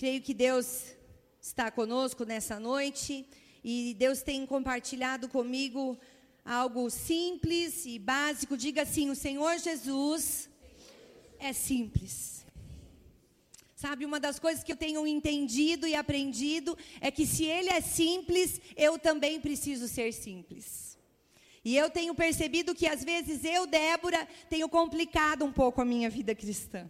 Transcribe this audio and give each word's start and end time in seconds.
Creio 0.00 0.22
que 0.22 0.32
Deus 0.32 0.96
está 1.42 1.70
conosco 1.70 2.24
nessa 2.24 2.58
noite 2.58 3.26
e 3.62 3.94
Deus 3.98 4.22
tem 4.22 4.46
compartilhado 4.46 5.28
comigo 5.28 5.98
algo 6.42 6.88
simples 6.88 7.84
e 7.84 7.98
básico. 7.98 8.56
Diga 8.56 8.80
assim: 8.80 9.10
o 9.10 9.14
Senhor 9.14 9.58
Jesus 9.58 10.48
é 11.38 11.52
simples. 11.52 12.46
Sabe, 13.76 14.06
uma 14.06 14.18
das 14.18 14.38
coisas 14.38 14.64
que 14.64 14.72
eu 14.72 14.76
tenho 14.84 15.06
entendido 15.06 15.86
e 15.86 15.94
aprendido 15.94 16.78
é 16.98 17.10
que 17.10 17.26
se 17.26 17.44
ele 17.44 17.68
é 17.68 17.82
simples, 17.82 18.58
eu 18.78 18.98
também 18.98 19.38
preciso 19.38 19.86
ser 19.86 20.14
simples. 20.14 20.98
E 21.62 21.76
eu 21.76 21.90
tenho 21.90 22.14
percebido 22.14 22.74
que 22.74 22.86
às 22.86 23.04
vezes 23.04 23.44
eu, 23.44 23.66
Débora, 23.66 24.26
tenho 24.48 24.66
complicado 24.66 25.44
um 25.44 25.52
pouco 25.52 25.82
a 25.82 25.84
minha 25.84 26.08
vida 26.08 26.34
cristã. 26.34 26.88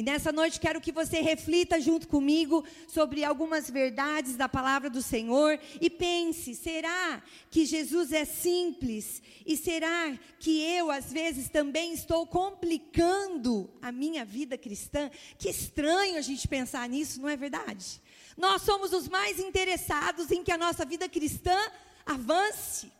E 0.00 0.02
nessa 0.02 0.32
noite 0.32 0.58
quero 0.58 0.80
que 0.80 0.92
você 0.92 1.20
reflita 1.20 1.78
junto 1.78 2.08
comigo 2.08 2.64
sobre 2.88 3.22
algumas 3.22 3.68
verdades 3.68 4.34
da 4.34 4.48
palavra 4.48 4.88
do 4.88 5.02
Senhor 5.02 5.60
e 5.78 5.90
pense: 5.90 6.54
será 6.54 7.22
que 7.50 7.66
Jesus 7.66 8.10
é 8.10 8.24
simples? 8.24 9.22
E 9.44 9.58
será 9.58 10.18
que 10.38 10.58
eu, 10.62 10.90
às 10.90 11.12
vezes, 11.12 11.50
também 11.50 11.92
estou 11.92 12.26
complicando 12.26 13.70
a 13.82 13.92
minha 13.92 14.24
vida 14.24 14.56
cristã? 14.56 15.10
Que 15.36 15.50
estranho 15.50 16.16
a 16.16 16.22
gente 16.22 16.48
pensar 16.48 16.88
nisso, 16.88 17.20
não 17.20 17.28
é 17.28 17.36
verdade? 17.36 18.00
Nós 18.38 18.62
somos 18.62 18.94
os 18.94 19.06
mais 19.06 19.38
interessados 19.38 20.30
em 20.30 20.42
que 20.42 20.50
a 20.50 20.56
nossa 20.56 20.82
vida 20.86 21.10
cristã 21.10 21.58
avance. 22.06 22.90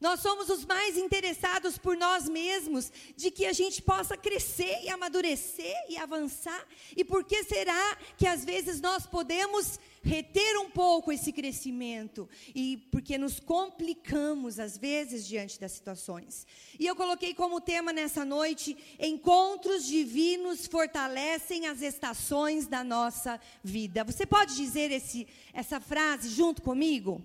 Nós 0.00 0.20
somos 0.20 0.50
os 0.50 0.64
mais 0.64 0.96
interessados 0.96 1.78
por 1.78 1.96
nós 1.96 2.28
mesmos, 2.28 2.92
de 3.16 3.30
que 3.30 3.46
a 3.46 3.52
gente 3.52 3.80
possa 3.80 4.16
crescer 4.16 4.82
e 4.82 4.90
amadurecer 4.90 5.74
e 5.88 5.96
avançar. 5.96 6.66
E 6.94 7.02
por 7.02 7.24
que 7.24 7.44
será 7.44 7.96
que 8.18 8.26
às 8.26 8.44
vezes 8.44 8.80
nós 8.80 9.06
podemos 9.06 9.80
reter 10.02 10.58
um 10.58 10.70
pouco 10.70 11.10
esse 11.10 11.32
crescimento? 11.32 12.28
E 12.54 12.76
porque 12.90 13.16
nos 13.16 13.40
complicamos 13.40 14.58
às 14.58 14.76
vezes 14.76 15.26
diante 15.26 15.58
das 15.58 15.72
situações. 15.72 16.46
E 16.78 16.86
eu 16.86 16.94
coloquei 16.94 17.32
como 17.32 17.60
tema 17.60 17.90
nessa 17.90 18.22
noite: 18.22 18.76
encontros 19.00 19.86
divinos 19.86 20.66
fortalecem 20.66 21.66
as 21.66 21.80
estações 21.80 22.66
da 22.66 22.84
nossa 22.84 23.40
vida. 23.64 24.04
Você 24.04 24.26
pode 24.26 24.54
dizer 24.54 24.90
esse, 24.90 25.26
essa 25.54 25.80
frase 25.80 26.28
junto 26.28 26.60
comigo? 26.60 27.22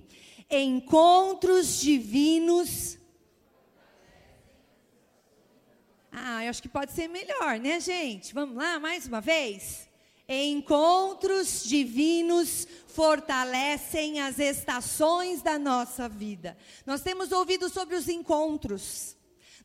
Encontros 0.52 1.80
divinos. 1.80 2.98
Ah, 6.12 6.44
eu 6.44 6.50
acho 6.50 6.62
que 6.62 6.68
pode 6.70 6.92
ser 6.92 7.08
melhor, 7.08 7.58
né, 7.60 7.80
gente? 7.80 8.34
Vamos 8.34 8.58
lá, 8.58 8.80
mais 8.80 9.08
uma 9.08 9.22
vez. 9.22 9.90
Encontros 10.28 11.64
divinos 11.64 12.68
fortalecem 12.88 14.20
as 14.22 14.40
estações 14.40 15.42
da 15.42 15.58
nossa 15.58 16.08
vida. 16.08 16.58
Nós 16.86 17.02
temos 17.02 17.32
ouvido 17.32 17.70
sobre 17.70 17.96
os 17.96 18.08
encontros. 18.08 19.16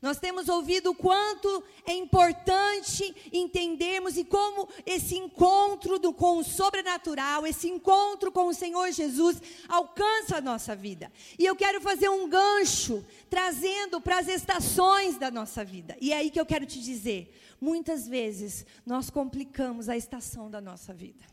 Nós 0.01 0.19
temos 0.19 0.47
ouvido 0.47 0.91
o 0.91 0.95
quanto 0.95 1.63
é 1.85 1.93
importante 1.93 3.15
entendermos 3.33 4.17
e 4.17 4.23
como 4.23 4.69
esse 4.85 5.15
encontro 5.15 5.97
do, 5.97 6.13
com 6.13 6.37
o 6.37 6.43
sobrenatural, 6.43 7.47
esse 7.47 7.67
encontro 7.67 8.31
com 8.31 8.47
o 8.47 8.53
Senhor 8.53 8.91
Jesus 8.91 9.41
alcança 9.67 10.37
a 10.37 10.41
nossa 10.41 10.75
vida. 10.75 11.11
E 11.37 11.45
eu 11.45 11.55
quero 11.55 11.81
fazer 11.81 12.09
um 12.09 12.29
gancho 12.29 13.05
trazendo 13.29 13.99
para 13.99 14.19
as 14.19 14.27
estações 14.27 15.17
da 15.17 15.31
nossa 15.31 15.65
vida. 15.65 15.97
E 15.99 16.13
é 16.13 16.17
aí 16.17 16.29
que 16.29 16.39
eu 16.39 16.45
quero 16.45 16.65
te 16.65 16.79
dizer: 16.79 17.33
muitas 17.59 18.07
vezes 18.07 18.65
nós 18.85 19.09
complicamos 19.09 19.89
a 19.89 19.97
estação 19.97 20.49
da 20.49 20.61
nossa 20.61 20.93
vida. 20.93 21.25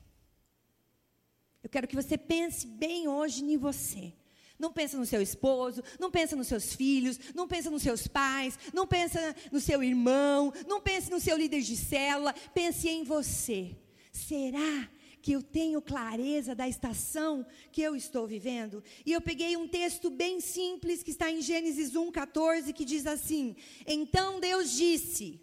Eu 1.63 1.71
quero 1.71 1.89
que 1.89 1.97
você 1.97 2.17
pense 2.19 2.67
bem 2.67 3.09
hoje 3.09 3.45
em 3.45 3.57
você. 3.57 4.13
Não 4.59 4.73
pensa 4.73 4.97
no 4.97 5.05
seu 5.05 5.21
esposo, 5.21 5.83
não 5.99 6.11
pensa 6.11 6.37
nos 6.37 6.47
seus 6.47 6.75
filhos, 6.75 7.19
não 7.35 7.49
pensa 7.49 7.71
nos 7.71 7.83
seus 7.83 8.07
pais, 8.07 8.59
não 8.73 8.87
pensa 8.87 9.35
no 9.51 9.61
seu 9.61 9.83
irmão, 9.83 10.53
não 10.67 10.81
pense 10.81 11.11
no 11.11 11.21
seu 11.21 11.37
líder 11.37 11.61
de 11.61 11.77
célula, 11.77 12.33
pense 12.55 12.89
em 12.89 13.03
você. 13.03 13.77
Será 14.13 14.89
que 15.21 15.33
eu 15.33 15.43
tenho 15.43 15.83
clareza 15.83 16.55
da 16.55 16.69
estação 16.69 17.45
que 17.73 17.83
eu 17.83 17.97
estou 17.97 18.27
vivendo? 18.27 18.85
E 19.05 19.13
eu 19.13 19.21
peguei 19.21 19.57
um 19.57 19.67
texto 19.67 20.09
bem 20.09 20.41
simples 20.41 21.03
que 21.03 21.11
está 21.11 21.31
em 21.31 21.43
Gênesis 21.43 21.93
1:14 21.93 22.73
que 22.73 22.85
diz 22.85 23.07
assim: 23.07 23.57
Então 23.87 24.39
Deus 24.39 24.71
disse 24.71 25.41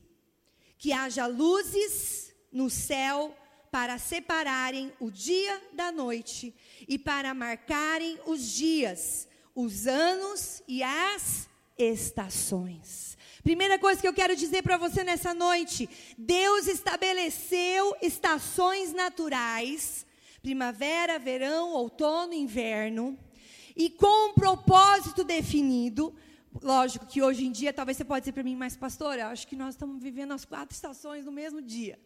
que 0.77 0.93
haja 0.93 1.27
luzes 1.27 2.33
no 2.51 2.69
céu 2.69 3.35
para 3.71 3.97
separarem 3.97 4.91
o 4.99 5.09
dia 5.09 5.61
da 5.71 5.91
noite 5.91 6.53
e 6.87 6.99
para 6.99 7.33
marcarem 7.33 8.19
os 8.25 8.51
dias, 8.51 9.29
os 9.55 9.87
anos 9.87 10.61
e 10.67 10.83
as 10.83 11.49
estações. 11.77 13.17
Primeira 13.41 13.79
coisa 13.79 13.99
que 13.99 14.07
eu 14.07 14.13
quero 14.13 14.35
dizer 14.35 14.61
para 14.61 14.77
você 14.77 15.03
nessa 15.03 15.33
noite: 15.33 15.89
Deus 16.17 16.67
estabeleceu 16.67 17.95
estações 18.01 18.93
naturais, 18.93 20.05
primavera, 20.41 21.17
verão, 21.17 21.71
outono, 21.71 22.33
inverno, 22.33 23.17
e 23.75 23.89
com 23.89 24.29
um 24.29 24.33
propósito 24.33 25.23
definido. 25.23 26.13
Lógico 26.61 27.05
que 27.05 27.21
hoje 27.21 27.45
em 27.45 27.51
dia, 27.51 27.71
talvez 27.71 27.95
você 27.95 28.03
pode 28.03 28.23
dizer 28.23 28.33
para 28.33 28.43
mim, 28.43 28.57
mas 28.57 28.75
pastora, 28.75 29.29
acho 29.29 29.47
que 29.47 29.55
nós 29.55 29.75
estamos 29.75 30.03
vivendo 30.03 30.33
as 30.33 30.43
quatro 30.43 30.75
estações 30.75 31.25
no 31.25 31.31
mesmo 31.31 31.61
dia. 31.61 31.97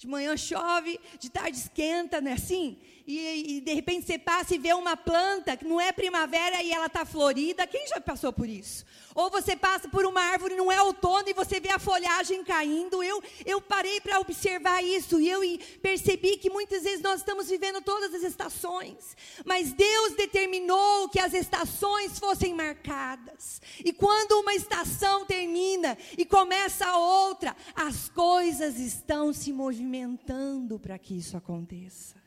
De 0.00 0.06
manhã 0.06 0.34
chove, 0.34 0.98
de 1.18 1.28
tarde 1.28 1.58
esquenta, 1.58 2.22
não 2.22 2.30
é 2.30 2.32
assim? 2.32 2.78
E, 3.06 3.56
e, 3.56 3.60
de 3.60 3.74
repente 3.74 4.06
você 4.06 4.18
passa 4.18 4.54
e 4.54 4.58
vê 4.58 4.72
uma 4.72 4.96
planta 4.96 5.58
que 5.58 5.64
não 5.66 5.78
é 5.78 5.92
primavera 5.92 6.62
e 6.62 6.72
ela 6.72 6.86
está 6.86 7.04
florida. 7.04 7.66
Quem 7.66 7.86
já 7.86 8.00
passou 8.00 8.32
por 8.32 8.48
isso? 8.48 8.86
Ou 9.20 9.28
você 9.28 9.54
passa 9.54 9.86
por 9.86 10.06
uma 10.06 10.22
árvore, 10.22 10.56
não 10.56 10.72
é 10.72 10.80
outono, 10.80 11.28
e 11.28 11.34
você 11.34 11.60
vê 11.60 11.68
a 11.68 11.78
folhagem 11.78 12.42
caindo. 12.42 13.02
Eu, 13.02 13.22
eu 13.44 13.60
parei 13.60 14.00
para 14.00 14.18
observar 14.18 14.82
isso 14.82 15.20
e 15.20 15.28
eu 15.28 15.42
percebi 15.82 16.38
que 16.38 16.48
muitas 16.48 16.84
vezes 16.84 17.02
nós 17.02 17.20
estamos 17.20 17.50
vivendo 17.50 17.82
todas 17.82 18.14
as 18.14 18.22
estações. 18.22 19.14
Mas 19.44 19.74
Deus 19.74 20.14
determinou 20.14 21.06
que 21.10 21.20
as 21.20 21.34
estações 21.34 22.18
fossem 22.18 22.54
marcadas. 22.54 23.60
E 23.84 23.92
quando 23.92 24.40
uma 24.40 24.54
estação 24.54 25.26
termina 25.26 25.98
e 26.16 26.24
começa 26.24 26.86
a 26.86 26.96
outra, 26.96 27.54
as 27.74 28.08
coisas 28.08 28.78
estão 28.78 29.34
se 29.34 29.52
movimentando 29.52 30.78
para 30.78 30.98
que 30.98 31.18
isso 31.18 31.36
aconteça. 31.36 32.18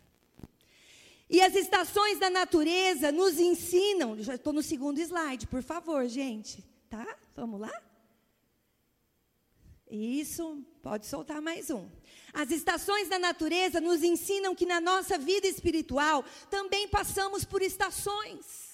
E 1.28 1.42
as 1.42 1.56
estações 1.56 2.20
da 2.20 2.30
natureza 2.30 3.12
nos 3.12 3.40
ensinam. 3.40 4.22
Já 4.22 4.36
estou 4.36 4.54
no 4.54 4.62
segundo 4.62 5.00
slide, 5.00 5.48
por 5.48 5.64
favor, 5.64 6.08
gente. 6.08 6.73
Tá? 6.94 7.18
Vamos 7.36 7.60
lá? 7.60 7.72
Isso, 9.90 10.64
pode 10.84 11.08
soltar 11.08 11.42
mais 11.42 11.72
um. 11.72 11.90
As 12.32 12.52
estações 12.52 13.10
da 13.10 13.18
natureza 13.18 13.82
nos 13.82 14.04
ensinam 14.04 14.54
que 14.54 14.64
na 14.64 14.80
nossa 14.80 15.18
vida 15.18 15.48
espiritual 15.48 16.24
também 16.52 16.88
passamos 16.88 17.44
por 17.44 17.64
estações. 17.64 18.73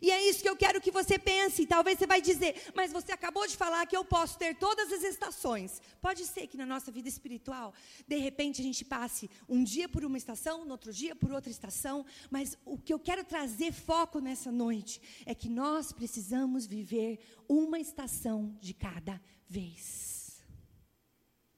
E 0.00 0.10
é 0.10 0.28
isso 0.28 0.42
que 0.42 0.48
eu 0.48 0.56
quero 0.56 0.80
que 0.80 0.90
você 0.90 1.18
pense. 1.18 1.66
Talvez 1.66 1.98
você 1.98 2.06
vai 2.06 2.20
dizer, 2.20 2.70
mas 2.74 2.92
você 2.92 3.12
acabou 3.12 3.46
de 3.46 3.56
falar 3.56 3.86
que 3.86 3.96
eu 3.96 4.04
posso 4.04 4.38
ter 4.38 4.54
todas 4.56 4.92
as 4.92 5.02
estações. 5.02 5.80
Pode 6.00 6.24
ser 6.26 6.46
que 6.46 6.56
na 6.56 6.66
nossa 6.66 6.90
vida 6.90 7.08
espiritual, 7.08 7.74
de 8.06 8.16
repente 8.18 8.60
a 8.60 8.64
gente 8.64 8.84
passe 8.84 9.30
um 9.48 9.64
dia 9.64 9.88
por 9.88 10.04
uma 10.04 10.18
estação, 10.18 10.64
no 10.64 10.72
outro 10.72 10.92
dia 10.92 11.16
por 11.16 11.32
outra 11.32 11.50
estação. 11.50 12.04
Mas 12.30 12.56
o 12.64 12.78
que 12.78 12.92
eu 12.92 12.98
quero 12.98 13.24
trazer 13.24 13.72
foco 13.72 14.18
nessa 14.20 14.52
noite 14.52 15.00
é 15.26 15.34
que 15.34 15.48
nós 15.48 15.92
precisamos 15.92 16.66
viver 16.66 17.18
uma 17.48 17.78
estação 17.78 18.56
de 18.60 18.74
cada 18.74 19.20
vez. 19.48 20.42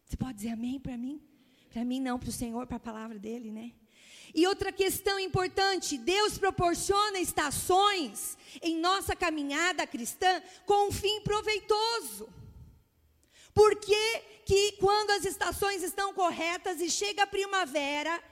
Você 0.04 0.16
pode 0.16 0.34
dizer 0.34 0.50
amém 0.50 0.78
para 0.78 0.96
mim? 0.96 1.22
Para 1.68 1.84
mim 1.84 2.00
não, 2.00 2.18
para 2.18 2.28
o 2.28 2.32
Senhor, 2.32 2.66
para 2.66 2.78
a 2.78 2.80
palavra 2.80 3.18
dele, 3.18 3.50
né? 3.50 3.72
E 4.34 4.46
outra 4.46 4.72
questão 4.72 5.18
importante: 5.18 5.98
Deus 5.98 6.38
proporciona 6.38 7.18
estações 7.18 8.36
em 8.62 8.76
nossa 8.78 9.14
caminhada 9.16 9.86
cristã 9.86 10.42
com 10.66 10.88
um 10.88 10.92
fim 10.92 11.20
proveitoso. 11.20 12.28
Por 13.52 13.76
que, 13.76 14.22
que 14.44 14.72
quando 14.72 15.10
as 15.10 15.24
estações 15.24 15.82
estão 15.82 16.14
corretas 16.14 16.80
e 16.80 16.90
chega 16.90 17.24
a 17.24 17.26
primavera 17.26 18.22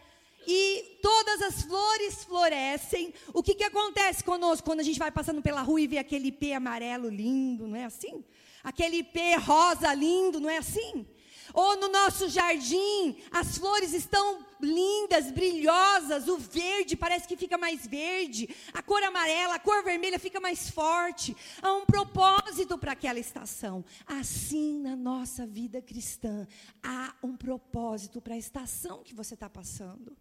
e 0.47 0.99
todas 1.03 1.43
as 1.43 1.63
flores 1.63 2.25
florescem, 2.25 3.13
o 3.35 3.43
que, 3.43 3.55
que 3.55 3.65
acontece 3.65 4.25
conosco 4.25 4.65
quando 4.65 4.81
a 4.81 4.85
gente 4.85 4.99
vai 4.99 5.11
passando 5.11 5.43
pela 5.43 5.61
rua 5.61 5.81
e 5.81 5.87
vê 5.87 5.99
aquele 5.99 6.33
pé 6.33 6.55
amarelo 6.55 7.09
lindo, 7.09 7.67
não 7.67 7.77
é 7.77 7.85
assim? 7.85 8.25
Aquele 8.63 9.03
pé 9.03 9.37
rosa 9.37 9.93
lindo, 9.93 10.41
não 10.41 10.49
é 10.49 10.59
assim? 10.59 11.07
Ou 11.53 11.77
no 11.77 11.89
nosso 11.89 12.29
jardim, 12.29 13.17
as 13.31 13.59
flores 13.59 13.93
estão 13.93 14.47
lindas, 14.61 15.31
brilhosas, 15.31 16.29
o 16.29 16.37
verde 16.37 16.97
parece 16.97 17.27
que 17.27 17.37
fica 17.37 17.57
mais 17.57 17.87
verde, 17.87 18.55
a 18.73 18.83
cor 18.83 19.03
amarela, 19.03 19.55
a 19.55 19.59
cor 19.59 19.83
vermelha 19.83 20.19
fica 20.19 20.41
mais 20.41 20.69
forte. 20.69 21.37
Há 21.63 21.73
um 21.73 21.87
propósito 21.87 22.77
para 22.77 22.93
aquela 22.93 23.19
estação. 23.19 23.85
Assim, 24.07 24.81
na 24.81 24.97
nossa 24.97 25.47
vida 25.47 25.81
cristã, 25.81 26.47
há 26.83 27.15
um 27.23 27.37
propósito 27.37 28.21
para 28.21 28.35
a 28.35 28.39
estação 28.39 29.03
que 29.03 29.15
você 29.15 29.35
está 29.35 29.49
passando. 29.49 30.17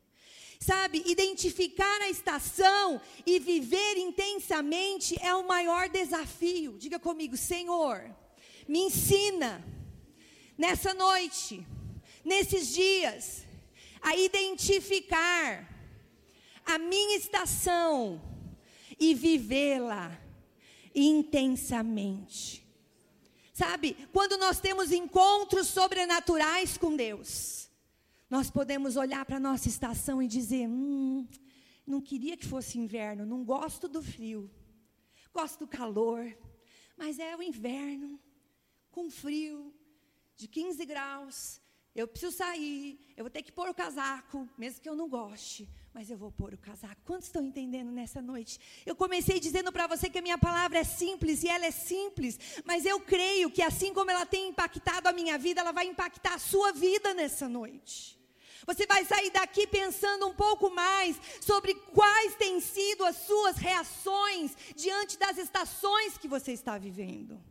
Sabe, 0.60 1.04
identificar 1.06 2.02
a 2.02 2.10
estação 2.10 3.00
e 3.26 3.40
viver 3.40 3.98
intensamente 3.98 5.16
é 5.22 5.34
o 5.36 5.48
maior 5.48 5.88
desafio. 5.88 6.78
Diga 6.80 6.98
comigo, 6.98 7.38
Senhor, 7.38 8.10
me 8.68 8.80
ensina 8.80 9.64
nessa 10.58 10.94
noite, 10.94 11.66
nesses 12.26 12.74
dias, 12.74 13.46
a 14.02 14.16
identificar 14.16 15.68
a 16.66 16.78
minha 16.78 17.18
estação 17.18 18.22
e 19.00 19.14
vivê-la 19.14 20.20
intensamente. 20.94 22.66
Sabe, 23.54 23.96
quando 24.12 24.38
nós 24.38 24.60
temos 24.60 24.92
encontros 24.92 25.68
sobrenaturais 25.68 26.78
com 26.78 26.96
Deus, 26.96 27.70
nós 28.30 28.52
podemos 28.52 28.96
olhar 28.98 29.26
para 29.26 29.38
a 29.38 29.40
nossa 29.40 29.68
estação 29.68 30.22
e 30.22 30.28
dizer: 30.28 30.68
hum, 30.68 31.28
não 31.86 32.02
queria 32.02 32.38
que 32.38 32.46
fosse 32.46 32.78
inverno, 32.78 33.26
não 33.26 33.44
gosto 33.44 33.88
do 33.88 34.04
frio, 34.04 34.52
gosto 35.34 35.60
do 35.60 35.68
calor, 35.68 36.38
mas 36.98 37.18
é 37.18 37.36
o 37.36 37.42
inverno, 37.42 38.20
com 38.92 39.10
frio, 39.10 39.74
de 40.38 40.48
15 40.48 40.86
graus, 40.86 41.60
eu 41.96 42.08
preciso 42.08 42.38
sair, 42.38 43.00
eu 43.18 43.24
vou 43.24 43.32
ter 43.32 43.42
que 43.42 43.52
pôr 43.52 43.68
o 43.68 43.74
casaco, 43.74 44.48
mesmo 44.56 44.80
que 44.80 44.88
eu 44.88 44.96
não 44.96 45.10
goste, 45.10 45.68
mas 45.92 46.12
eu 46.12 46.18
vou 46.18 46.32
pôr 46.32 46.54
o 46.54 46.58
casaco. 46.58 47.02
Quantos 47.04 47.26
estão 47.26 47.44
entendendo 47.44 47.90
nessa 47.90 48.22
noite? 48.22 48.60
Eu 48.86 48.96
comecei 48.96 49.40
dizendo 49.40 49.72
para 49.72 49.88
você 49.88 50.08
que 50.08 50.20
a 50.20 50.22
minha 50.22 50.38
palavra 50.38 50.78
é 50.78 50.84
simples 50.84 51.42
e 51.42 51.50
ela 51.50 51.66
é 51.66 51.72
simples, 51.72 52.38
mas 52.64 52.86
eu 52.86 53.00
creio 53.00 53.50
que 53.50 53.64
assim 53.64 53.96
como 53.96 54.12
ela 54.12 54.28
tem 54.28 54.50
impactado 54.50 55.10
a 55.10 55.12
minha 55.12 55.40
vida, 55.40 55.62
ela 55.62 55.72
vai 55.72 55.88
impactar 55.88 56.36
a 56.36 56.40
sua 56.40 56.72
vida 56.72 57.16
nessa 57.16 57.50
noite. 57.50 58.16
Você 58.68 58.86
vai 58.86 59.04
sair 59.04 59.32
daqui 59.32 59.66
pensando 59.66 60.28
um 60.28 60.36
pouco 60.36 60.70
mais 60.70 61.20
sobre 61.42 61.74
quais 61.74 62.36
têm 62.36 62.60
sido 62.60 63.06
as 63.06 63.16
suas 63.16 63.58
reações 63.58 64.56
diante 64.76 65.18
das 65.18 65.40
estações 65.40 66.16
que 66.16 66.28
você 66.28 66.52
está 66.52 66.78
vivendo. 66.78 67.42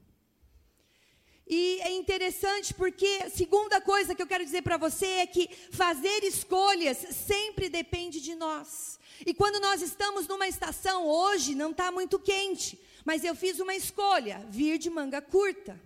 E 1.46 1.80
é 1.82 1.92
interessante 1.92 2.74
porque 2.74 3.20
a 3.24 3.30
segunda 3.30 3.80
coisa 3.80 4.14
que 4.14 4.22
eu 4.22 4.26
quero 4.26 4.44
dizer 4.44 4.62
para 4.62 4.76
você 4.76 5.06
é 5.06 5.26
que 5.26 5.48
fazer 5.70 6.24
escolhas 6.24 6.98
sempre 6.98 7.68
depende 7.68 8.20
de 8.20 8.34
nós. 8.34 8.98
E 9.24 9.32
quando 9.32 9.60
nós 9.60 9.80
estamos 9.80 10.26
numa 10.26 10.48
estação, 10.48 11.06
hoje 11.06 11.54
não 11.54 11.70
está 11.70 11.92
muito 11.92 12.18
quente, 12.18 12.80
mas 13.04 13.22
eu 13.22 13.34
fiz 13.34 13.60
uma 13.60 13.74
escolha, 13.74 14.44
vir 14.50 14.76
de 14.76 14.90
manga 14.90 15.22
curta. 15.22 15.80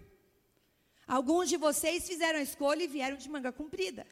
Alguns 1.07 1.49
de 1.49 1.59
vocês 1.59 2.06
fizeram 2.06 2.39
a 2.39 2.43
escolha 2.43 2.85
e 2.85 2.89
vieram 2.89 3.17
de 3.17 3.29
manga 3.29 3.53
comprida. 3.53 4.06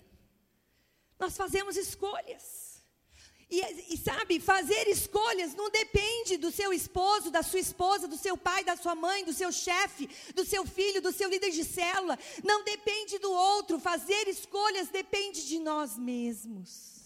Nós 1.19 1.37
fazemos 1.37 1.77
escolhas. 1.77 2.68
E, 3.51 3.95
e, 3.95 3.97
sabe, 3.97 4.39
fazer 4.39 4.87
escolhas 4.89 5.55
não 5.55 5.71
depende 5.71 6.37
do 6.37 6.51
seu 6.51 6.71
esposo, 6.71 7.31
da 7.31 7.43
sua 7.43 7.59
esposa, 7.59 8.07
do 8.07 8.17
seu 8.17 8.37
pai, 8.37 8.63
da 8.63 8.77
sua 8.77 8.95
mãe, 8.95 9.25
do 9.25 9.33
seu 9.33 9.51
chefe, 9.51 10.07
do 10.35 10.45
seu 10.45 10.67
filho, 10.67 11.01
do 11.01 11.13
seu 11.13 11.31
líder 11.31 11.51
de 11.51 11.65
célula. 11.65 12.19
Não 12.45 12.63
depende 12.63 13.19
do 13.19 13.33
outro. 13.33 13.81
Fazer 13.81 14.29
escolhas 14.29 14.89
depende 14.89 15.47
de 15.47 15.59
nós 15.59 15.97
mesmos. 15.97 16.99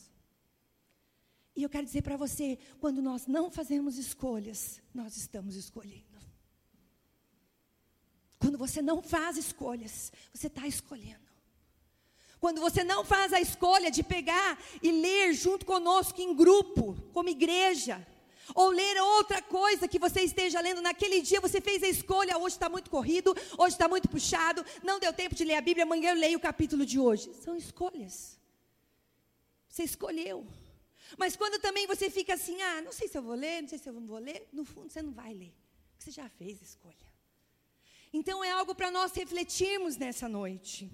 E 1.55 1.63
eu 1.63 1.69
quero 1.69 1.87
dizer 1.87 2.03
para 2.03 2.17
você: 2.17 2.59
quando 2.81 3.01
nós 3.01 3.29
não 3.29 3.49
fazemos 3.49 3.97
escolhas, 3.97 4.81
nós 4.93 5.17
estamos 5.17 5.55
escolhendo. 5.55 6.19
Quando 8.41 8.59
você 8.59 8.83
não 8.83 9.01
faz 9.01 9.37
escolhas, 9.37 10.11
você 10.35 10.49
está 10.49 10.67
escolhendo. 10.67 11.22
Quando 12.43 12.61
você 12.61 12.83
não 12.83 13.05
faz 13.05 13.33
a 13.33 13.41
escolha 13.41 13.89
de 13.89 14.03
pegar 14.03 14.61
e 14.83 14.91
ler 14.91 15.33
junto 15.33 15.65
conosco 15.65 16.21
em 16.21 16.35
grupo, 16.35 16.97
como 17.13 17.29
igreja, 17.29 18.05
ou 18.53 18.71
ler 18.71 19.01
outra 19.01 19.41
coisa 19.41 19.87
que 19.87 19.97
você 19.97 20.23
esteja 20.23 20.61
lendo 20.61 20.83
naquele 20.83 21.21
dia, 21.23 21.41
você 21.41 21.61
fez 21.61 21.85
a 21.85 21.89
escolha, 21.89 22.37
hoje 22.37 22.57
está 22.57 22.69
muito 22.69 22.91
corrido, 22.91 23.33
hoje 23.57 23.77
está 23.77 23.87
muito 23.87 24.09
puxado, 24.09 24.67
não 24.83 24.99
deu 24.99 25.13
tempo 25.13 25.37
de 25.37 25.45
ler 25.45 25.55
a 25.55 25.61
Bíblia, 25.61 25.85
amanhã 25.85 26.11
eu 26.11 26.17
leio 26.17 26.37
o 26.37 26.41
capítulo 26.41 26.85
de 26.85 26.99
hoje. 26.99 27.33
São 27.45 27.55
escolhas. 27.55 28.37
Você 29.69 29.85
escolheu. 29.85 30.45
Mas 31.17 31.37
quando 31.37 31.61
também 31.61 31.87
você 31.87 32.11
fica 32.11 32.35
assim, 32.35 32.61
ah, 32.61 32.83
não 32.83 32.91
sei 32.91 33.07
se 33.07 33.17
eu 33.17 33.23
vou 33.23 33.37
ler, 33.37 33.63
não 33.63 33.69
sei 33.69 33.79
se 33.79 33.89
eu 33.89 33.95
vou 34.01 34.19
ler, 34.19 34.49
no 34.53 34.65
fundo 34.65 34.91
você 34.91 35.01
não 35.01 35.13
vai 35.13 35.33
ler, 35.33 35.55
porque 35.93 36.07
você 36.07 36.11
já 36.11 36.29
fez 36.29 36.61
a 36.61 36.65
escolha. 36.65 37.07
Então 38.13 38.43
é 38.43 38.51
algo 38.51 38.75
para 38.75 38.91
nós 38.91 39.13
refletirmos 39.13 39.97
nessa 39.97 40.29
noite. 40.29 40.91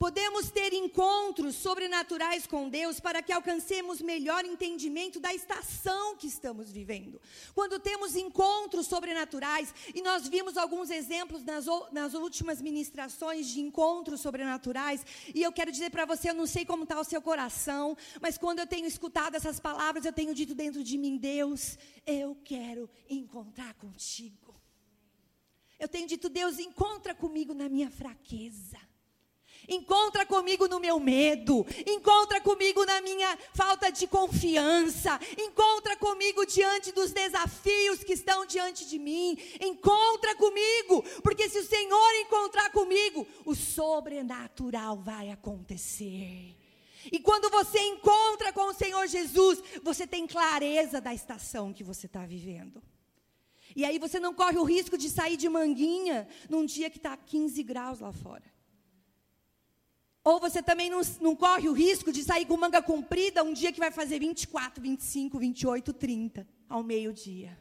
Podemos 0.00 0.50
ter 0.50 0.72
encontros 0.72 1.56
sobrenaturais 1.56 2.46
com 2.46 2.70
Deus 2.70 2.98
para 2.98 3.22
que 3.22 3.30
alcancemos 3.30 4.00
melhor 4.00 4.46
entendimento 4.46 5.20
da 5.20 5.34
estação 5.34 6.16
que 6.16 6.26
estamos 6.26 6.72
vivendo. 6.72 7.20
Quando 7.54 7.78
temos 7.78 8.16
encontros 8.16 8.86
sobrenaturais, 8.86 9.74
e 9.94 10.00
nós 10.00 10.26
vimos 10.26 10.56
alguns 10.56 10.88
exemplos 10.88 11.44
nas, 11.44 11.66
nas 11.92 12.14
últimas 12.14 12.62
ministrações 12.62 13.46
de 13.48 13.60
encontros 13.60 14.22
sobrenaturais, 14.22 15.04
e 15.34 15.42
eu 15.42 15.52
quero 15.52 15.70
dizer 15.70 15.90
para 15.90 16.06
você, 16.06 16.30
eu 16.30 16.34
não 16.34 16.46
sei 16.46 16.64
como 16.64 16.84
está 16.84 16.98
o 16.98 17.04
seu 17.04 17.20
coração, 17.20 17.94
mas 18.22 18.38
quando 18.38 18.60
eu 18.60 18.66
tenho 18.66 18.86
escutado 18.86 19.34
essas 19.34 19.60
palavras, 19.60 20.06
eu 20.06 20.14
tenho 20.14 20.34
dito 20.34 20.54
dentro 20.54 20.82
de 20.82 20.96
mim, 20.96 21.18
Deus, 21.18 21.76
eu 22.06 22.34
quero 22.42 22.88
encontrar 23.06 23.74
contigo. 23.74 24.58
Eu 25.78 25.88
tenho 25.88 26.08
dito, 26.08 26.30
Deus, 26.30 26.58
encontra 26.58 27.14
comigo 27.14 27.52
na 27.52 27.68
minha 27.68 27.90
fraqueza. 27.90 28.78
Encontra 29.70 30.26
comigo 30.26 30.66
no 30.66 30.80
meu 30.80 30.98
medo, 30.98 31.64
encontra 31.86 32.40
comigo 32.40 32.84
na 32.84 33.00
minha 33.00 33.38
falta 33.54 33.88
de 33.90 34.08
confiança, 34.08 35.18
encontra 35.38 35.96
comigo 35.96 36.44
diante 36.44 36.90
dos 36.90 37.12
desafios 37.12 38.02
que 38.02 38.14
estão 38.14 38.44
diante 38.44 38.84
de 38.84 38.98
mim. 38.98 39.38
Encontra 39.60 40.34
comigo, 40.34 41.04
porque 41.22 41.48
se 41.48 41.60
o 41.60 41.64
Senhor 41.64 42.14
encontrar 42.16 42.70
comigo, 42.72 43.24
o 43.44 43.54
sobrenatural 43.54 44.96
vai 44.96 45.30
acontecer. 45.30 46.56
E 47.12 47.20
quando 47.20 47.48
você 47.48 47.78
encontra 47.78 48.52
com 48.52 48.66
o 48.70 48.74
Senhor 48.74 49.06
Jesus, 49.06 49.62
você 49.84 50.04
tem 50.04 50.26
clareza 50.26 51.00
da 51.00 51.14
estação 51.14 51.72
que 51.72 51.84
você 51.84 52.06
está 52.06 52.26
vivendo. 52.26 52.82
E 53.76 53.84
aí 53.84 54.00
você 54.00 54.18
não 54.18 54.34
corre 54.34 54.58
o 54.58 54.64
risco 54.64 54.98
de 54.98 55.08
sair 55.08 55.36
de 55.36 55.48
manguinha 55.48 56.26
num 56.48 56.66
dia 56.66 56.90
que 56.90 56.96
está 56.96 57.16
15 57.16 57.62
graus 57.62 58.00
lá 58.00 58.12
fora. 58.12 58.49
Ou 60.30 60.38
você 60.38 60.62
também 60.62 60.88
não, 60.88 61.00
não, 61.20 61.34
corre 61.34 61.68
o 61.68 61.72
risco 61.72 62.12
de 62.12 62.22
sair 62.22 62.46
com 62.46 62.56
manga 62.56 62.80
comprida 62.80 63.42
um 63.42 63.52
dia 63.52 63.72
que 63.72 63.80
vai 63.80 63.90
fazer 63.90 64.20
24, 64.20 64.80
25, 64.80 65.36
28, 65.36 65.92
30 65.92 66.46
ao 66.68 66.84
meio-dia. 66.84 67.58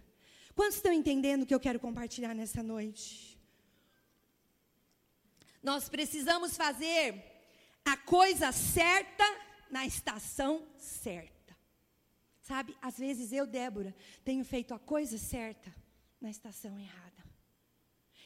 Quantos 0.53 0.75
estão 0.75 0.93
entendendo 0.93 1.41
o 1.41 1.45
que 1.47 1.55
eu 1.55 1.59
quero 1.59 1.79
compartilhar 1.79 2.35
nessa 2.35 2.61
noite? 2.61 3.41
Nós 5.63 5.89
precisamos 5.89 6.55
fazer 6.55 7.15
a 7.83 7.97
coisa 7.97 8.51
certa 8.51 9.23
na 9.71 9.88
estação 9.88 10.63
certa. 10.77 11.57
Sabe, 12.43 12.77
às 12.79 12.99
vezes 12.99 13.31
eu, 13.31 13.47
Débora, 13.47 13.95
tenho 14.23 14.45
feito 14.45 14.75
a 14.75 14.79
coisa 14.79 15.17
certa 15.17 15.75
na 16.21 16.29
estação 16.29 16.79
errada. 16.79 17.23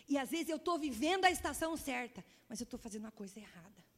E 0.05 0.17
às 0.17 0.31
vezes 0.31 0.49
eu 0.49 0.57
estou 0.57 0.77
vivendo 0.77 1.23
a 1.23 1.31
estação 1.31 1.77
certa, 1.77 2.25
mas 2.49 2.59
eu 2.59 2.65
estou 2.65 2.77
fazendo 2.77 3.07
a 3.07 3.11
coisa 3.11 3.39
errada. 3.39 3.92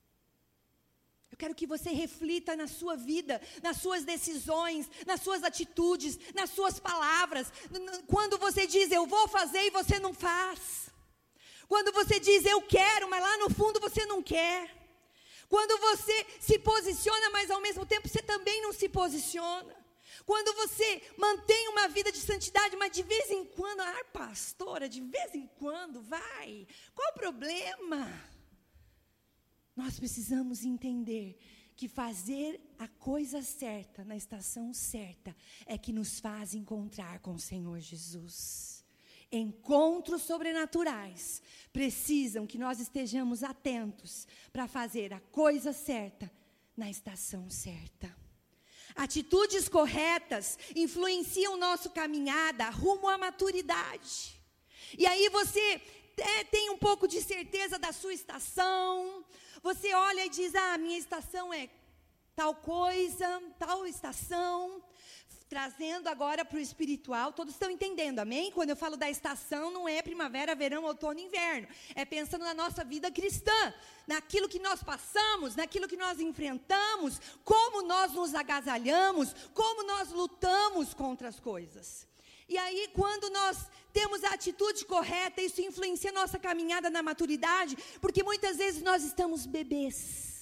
Eu 1.35 1.37
quero 1.37 1.53
que 1.53 1.67
você 1.67 1.89
reflita 1.89 2.55
na 2.55 2.65
sua 2.65 2.95
vida, 2.95 3.41
nas 3.61 3.75
suas 3.75 4.05
decisões, 4.05 4.89
nas 5.05 5.19
suas 5.19 5.43
atitudes, 5.43 6.17
nas 6.33 6.49
suas 6.49 6.79
palavras. 6.79 7.51
Quando 8.07 8.37
você 8.37 8.65
diz 8.65 8.89
eu 8.89 9.05
vou 9.05 9.27
fazer 9.27 9.63
e 9.65 9.69
você 9.69 9.99
não 9.99 10.13
faz. 10.13 10.89
Quando 11.67 11.91
você 11.91 12.21
diz 12.21 12.45
eu 12.45 12.61
quero, 12.61 13.09
mas 13.09 13.21
lá 13.21 13.37
no 13.39 13.49
fundo 13.49 13.81
você 13.81 14.05
não 14.05 14.23
quer. 14.23 14.73
Quando 15.49 15.77
você 15.77 16.25
se 16.39 16.57
posiciona, 16.57 17.29
mas 17.31 17.51
ao 17.51 17.59
mesmo 17.59 17.85
tempo 17.85 18.07
você 18.07 18.21
também 18.21 18.61
não 18.61 18.71
se 18.71 18.87
posiciona. 18.87 19.75
Quando 20.25 20.53
você 20.53 21.01
mantém 21.17 21.67
uma 21.67 21.89
vida 21.89 22.13
de 22.13 22.19
santidade, 22.19 22.77
mas 22.77 22.93
de 22.93 23.03
vez 23.03 23.29
em 23.29 23.43
quando, 23.43 23.81
ah, 23.81 24.05
pastora, 24.13 24.87
de 24.87 25.01
vez 25.01 25.35
em 25.35 25.47
quando, 25.59 26.01
vai. 26.01 26.65
Qual 26.93 27.09
o 27.09 27.19
problema? 27.19 28.34
Nós 29.75 29.99
precisamos 29.99 30.63
entender 30.63 31.37
que 31.75 31.89
fazer 31.89 32.61
a 32.79 32.87
coisa 32.87 33.41
certa 33.41 34.05
na 34.05 34.15
estação 34.15 34.73
certa 34.73 35.35
é 35.65 35.77
que 35.77 35.91
nos 35.91 36.19
faz 36.19 36.53
encontrar 36.53 37.19
com 37.19 37.33
o 37.33 37.39
Senhor 37.39 37.79
Jesus. 37.79 38.85
Encontros 39.29 40.21
sobrenaturais 40.21 41.41
precisam 41.73 42.47
que 42.47 42.57
nós 42.57 42.79
estejamos 42.79 43.43
atentos 43.43 44.25
para 44.53 44.67
fazer 44.67 45.13
a 45.13 45.19
coisa 45.19 45.73
certa 45.73 46.31
na 46.77 46.89
estação 46.89 47.49
certa. 47.49 48.15
Atitudes 48.95 49.67
corretas 49.67 50.57
influenciam 50.73 51.57
nossa 51.57 51.89
caminhada 51.89 52.69
rumo 52.69 53.09
à 53.09 53.17
maturidade. 53.17 54.41
E 54.97 55.05
aí 55.05 55.27
você 55.27 55.81
é, 56.17 56.43
tem 56.45 56.69
um 56.69 56.77
pouco 56.77 57.05
de 57.05 57.21
certeza 57.21 57.77
da 57.77 57.91
sua 57.91 58.13
estação, 58.13 59.24
você 59.65 59.95
olha 59.95 60.23
e 60.27 60.29
diz: 60.29 60.53
ah, 60.53 60.77
minha 60.77 60.95
estação 60.95 61.51
é 61.51 61.67
tal 62.35 62.53
coisa, 62.53 63.41
tal 63.57 63.87
estação 63.87 64.83
trazendo 65.47 66.07
agora 66.07 66.43
para 66.43 66.57
o 66.57 66.61
espiritual, 66.61 67.31
todos 67.31 67.53
estão 67.53 67.69
entendendo, 67.69 68.17
amém? 68.19 68.51
Quando 68.51 68.71
eu 68.71 68.75
falo 68.75 68.97
da 68.97 69.09
estação, 69.09 69.69
não 69.69 69.87
é 69.87 70.01
primavera, 70.01 70.55
verão, 70.55 70.83
outono, 70.83 71.19
inverno. 71.19 71.67
É 71.93 72.03
pensando 72.03 72.43
na 72.43 72.53
nossa 72.53 72.83
vida 72.83 73.11
cristã, 73.11 73.73
naquilo 74.07 74.49
que 74.49 74.57
nós 74.57 74.81
passamos, 74.81 75.55
naquilo 75.55 75.87
que 75.87 75.97
nós 75.97 76.19
enfrentamos, 76.19 77.21
como 77.43 77.83
nós 77.83 78.13
nos 78.13 78.33
agasalhamos, 78.33 79.35
como 79.53 79.83
nós 79.83 80.11
lutamos 80.11 80.95
contra 80.95 81.29
as 81.29 81.39
coisas. 81.39 82.07
E 82.49 82.57
aí, 82.57 82.89
quando 82.93 83.29
nós 83.29 83.69
temos 83.97 84.23
a 84.23 84.33
atitude 84.37 84.85
correta, 84.93 85.41
isso 85.41 85.61
influencia 85.69 86.11
nossa 86.21 86.37
caminhada 86.47 86.89
na 86.95 87.01
maturidade, 87.09 87.75
porque 88.03 88.21
muitas 88.29 88.57
vezes 88.63 88.81
nós 88.89 89.03
estamos 89.03 89.45
bebês 89.57 90.35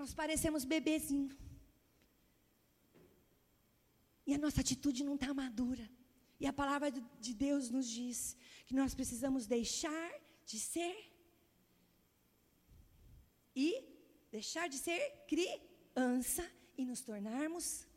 Nós 0.00 0.14
parecemos 0.14 0.64
bebezinho. 0.64 1.36
E 4.24 4.32
a 4.32 4.38
nossa 4.38 4.60
atitude 4.60 5.02
não 5.02 5.16
está 5.16 5.34
madura. 5.34 5.86
E 6.38 6.46
a 6.46 6.52
palavra 6.52 6.88
de 7.26 7.32
Deus 7.34 7.68
nos 7.68 7.88
diz 7.88 8.36
que 8.66 8.74
nós 8.80 8.94
precisamos 8.94 9.44
deixar 9.44 10.10
de 10.50 10.58
ser 10.60 10.96
e 13.56 13.68
deixar 14.30 14.68
de 14.68 14.78
ser 14.78 15.00
criança 15.26 16.48
e 16.76 16.84
nos 16.90 17.00
tornarmos 17.00 17.87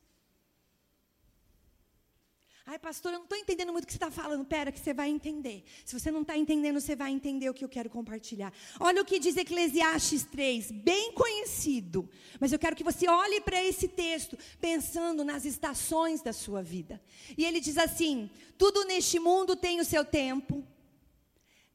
Ai, 2.65 2.77
pastor, 2.77 3.12
eu 3.12 3.18
não 3.18 3.24
estou 3.24 3.38
entendendo 3.38 3.72
muito 3.72 3.86
o 3.86 3.88
que 3.88 3.94
você 3.94 3.98
está 3.98 4.12
falando. 4.12 4.46
Pera, 4.46 4.72
que 4.72 4.80
você 4.80 4.94
vai 4.94 5.10
entender. 5.10 5.63
Se 5.84 5.98
você 5.98 6.12
não 6.12 6.22
está 6.22 6.38
entendendo, 6.38 6.80
você 6.80 6.96
vai 6.96 7.12
entender 7.12 7.50
o 7.50 7.53
que 7.53 7.65
eu 7.65 7.70
quero 7.70 7.89
compartilhar. 7.89 8.53
Olha 8.80 9.01
o 9.01 9.06
que 9.06 9.20
diz 9.20 9.36
Eclesiastes 9.36 10.24
3, 10.25 10.72
bem 10.72 11.12
conhecido. 11.13 12.08
Mas 12.39 12.51
eu 12.51 12.60
quero 12.60 12.75
que 12.75 12.84
você 12.84 13.10
olhe 13.10 13.41
para 13.41 13.63
esse 13.63 13.88
texto, 13.88 14.38
pensando 14.60 15.24
nas 15.24 15.44
estações 15.44 16.22
da 16.22 16.32
sua 16.32 16.62
vida. 16.62 17.01
E 17.36 17.46
ele 17.46 17.60
diz 17.60 17.77
assim: 17.77 18.30
tudo 18.60 18.86
neste 18.86 19.20
mundo 19.20 19.56
tem 19.56 19.80
o 19.80 19.86
seu 19.86 20.06
tempo, 20.06 20.63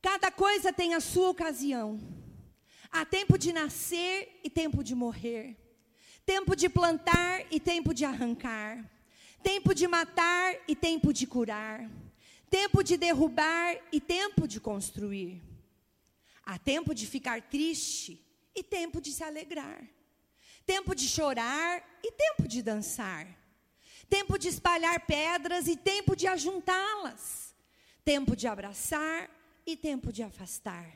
cada 0.00 0.30
coisa 0.30 0.72
tem 0.72 0.94
a 0.94 1.00
sua 1.00 1.30
ocasião. 1.30 1.98
Há 2.92 3.04
tempo 3.04 3.36
de 3.36 3.52
nascer 3.52 4.40
e 4.44 4.48
tempo 4.48 4.84
de 4.84 4.94
morrer, 4.94 5.56
tempo 6.24 6.54
de 6.54 6.68
plantar 6.68 7.44
e 7.50 7.58
tempo 7.58 7.92
de 7.92 8.04
arrancar 8.04 8.95
tempo 9.46 9.72
de 9.72 9.86
matar 9.86 10.56
e 10.66 10.74
tempo 10.74 11.12
de 11.12 11.24
curar, 11.24 11.88
tempo 12.50 12.82
de 12.82 12.96
derrubar 12.96 13.76
e 13.92 14.00
tempo 14.00 14.48
de 14.48 14.58
construir. 14.58 15.40
Há 16.42 16.58
tempo 16.58 16.92
de 16.92 17.06
ficar 17.06 17.40
triste 17.42 18.20
e 18.56 18.64
tempo 18.64 19.00
de 19.00 19.12
se 19.12 19.22
alegrar, 19.22 19.84
tempo 20.66 20.96
de 20.96 21.06
chorar 21.08 21.80
e 22.02 22.10
tempo 22.10 22.48
de 22.48 22.60
dançar, 22.60 23.24
tempo 24.10 24.36
de 24.36 24.48
espalhar 24.48 25.06
pedras 25.06 25.68
e 25.68 25.76
tempo 25.76 26.16
de 26.16 26.26
ajuntá-las, 26.26 27.54
tempo 28.04 28.34
de 28.34 28.48
abraçar 28.48 29.30
e 29.64 29.76
tempo 29.76 30.12
de 30.12 30.24
afastar. 30.24 30.92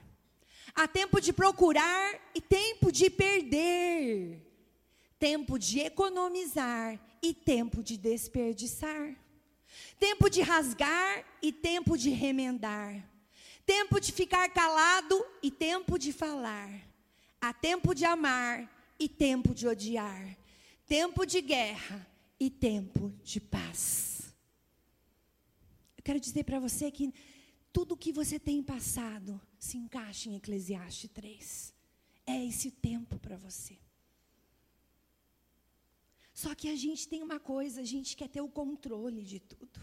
Há 0.75 0.89
tempo 0.89 1.21
de 1.21 1.33
procurar 1.33 2.21
e 2.35 2.41
tempo 2.41 2.91
de 2.91 3.11
perder, 3.11 4.45
tempo 5.21 5.57
de 5.57 5.79
economizar 5.79 7.10
e 7.23 7.35
tempo 7.35 7.83
de 7.83 7.97
desperdiçar, 7.97 9.17
tempo 9.99 10.29
de 10.29 10.41
rasgar 10.41 11.25
e 11.43 11.53
tempo 11.53 11.97
de 11.97 12.11
remendar, 12.11 13.05
tempo 13.67 14.01
de 14.01 14.13
ficar 14.13 14.49
calado 14.51 15.25
e 15.43 15.51
tempo 15.51 15.99
de 15.99 16.13
falar, 16.13 16.71
há 17.41 17.53
tempo 17.53 17.95
de 17.95 18.05
amar 18.05 18.71
e 18.99 19.09
tempo 19.09 19.55
de 19.55 19.67
odiar, 19.67 20.37
tempo 20.87 21.25
de 21.25 21.41
guerra 21.41 22.07
e 22.39 22.51
tempo 22.51 23.13
de 23.23 23.41
paz. 23.41 24.33
Eu 25.97 26.03
quero 26.03 26.19
dizer 26.19 26.45
para 26.45 26.59
você 26.59 26.91
que 26.91 27.13
tudo 27.73 27.97
que 27.97 28.13
você 28.13 28.39
tem 28.39 28.63
passado 28.63 29.41
se 29.59 29.77
encaixa 29.77 30.29
em 30.29 30.37
Eclesiastes 30.37 31.11
3. 31.11 31.75
É 32.27 32.45
esse 32.45 32.71
tempo 32.71 33.19
para 33.19 33.37
você. 33.37 33.77
Só 36.43 36.51
que 36.59 36.69
a 36.75 36.77
gente 36.85 37.03
tem 37.13 37.21
uma 37.29 37.39
coisa, 37.53 37.77
a 37.83 37.89
gente 37.95 38.11
quer 38.19 38.29
ter 38.35 38.41
o 38.41 38.49
controle 38.61 39.23
de 39.33 39.39
tudo. 39.53 39.79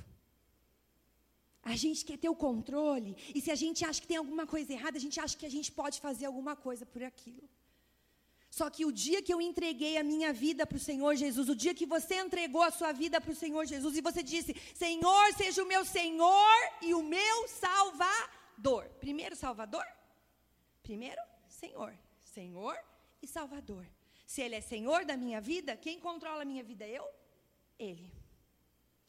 A 1.71 1.75
gente 1.83 2.01
quer 2.07 2.17
ter 2.23 2.29
o 2.29 2.39
controle, 2.47 3.11
e 3.35 3.39
se 3.43 3.51
a 3.55 3.57
gente 3.63 3.79
acha 3.87 4.01
que 4.01 4.09
tem 4.11 4.17
alguma 4.17 4.45
coisa 4.53 4.71
errada, 4.75 4.97
a 4.97 5.03
gente 5.05 5.19
acha 5.23 5.37
que 5.39 5.45
a 5.45 5.53
gente 5.55 5.69
pode 5.79 5.97
fazer 6.05 6.25
alguma 6.25 6.55
coisa 6.55 6.83
por 6.93 7.03
aquilo. 7.03 7.47
Só 8.49 8.69
que 8.75 8.85
o 8.85 8.91
dia 8.91 9.21
que 9.21 9.33
eu 9.35 9.39
entreguei 9.49 9.97
a 9.97 10.03
minha 10.11 10.31
vida 10.45 10.65
para 10.65 10.77
o 10.77 10.85
Senhor 10.89 11.13
Jesus, 11.23 11.47
o 11.47 11.55
dia 11.63 11.75
que 11.79 11.85
você 11.95 12.15
entregou 12.25 12.63
a 12.63 12.71
sua 12.71 12.91
vida 12.91 13.19
para 13.21 13.33
o 13.35 13.41
Senhor 13.43 13.63
Jesus 13.73 13.95
e 13.95 14.01
você 14.09 14.23
disse: 14.23 14.55
Senhor, 14.73 15.25
seja 15.41 15.61
o 15.63 15.67
meu 15.73 15.83
Senhor 15.85 16.57
e 16.81 16.93
o 16.99 17.03
meu 17.03 17.37
Salvador. 17.47 18.83
Primeiro, 19.05 19.35
Salvador. 19.35 19.85
Primeiro, 20.81 21.21
Senhor. 21.61 21.93
Senhor 22.37 22.75
e 23.21 23.27
Salvador. 23.27 23.85
Se 24.27 24.41
Ele 24.41 24.55
é 24.55 24.61
Senhor 24.61 25.05
da 25.05 25.15
minha 25.15 25.39
vida, 25.39 25.77
quem 25.77 25.97
controla 26.01 26.41
a 26.41 26.45
minha 26.45 26.61
vida? 26.61 26.85
Eu? 26.85 27.07
Ele. 27.79 28.11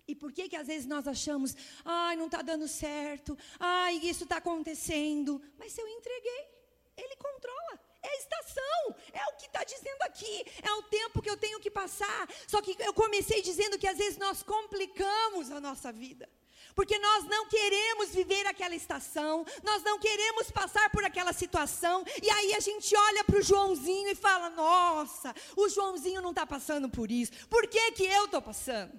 E 0.07 0.15
por 0.15 0.33
que 0.33 0.49
que 0.49 0.55
às 0.55 0.69
vezes 0.69 0.87
nós 0.87 1.09
achamos, 1.09 1.57
ai, 1.85 2.15
não 2.17 2.27
está 2.27 2.41
dando 2.41 2.69
certo, 2.69 3.37
ai, 3.59 3.97
isso 3.97 4.23
está 4.23 4.37
acontecendo. 4.37 5.43
Mas 5.59 5.73
se 5.73 5.83
eu 5.83 5.89
entreguei, 5.89 6.49
Ele 6.97 7.17
controla. 7.17 7.81
É 8.01 8.09
a 8.09 8.17
estação, 8.17 8.97
é 9.13 9.27
o 9.27 9.37
que 9.37 9.47
está 9.47 9.65
dizendo 9.65 10.03
aqui, 10.03 10.45
é 10.63 10.73
o 10.75 10.85
tempo 10.85 11.21
que 11.21 11.29
eu 11.29 11.37
tenho 11.37 11.59
que 11.59 11.71
passar. 11.71 12.29
Só 12.47 12.63
que 12.63 12.77
eu 12.79 12.95
comecei 12.95 13.43
dizendo 13.43 13.77
que 13.77 13.89
às 13.89 13.99
vezes 13.99 14.19
nós 14.19 14.45
complicamos 14.45 15.51
a 15.51 15.61
nossa 15.61 15.91
vida. 15.91 16.31
Porque 16.79 16.97
nós 16.97 17.25
não 17.25 17.45
queremos 17.49 18.11
viver 18.11 18.47
aquela 18.47 18.73
estação, 18.73 19.45
nós 19.65 19.83
não 19.83 19.99
queremos 19.99 20.49
passar 20.49 20.89
por 20.91 21.05
aquela 21.05 21.33
situação, 21.33 22.05
e 22.23 22.31
aí 22.31 22.55
a 22.55 22.61
gente 22.61 22.95
olha 22.95 23.25
para 23.25 23.37
o 23.37 23.43
Joãozinho 23.43 24.09
e 24.09 24.15
fala: 24.15 24.49
nossa, 24.51 25.35
o 25.57 25.69
Joãozinho 25.69 26.23
não 26.23 26.31
está 26.31 26.47
passando 26.47 26.89
por 26.89 27.11
isso, 27.11 27.33
por 27.51 27.67
que, 27.67 27.91
que 27.91 28.05
eu 28.05 28.27
estou 28.27 28.41
passando? 28.41 28.93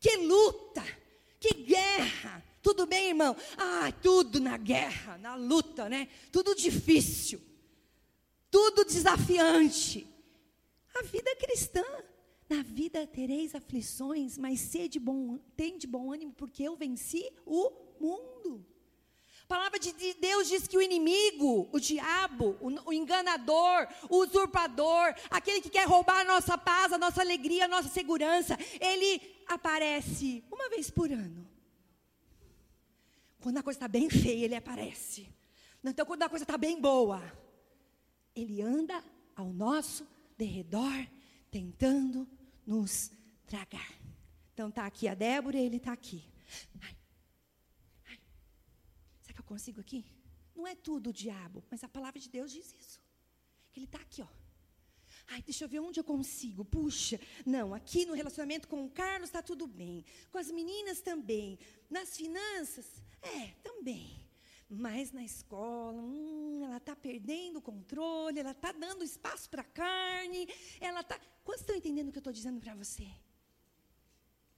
Que 0.00 0.16
luta, 0.16 0.82
que 1.38 1.52
guerra. 1.52 2.42
Tudo 2.62 2.86
bem, 2.86 3.08
irmão? 3.08 3.36
Ah, 3.58 3.92
tudo 4.02 4.40
na 4.40 4.56
guerra, 4.56 5.18
na 5.18 5.34
luta, 5.34 5.90
né? 5.90 6.08
Tudo 6.32 6.54
difícil, 6.54 7.38
tudo 8.50 8.82
desafiante. 8.82 10.08
A 10.94 11.02
vida 11.02 11.36
cristã 11.36 11.84
na 12.54 12.62
vida 12.62 13.06
tereis 13.06 13.54
aflições, 13.54 14.38
mas 14.38 14.60
sede 14.60 15.00
bom, 15.00 15.38
tem 15.56 15.76
de 15.76 15.86
bom 15.86 16.12
ânimo, 16.12 16.32
porque 16.32 16.62
eu 16.62 16.76
venci 16.76 17.28
o 17.44 17.72
mundo. 18.00 18.64
A 19.42 19.46
palavra 19.46 19.78
de 19.78 19.92
Deus 20.14 20.48
diz 20.48 20.66
que 20.66 20.76
o 20.76 20.80
inimigo, 20.80 21.68
o 21.72 21.80
diabo, 21.80 22.56
o, 22.60 22.90
o, 22.90 22.92
enganador, 22.92 23.88
o 24.08 24.18
usurpador, 24.18 25.14
aquele 25.28 25.60
que 25.60 25.68
quer 25.68 25.86
roubar 25.86 26.20
a 26.20 26.24
nossa 26.24 26.56
paz, 26.56 26.92
a 26.92 26.98
nossa 26.98 27.20
alegria, 27.20 27.64
a 27.64 27.68
nossa 27.68 27.88
segurança, 27.88 28.56
ele 28.80 29.20
aparece 29.46 30.42
uma 30.50 30.68
vez 30.70 30.90
por 30.90 31.10
ano. 31.10 31.46
Quando 33.40 33.58
a 33.58 33.62
coisa 33.62 33.76
está 33.76 33.88
bem 33.88 34.08
feia, 34.08 34.44
ele 34.46 34.54
aparece. 34.54 35.28
Então, 35.84 36.06
quando 36.06 36.22
a 36.22 36.28
coisa 36.28 36.44
está 36.44 36.56
bem 36.56 36.80
boa, 36.80 37.20
ele 38.34 38.62
anda 38.62 39.04
ao 39.36 39.52
nosso 39.52 40.06
derredor 40.38 41.06
tentando 41.50 42.26
nos 42.66 43.12
tragar. 43.46 43.92
Então 44.52 44.70
tá 44.70 44.86
aqui 44.86 45.08
a 45.08 45.14
Débora 45.14 45.58
ele 45.58 45.76
está 45.76 45.92
aqui. 45.92 46.24
Ai, 46.80 46.96
ai. 48.06 48.20
Será 49.20 49.34
que 49.34 49.40
eu 49.40 49.44
consigo 49.44 49.80
aqui? 49.80 50.04
Não 50.54 50.66
é 50.66 50.74
tudo 50.74 51.10
o 51.10 51.12
diabo, 51.12 51.64
mas 51.70 51.82
a 51.82 51.88
palavra 51.88 52.20
de 52.20 52.28
Deus 52.28 52.52
diz 52.52 52.72
isso. 52.80 53.00
Que 53.72 53.80
ele 53.80 53.86
está 53.86 53.98
aqui, 53.98 54.22
ó. 54.22 54.28
Ai, 55.28 55.42
deixa 55.42 55.64
eu 55.64 55.68
ver 55.68 55.80
onde 55.80 55.98
eu 55.98 56.04
consigo. 56.04 56.64
Puxa, 56.64 57.20
não, 57.44 57.74
aqui 57.74 58.04
no 58.04 58.14
relacionamento 58.14 58.68
com 58.68 58.84
o 58.84 58.90
Carlos 58.90 59.28
está 59.28 59.42
tudo 59.42 59.66
bem. 59.66 60.04
Com 60.30 60.38
as 60.38 60.50
meninas 60.50 61.00
também. 61.00 61.58
Nas 61.90 62.16
finanças, 62.16 63.02
é, 63.22 63.48
também. 63.62 64.23
Mas 64.68 65.12
na 65.12 65.22
escola, 65.22 66.00
hum, 66.02 66.62
ela 66.64 66.78
está 66.78 66.96
perdendo 66.96 67.58
o 67.58 67.62
controle, 67.62 68.40
ela 68.40 68.52
está 68.52 68.72
dando 68.72 69.04
espaço 69.04 69.48
para 69.50 69.62
a 69.62 69.64
carne, 69.64 70.48
ela 70.80 71.00
está. 71.00 71.18
Quantos 71.44 71.62
estão 71.62 71.76
entendendo 71.76 72.08
o 72.08 72.12
que 72.12 72.18
eu 72.18 72.20
estou 72.20 72.32
dizendo 72.32 72.60
para 72.60 72.74
você? 72.74 73.06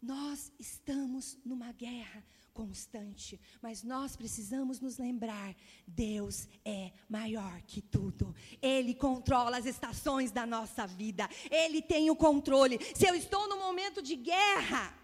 Nós 0.01 0.53
estamos 0.59 1.37
numa 1.45 1.73
guerra 1.73 2.25
constante, 2.55 3.41
mas 3.61 3.83
nós 3.83 4.17
precisamos 4.17 4.81
nos 4.81 4.97
lembrar: 4.99 5.55
Deus 5.87 6.49
é 6.65 6.93
maior 7.09 7.61
que 7.63 7.83
tudo. 7.83 8.35
Ele 8.63 8.95
controla 8.95 9.59
as 9.59 9.67
estações 9.67 10.31
da 10.31 10.47
nossa 10.47 10.87
vida. 10.87 11.29
Ele 11.51 11.83
tem 11.83 12.11
o 12.11 12.17
controle. 12.17 12.79
Se 12.95 13.07
eu 13.07 13.15
estou 13.15 13.49
no 13.49 13.59
momento 13.59 14.01
de 14.01 14.15
guerra, 14.15 14.97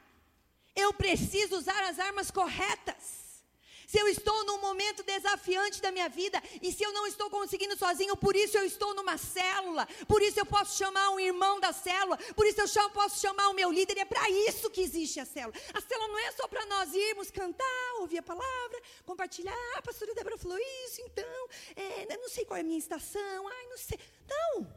eu 0.75 0.95
preciso 0.95 1.57
usar 1.57 1.83
as 1.89 1.99
armas 1.99 2.31
corretas 2.31 3.22
se 3.93 3.99
eu 3.99 4.09
estou 4.09 4.43
num 4.47 4.59
momento 4.59 5.03
desafiante 5.03 5.83
da 5.83 5.93
minha 5.93 6.09
vida 6.09 6.43
e 6.63 6.73
se 6.73 6.83
eu 6.83 6.95
não 6.95 7.07
estou 7.07 7.29
conseguindo 7.29 7.77
sozinho, 7.77 8.17
por 8.17 8.35
isso 8.35 8.57
eu 8.57 8.65
estou 8.65 8.95
numa 8.95 9.19
célula, 9.19 9.87
por 10.09 10.23
isso 10.23 10.41
eu 10.41 10.47
posso 10.47 10.79
chamar 10.79 11.11
um 11.11 11.21
irmão 11.21 11.61
da 11.61 11.75
célula, 11.75 12.17
por 12.35 12.47
isso 12.47 12.59
eu 12.59 12.67
chamo, 12.67 12.89
posso 12.89 13.21
chamar 13.21 13.51
o 13.51 13.53
meu 13.53 13.71
líder, 13.71 13.99
é 13.99 14.07
para 14.07 14.31
isso 14.31 14.71
que 14.71 14.81
existe 14.81 15.21
a 15.21 15.27
célula. 15.27 15.55
A 15.75 15.81
célula 15.83 16.09
não 16.09 16.19
é 16.21 16.33
só 16.33 16.49
para 16.49 16.65
nós 16.65 16.95
irmos 16.95 17.31
cantar, 17.31 17.95
ouvir 18.01 18.17
a 18.17 18.23
palavra, 18.23 18.83
compartilhar, 19.05 19.55
ah, 19.55 19.79
a 19.81 19.83
pastora 19.83 20.15
Débora 20.15 20.39
falou 20.39 20.59
isso, 20.87 21.03
então, 21.03 21.49
é, 21.77 22.17
não 22.17 22.31
sei 22.31 22.47
qual 22.47 22.57
é 22.57 22.61
a 22.63 22.65
minha 22.65 22.79
estação, 22.79 23.47
ai, 23.47 23.67
não 23.67 23.77
sei. 23.77 23.99
Não, 24.27 24.75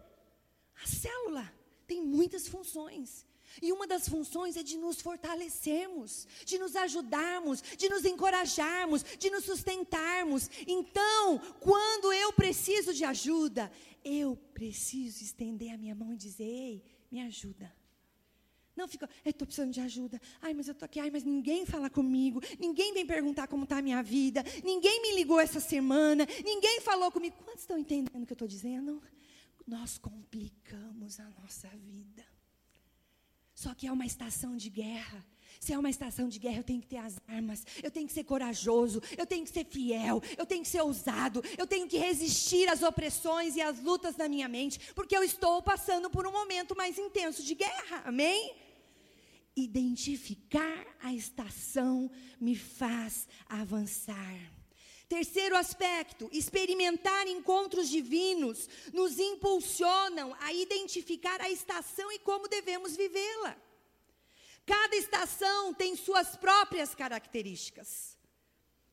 a 0.83 0.87
célula 0.87 1.53
tem 1.87 2.01
muitas 2.01 2.49
funções. 2.49 3.25
E 3.61 3.71
uma 3.71 3.87
das 3.87 4.07
funções 4.07 4.57
é 4.57 4.63
de 4.63 4.77
nos 4.77 5.01
fortalecermos, 5.01 6.27
de 6.45 6.57
nos 6.57 6.75
ajudarmos, 6.75 7.61
de 7.77 7.89
nos 7.89 8.05
encorajarmos, 8.05 9.03
de 9.17 9.29
nos 9.29 9.45
sustentarmos. 9.45 10.49
Então, 10.67 11.39
quando 11.59 12.11
eu 12.13 12.33
preciso 12.33 12.93
de 12.93 13.05
ajuda, 13.05 13.71
eu 14.03 14.35
preciso 14.53 15.23
estender 15.23 15.73
a 15.73 15.77
minha 15.77 15.95
mão 15.95 16.13
e 16.13 16.17
dizer: 16.17 16.43
Ei, 16.43 16.83
me 17.11 17.21
ajuda. 17.21 17.73
Não 18.75 18.89
fica, 18.89 19.09
estou 19.23 19.45
precisando 19.45 19.71
de 19.71 19.79
ajuda. 19.79 20.19
Ai, 20.41 20.53
mas 20.53 20.67
eu 20.67 20.73
estou 20.73 20.85
aqui. 20.85 20.99
Ai, 20.99 21.09
mas 21.09 21.23
ninguém 21.23 21.65
fala 21.65 21.89
comigo. 21.89 22.41
Ninguém 22.59 22.93
vem 22.93 23.05
perguntar 23.05 23.47
como 23.47 23.63
está 23.63 23.77
a 23.77 23.81
minha 23.81 24.03
vida. 24.03 24.43
Ninguém 24.63 25.01
me 25.01 25.15
ligou 25.15 25.39
essa 25.39 25.61
semana. 25.61 26.27
Ninguém 26.43 26.81
falou 26.81 27.09
comigo. 27.09 27.37
Quantos 27.43 27.61
estão 27.61 27.77
entendendo 27.77 28.23
o 28.23 28.25
que 28.25 28.33
eu 28.33 28.35
estou 28.35 28.47
dizendo? 28.47 29.01
Nós 29.65 29.97
complicamos 29.97 31.19
a 31.21 31.29
nossa 31.41 31.69
vida. 31.69 32.34
Só 33.55 33.73
que 33.73 33.87
é 33.87 33.91
uma 33.91 34.05
estação 34.05 34.57
de 34.57 34.69
guerra. 34.69 35.25
Se 35.61 35.71
é 35.71 35.79
uma 35.79 35.89
estação 35.89 36.27
de 36.27 36.37
guerra, 36.37 36.57
eu 36.57 36.63
tenho 36.63 36.81
que 36.81 36.87
ter 36.87 36.97
as 36.97 37.17
armas, 37.27 37.65
eu 37.81 37.89
tenho 37.89 38.05
que 38.05 38.13
ser 38.13 38.25
corajoso, 38.25 39.01
eu 39.17 39.25
tenho 39.25 39.45
que 39.45 39.49
ser 39.49 39.65
fiel, 39.65 40.21
eu 40.37 40.45
tenho 40.45 40.61
que 40.61 40.67
ser 40.67 40.81
ousado, 40.81 41.41
eu 41.57 41.65
tenho 41.65 41.87
que 41.87 41.97
resistir 41.97 42.67
às 42.67 42.83
opressões 42.83 43.55
e 43.55 43.61
às 43.61 43.79
lutas 43.81 44.15
da 44.15 44.27
minha 44.27 44.49
mente, 44.49 44.93
porque 44.93 45.15
eu 45.15 45.23
estou 45.23 45.61
passando 45.61 46.09
por 46.09 46.27
um 46.27 46.31
momento 46.31 46.75
mais 46.75 46.99
intenso 46.99 47.41
de 47.41 47.55
guerra. 47.55 48.03
Amém? 48.05 48.53
Identificar 49.55 50.85
a 51.01 51.13
estação 51.13 52.11
me 52.39 52.55
faz 52.55 53.25
avançar. 53.47 54.54
Terceiro 55.07 55.55
aspecto, 55.55 56.27
experimentar 56.31 57.27
encontros 57.27 57.89
divinos 57.89 58.67
nos 58.91 59.19
impulsionam 59.19 60.35
a 60.39 60.51
identificar 60.51 61.39
a 61.41 61.49
estação 61.49 62.11
e 62.11 62.19
como 62.19 62.47
devemos 62.47 62.95
vivê-la. 62.95 63.55
Cada 64.65 64.95
estação 64.95 65.73
tem 65.73 65.95
suas 65.95 66.35
próprias 66.35 66.95
características, 66.95 68.17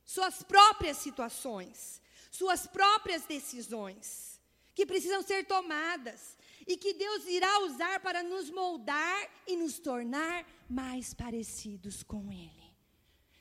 suas 0.04 0.42
próprias 0.42 0.98
situações, 0.98 2.02
suas 2.30 2.66
próprias 2.66 3.24
decisões 3.24 4.38
que 4.74 4.84
precisam 4.84 5.22
ser 5.22 5.46
tomadas 5.46 6.36
e 6.66 6.76
que 6.76 6.92
Deus 6.92 7.26
irá 7.26 7.60
usar 7.60 8.00
para 8.00 8.22
nos 8.22 8.50
moldar 8.50 9.30
e 9.46 9.56
nos 9.56 9.78
tornar 9.78 10.46
mais 10.68 11.14
parecidos 11.14 12.02
com 12.02 12.30
Ele. 12.30 12.76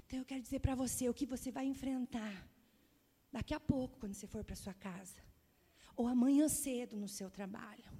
Então 0.05 0.19
eu 0.19 0.25
quero 0.25 0.41
dizer 0.41 0.59
para 0.59 0.75
você 0.75 1.09
o 1.09 1.13
que 1.13 1.25
você 1.25 1.51
vai 1.51 1.65
enfrentar 1.65 2.50
Daqui 3.31 3.53
a 3.53 3.59
pouco, 3.59 3.99
quando 3.99 4.13
você 4.13 4.27
for 4.27 4.43
para 4.43 4.55
sua 4.55 4.73
casa. 4.73 5.17
Ou 5.95 6.07
amanhã 6.07 6.47
cedo 6.47 6.97
no 6.97 7.07
seu 7.07 7.29
trabalho 7.29 7.90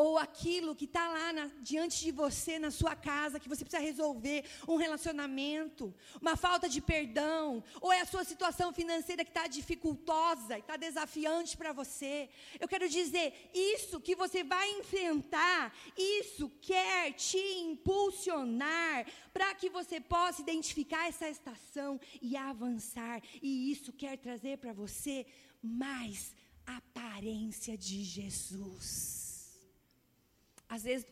ou 0.00 0.16
aquilo 0.16 0.74
que 0.74 0.86
está 0.86 1.06
lá 1.08 1.30
na, 1.30 1.46
diante 1.60 2.00
de 2.00 2.10
você, 2.10 2.58
na 2.58 2.70
sua 2.70 2.96
casa, 2.96 3.38
que 3.38 3.50
você 3.50 3.62
precisa 3.62 3.82
resolver, 3.82 4.44
um 4.66 4.76
relacionamento, 4.76 5.94
uma 6.22 6.36
falta 6.36 6.66
de 6.74 6.80
perdão, 6.80 7.62
ou 7.82 7.92
é 7.92 8.00
a 8.00 8.06
sua 8.06 8.24
situação 8.24 8.72
financeira 8.72 9.22
que 9.22 9.30
está 9.30 9.46
dificultosa 9.46 10.58
está 10.58 10.78
desafiante 10.78 11.54
para 11.54 11.74
você. 11.74 12.30
Eu 12.58 12.66
quero 12.66 12.88
dizer, 12.88 13.50
isso 13.52 14.00
que 14.00 14.16
você 14.16 14.42
vai 14.42 14.70
enfrentar, 14.78 15.74
isso 15.98 16.50
quer 16.62 17.12
te 17.12 17.42
impulsionar 17.68 19.06
para 19.34 19.54
que 19.54 19.68
você 19.68 20.00
possa 20.00 20.40
identificar 20.40 21.08
essa 21.08 21.28
estação 21.28 22.00
e 22.22 22.38
avançar, 22.38 23.22
e 23.42 23.70
isso 23.70 23.92
quer 23.92 24.16
trazer 24.16 24.56
para 24.56 24.72
você 24.72 25.26
mais 25.62 26.34
aparência 26.64 27.76
de 27.76 28.02
Jesus. 28.02 29.19
Às 30.70 30.84
vezes, 30.84 31.04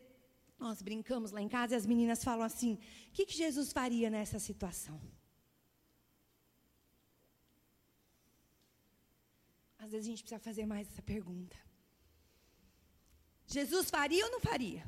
nós 0.57 0.81
brincamos 0.81 1.33
lá 1.33 1.43
em 1.43 1.49
casa 1.49 1.75
e 1.75 1.77
as 1.77 1.85
meninas 1.85 2.23
falam 2.23 2.45
assim: 2.47 2.75
o 3.09 3.13
que, 3.13 3.27
que 3.27 3.37
Jesus 3.37 3.73
faria 3.73 4.09
nessa 4.09 4.39
situação? 4.39 5.01
Às 9.79 9.91
vezes 9.91 10.07
a 10.07 10.11
gente 10.11 10.23
precisa 10.23 10.39
fazer 10.41 10.65
mais 10.65 10.87
essa 10.89 11.03
pergunta. 11.03 11.57
Jesus 13.47 13.91
faria 13.91 14.25
ou 14.27 14.31
não 14.31 14.41
faria? 14.41 14.87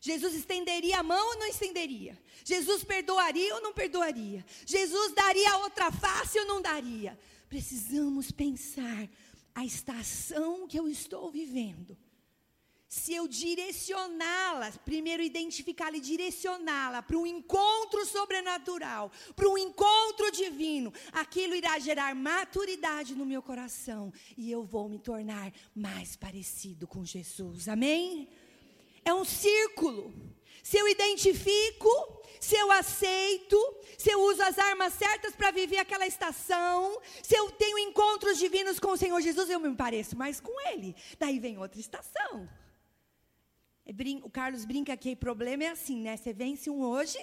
Jesus 0.00 0.34
estenderia 0.34 0.98
a 0.98 1.02
mão 1.02 1.24
ou 1.30 1.38
não 1.38 1.46
estenderia? 1.46 2.20
Jesus 2.44 2.82
perdoaria 2.82 3.54
ou 3.54 3.60
não 3.60 3.72
perdoaria? 3.72 4.44
Jesus 4.66 5.12
daria 5.12 5.58
outra 5.58 5.92
face 5.92 6.38
ou 6.40 6.46
não 6.46 6.60
daria? 6.62 7.18
Precisamos 7.48 8.30
pensar 8.30 9.08
a 9.54 9.64
estação 9.64 10.66
que 10.66 10.78
eu 10.78 10.88
estou 10.88 11.30
vivendo 11.30 11.96
se 12.88 13.12
eu 13.12 13.28
direcioná-la, 13.28 14.72
primeiro 14.82 15.22
identificá-la 15.22 15.98
e 15.98 16.00
direcioná-la 16.00 17.02
para 17.02 17.18
um 17.18 17.26
encontro 17.26 18.04
sobrenatural, 18.06 19.12
para 19.36 19.48
um 19.48 19.58
encontro 19.58 20.30
divino, 20.32 20.92
aquilo 21.12 21.54
irá 21.54 21.78
gerar 21.78 22.14
maturidade 22.14 23.14
no 23.14 23.26
meu 23.26 23.42
coração 23.42 24.10
e 24.38 24.50
eu 24.50 24.64
vou 24.64 24.88
me 24.88 24.98
tornar 24.98 25.52
mais 25.76 26.16
parecido 26.16 26.86
com 26.86 27.04
Jesus. 27.04 27.68
Amém? 27.68 28.26
É 29.04 29.12
um 29.12 29.24
círculo. 29.24 30.14
Se 30.62 30.78
eu 30.78 30.88
identifico, 30.88 31.88
se 32.40 32.56
eu 32.56 32.72
aceito, 32.72 33.56
se 33.98 34.10
eu 34.10 34.20
uso 34.22 34.42
as 34.42 34.58
armas 34.58 34.94
certas 34.94 35.34
para 35.34 35.50
viver 35.50 35.78
aquela 35.78 36.06
estação, 36.06 37.00
se 37.22 37.36
eu 37.36 37.50
tenho 37.50 37.78
encontros 37.78 38.38
divinos 38.38 38.78
com 38.78 38.92
o 38.92 38.96
Senhor 38.96 39.20
Jesus, 39.20 39.50
eu 39.50 39.60
me 39.60 39.74
pareço 39.76 40.16
mais 40.16 40.40
com 40.40 40.58
Ele. 40.68 40.96
Daí 41.18 41.38
vem 41.38 41.58
outra 41.58 41.80
estação. 41.80 42.48
O 44.22 44.30
Carlos 44.30 44.64
brinca 44.64 44.96
que 44.96 45.12
o 45.12 45.16
problema 45.16 45.64
é 45.64 45.68
assim, 45.68 46.00
né? 46.02 46.16
Você 46.16 46.32
vence 46.32 46.68
um 46.68 46.82
hoje, 46.82 47.18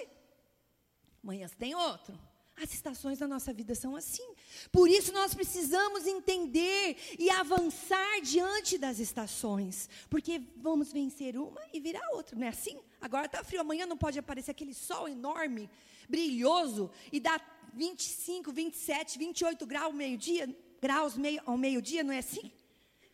amanhã 1.22 1.46
você 1.46 1.54
tem 1.54 1.74
outro. 1.74 2.18
As 2.56 2.72
estações 2.72 3.18
da 3.18 3.28
nossa 3.28 3.52
vida 3.52 3.74
são 3.74 3.94
assim. 3.94 4.26
Por 4.72 4.88
isso 4.88 5.12
nós 5.12 5.34
precisamos 5.34 6.06
entender 6.06 6.96
e 7.18 7.28
avançar 7.28 8.20
diante 8.22 8.78
das 8.78 8.98
estações. 8.98 9.90
Porque 10.08 10.42
vamos 10.56 10.90
vencer 10.90 11.36
uma 11.36 11.60
e 11.72 11.78
virar 11.78 12.08
outra, 12.12 12.34
não 12.34 12.46
é 12.46 12.48
assim? 12.48 12.80
Agora 13.00 13.26
está 13.26 13.44
frio, 13.44 13.60
amanhã 13.60 13.84
não 13.84 13.96
pode 13.96 14.18
aparecer 14.18 14.52
aquele 14.52 14.72
sol 14.72 15.06
enorme, 15.06 15.68
brilhoso, 16.08 16.90
e 17.12 17.20
dá 17.20 17.38
25, 17.74 18.50
27, 18.50 19.18
28 19.18 19.66
graus, 19.66 19.94
meio-dia, 19.94 20.48
graus 20.80 21.16
meio, 21.16 21.42
ao 21.44 21.58
meio-dia, 21.58 22.02
não 22.02 22.12
é 22.12 22.18
assim? 22.18 22.50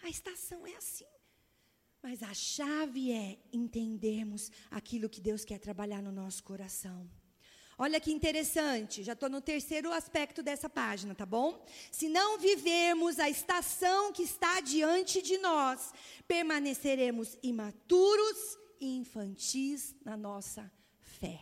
A 0.04 0.08
estação 0.08 0.64
é 0.66 0.76
assim. 0.76 1.11
Mas 2.02 2.20
a 2.22 2.34
chave 2.34 3.12
é 3.12 3.38
entendermos 3.52 4.50
aquilo 4.70 5.08
que 5.08 5.20
Deus 5.20 5.44
quer 5.44 5.60
trabalhar 5.60 6.02
no 6.02 6.10
nosso 6.10 6.42
coração. 6.42 7.08
Olha 7.78 8.00
que 8.00 8.12
interessante, 8.12 9.02
já 9.02 9.12
estou 9.12 9.30
no 9.30 9.40
terceiro 9.40 9.92
aspecto 9.92 10.42
dessa 10.42 10.68
página, 10.68 11.14
tá 11.14 11.24
bom? 11.24 11.64
Se 11.90 12.08
não 12.08 12.38
vivermos 12.38 13.18
a 13.18 13.30
estação 13.30 14.12
que 14.12 14.22
está 14.22 14.60
diante 14.60 15.22
de 15.22 15.38
nós, 15.38 15.92
permaneceremos 16.26 17.38
imaturos 17.42 18.58
e 18.80 18.96
infantis 18.96 19.94
na 20.04 20.16
nossa 20.16 20.70
fé. 21.00 21.40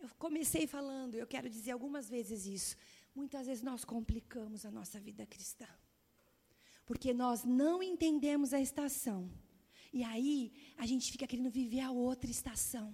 Eu 0.00 0.08
comecei 0.18 0.66
falando, 0.66 1.16
eu 1.16 1.26
quero 1.26 1.50
dizer 1.50 1.72
algumas 1.72 2.08
vezes 2.08 2.46
isso. 2.46 2.76
Muitas 3.14 3.46
vezes 3.46 3.62
nós 3.62 3.84
complicamos 3.84 4.64
a 4.64 4.70
nossa 4.70 4.98
vida 4.98 5.26
cristã 5.26 5.68
porque 6.84 7.12
nós 7.12 7.44
não 7.44 7.82
entendemos 7.82 8.52
a 8.52 8.60
estação. 8.60 9.30
E 9.92 10.02
aí 10.02 10.52
a 10.76 10.86
gente 10.86 11.10
fica 11.12 11.26
querendo 11.26 11.50
viver 11.50 11.80
a 11.80 11.90
outra 11.90 12.30
estação. 12.30 12.92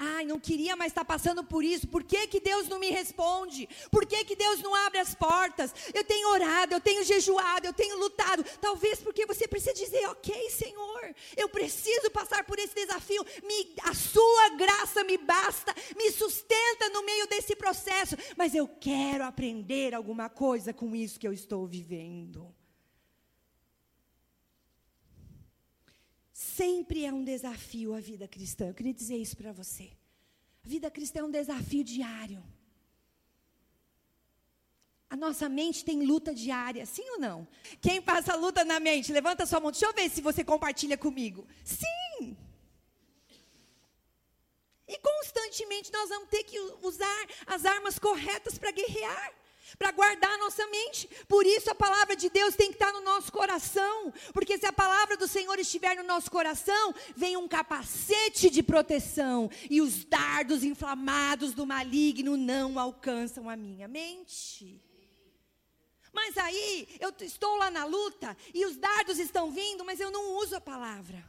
Ai, 0.00 0.24
não 0.24 0.38
queria 0.38 0.76
mais 0.76 0.92
estar 0.92 1.04
passando 1.04 1.42
por 1.42 1.64
isso. 1.64 1.88
Por 1.88 2.04
que, 2.04 2.28
que 2.28 2.38
Deus 2.38 2.68
não 2.68 2.78
me 2.78 2.88
responde? 2.88 3.68
Por 3.90 4.06
que, 4.06 4.24
que 4.24 4.36
Deus 4.36 4.60
não 4.62 4.72
abre 4.72 5.00
as 5.00 5.12
portas? 5.12 5.74
Eu 5.92 6.04
tenho 6.04 6.30
orado, 6.30 6.72
eu 6.72 6.80
tenho 6.80 7.02
jejuado, 7.02 7.66
eu 7.66 7.72
tenho 7.72 7.98
lutado. 7.98 8.44
Talvez 8.60 9.00
porque 9.00 9.26
você 9.26 9.48
precisa 9.48 9.74
dizer, 9.74 10.06
ok, 10.08 10.50
Senhor, 10.50 11.14
eu 11.36 11.48
preciso 11.48 12.12
passar 12.12 12.44
por 12.44 12.60
esse 12.60 12.74
desafio. 12.76 13.24
Me, 13.42 13.74
a 13.82 13.92
sua 13.92 14.50
graça 14.50 15.02
me 15.02 15.18
basta, 15.18 15.74
me 15.96 16.12
sustenta 16.12 16.88
no 16.90 17.02
meio 17.04 17.26
desse 17.26 17.56
processo. 17.56 18.16
Mas 18.36 18.54
eu 18.54 18.68
quero 18.68 19.24
aprender 19.24 19.94
alguma 19.94 20.30
coisa 20.30 20.72
com 20.72 20.94
isso 20.94 21.18
que 21.18 21.26
eu 21.26 21.32
estou 21.32 21.66
vivendo. 21.66 22.54
Sempre 26.58 27.04
é 27.04 27.12
um 27.12 27.22
desafio 27.22 27.94
a 27.94 28.00
vida 28.00 28.26
cristã. 28.26 28.66
Eu 28.66 28.74
queria 28.74 28.92
dizer 28.92 29.16
isso 29.16 29.36
para 29.36 29.52
você. 29.52 29.92
A 30.64 30.68
vida 30.68 30.90
cristã 30.90 31.20
é 31.20 31.22
um 31.22 31.30
desafio 31.30 31.84
diário. 31.84 32.42
A 35.08 35.14
nossa 35.14 35.48
mente 35.48 35.84
tem 35.84 36.04
luta 36.04 36.34
diária, 36.34 36.84
sim 36.84 37.08
ou 37.10 37.20
não? 37.20 37.46
Quem 37.80 38.02
passa 38.02 38.34
luta 38.34 38.64
na 38.64 38.80
mente? 38.80 39.12
Levanta 39.12 39.46
sua 39.46 39.60
mão. 39.60 39.70
Deixa 39.70 39.86
eu 39.86 39.94
ver 39.94 40.10
se 40.10 40.20
você 40.20 40.42
compartilha 40.42 40.98
comigo. 40.98 41.46
Sim! 41.64 42.36
E 44.88 44.98
constantemente 44.98 45.92
nós 45.92 46.08
vamos 46.08 46.28
ter 46.28 46.42
que 46.42 46.58
usar 46.82 47.26
as 47.46 47.64
armas 47.64 48.00
corretas 48.00 48.58
para 48.58 48.72
guerrear 48.72 49.32
para 49.76 49.92
guardar 49.92 50.30
a 50.30 50.38
nossa 50.38 50.66
mente. 50.68 51.08
Por 51.26 51.44
isso 51.46 51.70
a 51.70 51.74
palavra 51.74 52.16
de 52.16 52.30
Deus 52.30 52.54
tem 52.54 52.68
que 52.68 52.74
estar 52.74 52.92
no 52.92 53.00
nosso 53.00 53.32
coração, 53.32 54.12
porque 54.32 54.56
se 54.56 54.66
a 54.66 54.72
palavra 54.72 55.16
do 55.16 55.28
Senhor 55.28 55.58
estiver 55.58 55.96
no 55.96 56.04
nosso 56.04 56.30
coração, 56.30 56.94
vem 57.16 57.36
um 57.36 57.48
capacete 57.48 58.50
de 58.50 58.62
proteção 58.62 59.50
e 59.68 59.80
os 59.80 60.04
dardos 60.04 60.64
inflamados 60.64 61.52
do 61.52 61.66
maligno 61.66 62.36
não 62.36 62.78
alcançam 62.78 63.50
a 63.50 63.56
minha 63.56 63.88
mente. 63.88 64.82
Mas 66.12 66.36
aí 66.38 66.88
eu 67.00 67.12
estou 67.20 67.56
lá 67.56 67.70
na 67.70 67.84
luta 67.84 68.36
e 68.54 68.64
os 68.64 68.76
dardos 68.76 69.18
estão 69.18 69.50
vindo, 69.50 69.84
mas 69.84 70.00
eu 70.00 70.10
não 70.10 70.36
uso 70.38 70.56
a 70.56 70.60
palavra. 70.60 71.24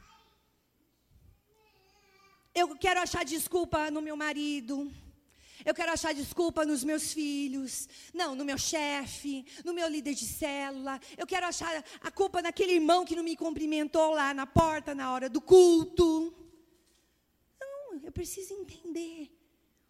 Eu 2.54 2.76
quero 2.76 3.00
achar 3.00 3.24
desculpa 3.24 3.90
no 3.90 4.02
meu 4.02 4.16
marido. 4.16 4.90
Eu 5.64 5.74
quero 5.74 5.92
achar 5.92 6.14
desculpa 6.14 6.64
nos 6.64 6.82
meus 6.84 7.12
filhos, 7.12 7.88
não, 8.12 8.34
no 8.34 8.44
meu 8.44 8.58
chefe, 8.58 9.44
no 9.64 9.72
meu 9.72 9.88
líder 9.88 10.14
de 10.14 10.24
célula. 10.24 11.00
Eu 11.16 11.26
quero 11.26 11.46
achar 11.46 11.84
a 12.00 12.10
culpa 12.10 12.42
naquele 12.42 12.72
irmão 12.72 13.04
que 13.04 13.16
não 13.16 13.22
me 13.22 13.36
cumprimentou 13.36 14.12
lá 14.12 14.32
na 14.32 14.46
porta 14.46 14.94
na 14.94 15.12
hora 15.12 15.28
do 15.28 15.40
culto. 15.40 16.34
Não, 17.60 18.00
eu 18.02 18.12
preciso 18.12 18.54
entender. 18.54 19.30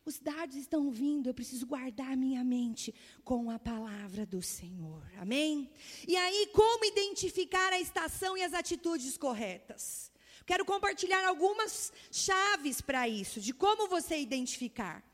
Os 0.04 0.18
dardos 0.18 0.56
estão 0.56 0.90
vindo, 0.90 1.28
eu 1.28 1.34
preciso 1.34 1.66
guardar 1.66 2.16
minha 2.16 2.42
mente 2.42 2.94
com 3.22 3.50
a 3.50 3.58
palavra 3.58 4.24
do 4.24 4.42
Senhor. 4.42 5.04
Amém? 5.18 5.70
E 6.08 6.16
aí, 6.16 6.48
como 6.52 6.84
identificar 6.84 7.72
a 7.72 7.78
estação 7.78 8.36
e 8.36 8.42
as 8.42 8.54
atitudes 8.54 9.16
corretas? 9.16 10.10
Quero 10.46 10.64
compartilhar 10.64 11.24
algumas 11.26 11.92
chaves 12.10 12.80
para 12.80 13.08
isso, 13.08 13.40
de 13.40 13.52
como 13.52 13.88
você 13.88 14.18
identificar. 14.18 15.04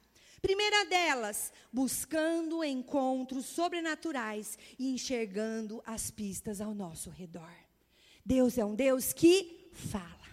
Primeira 0.47 0.85
delas, 0.85 1.53
buscando 1.73 2.63
encontros 2.63 3.47
sobrenaturais 3.47 4.57
e 4.79 4.95
enxergando 4.95 5.83
as 5.85 6.09
pistas 6.09 6.61
ao 6.61 6.73
nosso 6.73 7.11
redor. 7.11 7.53
Deus 8.25 8.57
é 8.57 8.65
um 8.65 8.77
Deus 8.77 9.13
que 9.13 9.69
fala. 9.73 10.29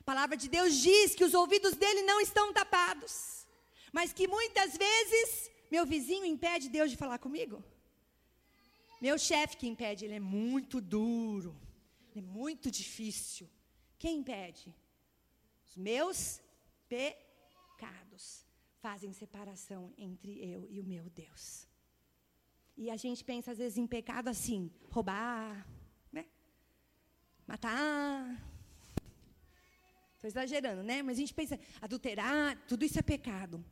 A 0.00 0.02
palavra 0.02 0.38
de 0.38 0.48
Deus 0.48 0.74
diz 0.74 1.14
que 1.14 1.22
os 1.22 1.34
ouvidos 1.34 1.74
dele 1.74 2.00
não 2.00 2.18
estão 2.18 2.50
tapados, 2.50 3.46
mas 3.92 4.10
que 4.10 4.26
muitas 4.26 4.74
vezes 4.78 5.50
meu 5.70 5.84
vizinho 5.84 6.24
impede 6.24 6.70
Deus 6.70 6.90
de 6.90 6.96
falar 6.96 7.18
comigo. 7.18 7.62
Meu 9.02 9.18
chefe 9.18 9.58
que 9.58 9.68
impede, 9.68 10.06
ele 10.06 10.14
é 10.14 10.20
muito 10.20 10.80
duro, 10.80 11.54
é 12.16 12.22
muito 12.22 12.70
difícil. 12.70 13.46
Quem 13.98 14.20
impede? 14.20 14.74
Os 15.66 15.76
meus 15.76 16.40
pecados 16.88 18.48
fazem 18.80 19.12
separação 19.12 19.92
entre 19.96 20.32
eu 20.42 20.66
e 20.70 20.80
o 20.80 20.84
meu 20.84 21.08
Deus. 21.10 21.68
E 22.76 22.90
a 22.90 22.96
gente 22.96 23.22
pensa 23.22 23.52
às 23.52 23.58
vezes 23.58 23.76
em 23.78 23.86
pecado 23.86 24.28
assim, 24.28 24.70
roubar, 24.90 25.66
né? 26.12 26.26
Matar. 27.46 28.42
Estou 30.14 30.28
exagerando, 30.28 30.82
né? 30.82 31.02
Mas 31.02 31.18
a 31.18 31.20
gente 31.20 31.34
pensa, 31.34 31.58
adulterar, 31.80 32.56
tudo 32.66 32.84
isso 32.84 32.98
é 32.98 33.02
pecado. 33.02 33.64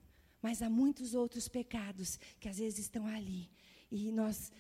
Mas 0.43 0.63
há 0.63 0.71
muitos 0.71 1.15
outros 1.15 1.49
pecados 1.49 2.19
que 2.39 2.49
às 2.49 2.59
vezes 2.59 2.81
estão 2.81 3.07
ali. 3.07 3.51
E 3.91 4.13
nós 4.13 4.53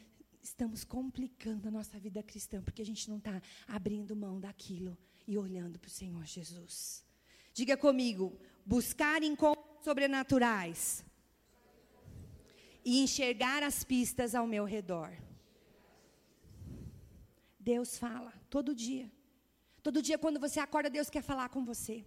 estamos 0.42 0.82
complicando 0.82 1.68
a 1.68 1.70
nossa 1.70 1.98
vida 1.98 2.22
cristã, 2.22 2.62
porque 2.62 2.82
a 2.82 2.86
gente 2.86 3.08
não 3.08 3.18
está 3.18 3.40
abrindo 3.66 4.16
mão 4.16 4.40
daquilo 4.40 4.96
e 5.26 5.36
olhando 5.36 5.78
para 5.78 5.88
o 5.88 5.90
Senhor 5.90 6.24
Jesus. 6.24 7.04
Diga 7.52 7.76
comigo, 7.76 8.38
buscar 8.64 9.22
encontros 9.22 9.67
sobrenaturais 9.82 11.04
e 12.84 13.02
enxergar 13.02 13.62
as 13.62 13.84
pistas 13.84 14.34
ao 14.34 14.46
meu 14.46 14.64
redor. 14.64 15.12
Deus 17.58 17.98
fala 17.98 18.32
todo 18.48 18.74
dia. 18.74 19.10
Todo 19.82 20.00
dia, 20.02 20.18
quando 20.18 20.40
você 20.40 20.60
acorda, 20.60 20.88
Deus 20.88 21.10
quer 21.10 21.22
falar 21.22 21.48
com 21.48 21.64
você. 21.64 22.04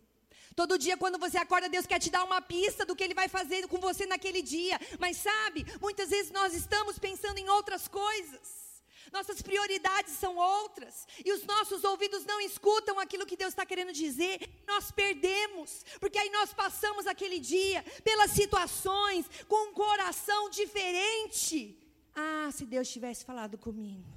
Todo 0.55 0.77
dia, 0.77 0.97
quando 0.97 1.17
você 1.17 1.37
acorda, 1.37 1.69
Deus 1.69 1.85
quer 1.85 1.99
te 1.99 2.09
dar 2.09 2.23
uma 2.23 2.41
pista 2.41 2.85
do 2.85 2.95
que 2.95 3.03
Ele 3.03 3.13
vai 3.13 3.27
fazer 3.27 3.67
com 3.67 3.79
você 3.79 4.05
naquele 4.05 4.41
dia. 4.41 4.79
Mas 4.99 5.17
sabe, 5.17 5.65
muitas 5.79 6.09
vezes 6.09 6.31
nós 6.31 6.53
estamos 6.53 6.97
pensando 6.97 7.37
em 7.37 7.49
outras 7.49 7.87
coisas 7.87 8.70
nossas 9.11 9.41
prioridades 9.41 10.13
são 10.13 10.37
outras, 10.37 11.07
e 11.23 11.31
os 11.31 11.43
nossos 11.43 11.83
ouvidos 11.83 12.25
não 12.25 12.39
escutam 12.39 12.99
aquilo 12.99 13.25
que 13.25 13.35
Deus 13.35 13.51
está 13.51 13.65
querendo 13.65 13.91
dizer, 13.91 14.63
nós 14.65 14.91
perdemos, 14.91 15.83
porque 15.99 16.17
aí 16.17 16.29
nós 16.29 16.53
passamos 16.53 17.05
aquele 17.05 17.39
dia 17.39 17.83
pelas 18.03 18.31
situações 18.31 19.25
com 19.47 19.69
um 19.69 19.73
coração 19.73 20.49
diferente. 20.49 21.77
Ah, 22.15 22.49
se 22.51 22.65
Deus 22.65 22.89
tivesse 22.89 23.25
falado 23.25 23.57
comigo, 23.57 24.09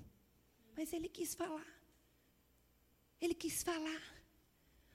mas 0.76 0.92
Ele 0.92 1.09
quis 1.09 1.35
falar, 1.35 1.66
Ele 3.20 3.35
quis 3.35 3.62
falar. 3.62 4.13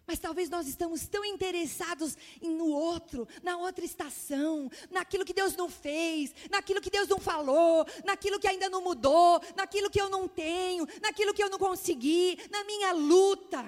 Mas 0.10 0.18
talvez 0.18 0.50
nós 0.50 0.66
estamos 0.68 1.06
tão 1.06 1.24
interessados 1.24 2.18
no 2.42 2.70
outro, 2.70 3.28
na 3.44 3.58
outra 3.58 3.86
estação, 3.86 4.68
naquilo 4.90 5.24
que 5.24 5.36
Deus 5.36 5.56
não 5.56 5.70
fez, 5.70 6.34
naquilo 6.50 6.82
que 6.82 6.90
Deus 6.90 7.08
não 7.08 7.20
falou, 7.20 7.86
naquilo 8.04 8.40
que 8.40 8.48
ainda 8.48 8.68
não 8.72 8.82
mudou, 8.82 9.40
naquilo 9.56 9.88
que 9.88 10.02
eu 10.02 10.10
não 10.10 10.28
tenho, 10.28 10.88
naquilo 11.00 11.32
que 11.32 11.44
eu 11.44 11.50
não 11.52 11.60
consegui, 11.60 12.40
na 12.50 12.64
minha 12.64 12.92
luta. 12.92 13.64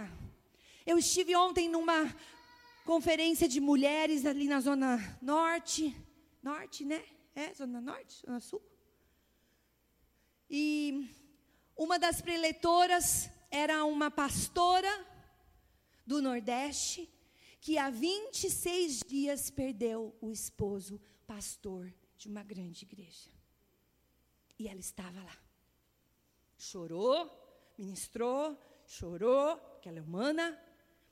Eu 0.83 0.97
estive 0.97 1.35
ontem 1.35 1.69
numa 1.69 2.11
conferência 2.85 3.47
de 3.47 3.59
mulheres 3.59 4.25
ali 4.25 4.47
na 4.47 4.61
zona 4.61 4.97
norte, 5.21 5.95
norte, 6.41 6.83
né? 6.83 7.03
É, 7.35 7.53
zona 7.53 7.79
norte, 7.79 8.19
zona 8.25 8.39
sul. 8.39 8.63
E 10.49 11.07
uma 11.77 11.99
das 11.99 12.19
preletoras 12.19 13.29
era 13.51 13.85
uma 13.85 14.09
pastora 14.09 15.10
do 16.05 16.21
Nordeste, 16.21 17.09
que 17.59 17.77
há 17.77 17.89
26 17.89 19.01
dias 19.07 19.49
perdeu 19.49 20.15
o 20.19 20.31
esposo 20.31 20.99
pastor 21.27 21.93
de 22.17 22.27
uma 22.27 22.43
grande 22.43 22.85
igreja. 22.85 23.29
E 24.57 24.67
ela 24.67 24.79
estava 24.79 25.23
lá. 25.23 25.37
Chorou, 26.57 27.29
ministrou, 27.77 28.57
chorou, 28.85 29.57
porque 29.57 29.89
ela 29.89 29.99
é 29.99 30.01
humana, 30.01 30.59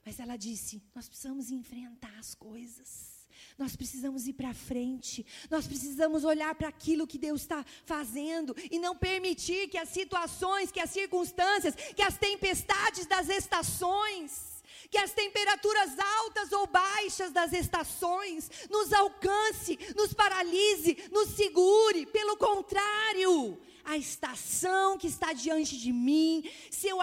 mas 0.04 0.20
ela 0.20 0.36
disse: 0.36 0.82
Nós 0.94 1.08
precisamos 1.08 1.50
enfrentar 1.50 2.16
as 2.18 2.34
coisas. 2.34 3.20
Nós 3.56 3.74
precisamos 3.74 4.26
ir 4.26 4.34
para 4.34 4.52
frente, 4.54 5.26
nós 5.50 5.66
precisamos 5.66 6.24
olhar 6.24 6.54
para 6.54 6.68
aquilo 6.68 7.06
que 7.06 7.18
Deus 7.18 7.42
está 7.42 7.64
fazendo 7.84 8.54
e 8.70 8.78
não 8.78 8.96
permitir 8.96 9.68
que 9.68 9.78
as 9.78 9.88
situações, 9.88 10.70
que 10.70 10.80
as 10.80 10.90
circunstâncias, 10.90 11.74
que 11.74 12.02
as 12.02 12.18
tempestades 12.18 13.06
das 13.06 13.28
estações, 13.28 14.49
que 14.90 14.98
as 14.98 15.12
temperaturas 15.12 15.96
altas 15.98 16.50
ou 16.50 16.66
baixas 16.66 17.30
das 17.30 17.52
estações 17.52 18.50
nos 18.68 18.92
alcance, 18.92 19.78
nos 19.94 20.12
paralise, 20.12 20.98
nos 21.12 21.28
segure. 21.30 22.06
Pelo 22.06 22.36
contrário, 22.36 23.56
a 23.84 23.96
estação 23.96 24.98
que 24.98 25.06
está 25.06 25.32
diante 25.32 25.78
de 25.78 25.92
mim, 25.92 26.42
se 26.70 26.88
eu, 26.88 26.98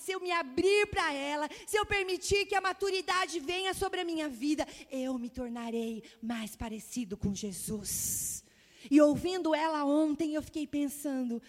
se 0.00 0.12
eu 0.12 0.20
me 0.20 0.32
abrir 0.32 0.86
para 0.86 1.12
ela, 1.12 1.48
se 1.66 1.76
eu 1.76 1.84
permitir 1.84 2.46
que 2.46 2.54
a 2.54 2.60
maturidade 2.60 3.38
venha 3.38 3.74
sobre 3.74 4.00
a 4.00 4.04
minha 4.04 4.30
vida, 4.30 4.66
eu 4.90 5.18
me 5.18 5.28
tornarei 5.28 6.02
mais 6.22 6.56
parecido 6.56 7.18
com 7.18 7.34
Jesus. 7.34 8.42
E 8.90 8.98
ouvindo 9.00 9.54
ela 9.54 9.84
ontem, 9.84 10.34
eu 10.34 10.42
fiquei 10.42 10.66
pensando: 10.66 11.42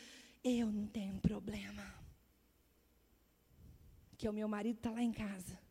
eu 0.43 0.69
não 0.69 0.85
tenho 0.85 1.17
problema. 1.19 1.95
Que 4.17 4.27
o 4.27 4.33
meu 4.33 4.47
marido 4.47 4.77
está 4.77 4.89
lá 4.89 5.01
em 5.01 5.11
casa 5.11 5.66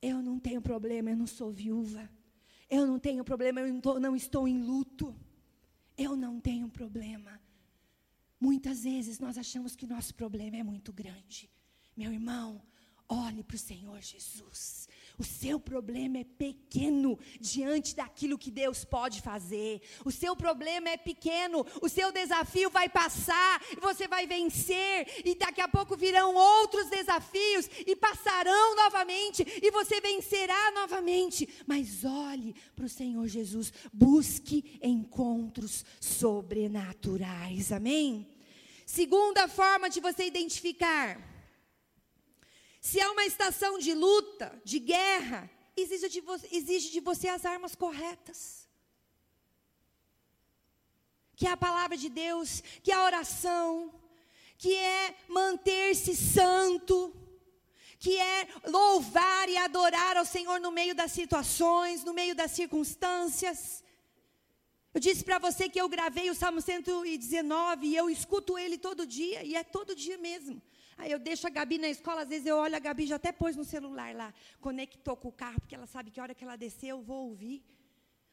Eu 0.00 0.22
não 0.22 0.38
tenho 0.38 0.60
problema, 0.62 1.10
eu 1.10 1.16
não 1.16 1.26
sou 1.26 1.50
viúva. 1.50 2.08
Eu 2.70 2.86
não 2.86 2.98
tenho 2.98 3.24
problema, 3.24 3.60
eu 3.60 3.72
não, 3.72 3.80
tô, 3.80 3.98
não 3.98 4.14
estou 4.14 4.46
em 4.46 4.62
luto. 4.62 5.14
Eu 5.96 6.16
não 6.16 6.40
tenho 6.40 6.68
problema. 6.68 7.40
Muitas 8.40 8.84
vezes 8.84 9.18
nós 9.18 9.36
achamos 9.36 9.74
que 9.74 9.86
nosso 9.86 10.14
problema 10.14 10.56
é 10.56 10.62
muito 10.62 10.92
grande. 10.92 11.50
Meu 11.96 12.12
irmão, 12.12 12.62
olhe 13.08 13.42
para 13.42 13.56
o 13.56 13.58
Senhor 13.58 14.00
Jesus. 14.00 14.88
O 15.18 15.24
seu 15.24 15.58
problema 15.58 16.18
é 16.18 16.24
pequeno 16.24 17.18
diante 17.40 17.96
daquilo 17.96 18.38
que 18.38 18.52
Deus 18.52 18.84
pode 18.84 19.20
fazer. 19.20 19.82
O 20.04 20.12
seu 20.12 20.36
problema 20.36 20.90
é 20.90 20.96
pequeno, 20.96 21.66
o 21.82 21.88
seu 21.88 22.12
desafio 22.12 22.70
vai 22.70 22.88
passar, 22.88 23.60
você 23.80 24.06
vai 24.06 24.28
vencer, 24.28 25.22
e 25.24 25.34
daqui 25.34 25.60
a 25.60 25.66
pouco 25.66 25.96
virão 25.96 26.36
outros 26.36 26.88
desafios 26.88 27.68
e 27.84 27.96
passarão 27.96 28.76
novamente, 28.76 29.44
e 29.60 29.70
você 29.72 30.00
vencerá 30.00 30.70
novamente. 30.70 31.48
Mas 31.66 32.04
olhe 32.04 32.54
para 32.76 32.86
o 32.86 32.88
Senhor 32.88 33.26
Jesus, 33.26 33.72
busque 33.92 34.78
encontros 34.80 35.84
sobrenaturais. 36.00 37.72
Amém? 37.72 38.28
Segunda 38.86 39.48
forma 39.48 39.90
de 39.90 40.00
você 40.00 40.26
identificar 40.26 41.27
se 42.80 43.00
é 43.00 43.08
uma 43.08 43.24
estação 43.24 43.78
de 43.78 43.92
luta, 43.94 44.60
de 44.64 44.78
guerra, 44.78 45.50
exige 45.76 46.08
de, 46.08 46.20
você, 46.20 46.48
exige 46.52 46.90
de 46.90 47.00
você 47.00 47.28
as 47.28 47.44
armas 47.44 47.74
corretas. 47.74 48.68
Que 51.36 51.46
é 51.46 51.50
a 51.50 51.56
palavra 51.56 51.96
de 51.96 52.08
Deus, 52.08 52.62
que 52.82 52.90
é 52.90 52.94
a 52.94 53.04
oração, 53.04 53.92
que 54.56 54.74
é 54.74 55.14
manter-se 55.28 56.16
santo, 56.16 57.14
que 57.98 58.16
é 58.18 58.48
louvar 58.66 59.48
e 59.48 59.56
adorar 59.56 60.16
ao 60.16 60.24
Senhor 60.24 60.60
no 60.60 60.70
meio 60.70 60.94
das 60.94 61.12
situações, 61.12 62.04
no 62.04 62.14
meio 62.14 62.34
das 62.34 62.52
circunstâncias. 62.52 63.84
Eu 64.94 65.00
disse 65.00 65.24
para 65.24 65.38
você 65.38 65.68
que 65.68 65.80
eu 65.80 65.88
gravei 65.88 66.30
o 66.30 66.34
Salmo 66.34 66.60
119 66.60 67.86
e 67.86 67.96
eu 67.96 68.08
escuto 68.08 68.58
ele 68.58 68.78
todo 68.78 69.06
dia, 69.06 69.44
e 69.44 69.54
é 69.54 69.62
todo 69.62 69.94
dia 69.94 70.18
mesmo. 70.18 70.60
Aí 70.98 71.12
eu 71.12 71.18
deixo 71.18 71.46
a 71.46 71.50
Gabi 71.50 71.78
na 71.78 71.88
escola, 71.88 72.22
às 72.22 72.28
vezes 72.28 72.46
eu 72.46 72.56
olho 72.56 72.74
a 72.74 72.80
Gabi 72.80 73.06
já 73.06 73.16
até 73.16 73.30
pôs 73.30 73.54
no 73.54 73.64
celular 73.64 74.12
lá, 74.14 74.34
conectou 74.60 75.16
com 75.16 75.28
o 75.28 75.32
carro, 75.32 75.60
porque 75.60 75.74
ela 75.74 75.86
sabe 75.86 76.10
que 76.10 76.18
a 76.18 76.24
hora 76.24 76.34
que 76.34 76.42
ela 76.42 76.56
descer 76.56 76.88
eu 76.88 77.00
vou 77.00 77.28
ouvir. 77.28 77.64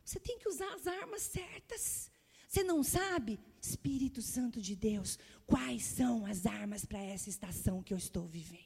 Você 0.04 0.19
tem 0.19 0.39
que 0.39 0.49
usar 0.49 0.73
as 0.73 0.88
armas 0.88 1.21
certas. 1.21 2.12
Você 2.47 2.63
não 2.63 2.84
sabe, 2.84 3.39
Espírito 3.62 4.21
Santo 4.21 4.60
de 4.62 4.75
Deus, 4.75 5.19
quais 5.45 5.84
são 5.84 6.25
as 6.25 6.45
armas 6.45 6.86
para 6.86 6.99
essa 6.99 7.30
estação 7.30 7.84
que 7.84 7.93
eu 7.93 7.97
estou 7.97 8.25
vivendo? 8.25 8.65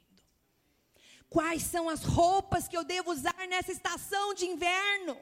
Quais 1.30 1.64
são 1.64 1.90
as 1.90 2.04
roupas 2.04 2.68
que 2.68 2.78
eu 2.78 2.84
devo 2.84 3.12
usar 3.12 3.48
nessa 3.50 3.72
estação 3.72 4.34
de 4.34 4.46
inverno? 4.46 5.18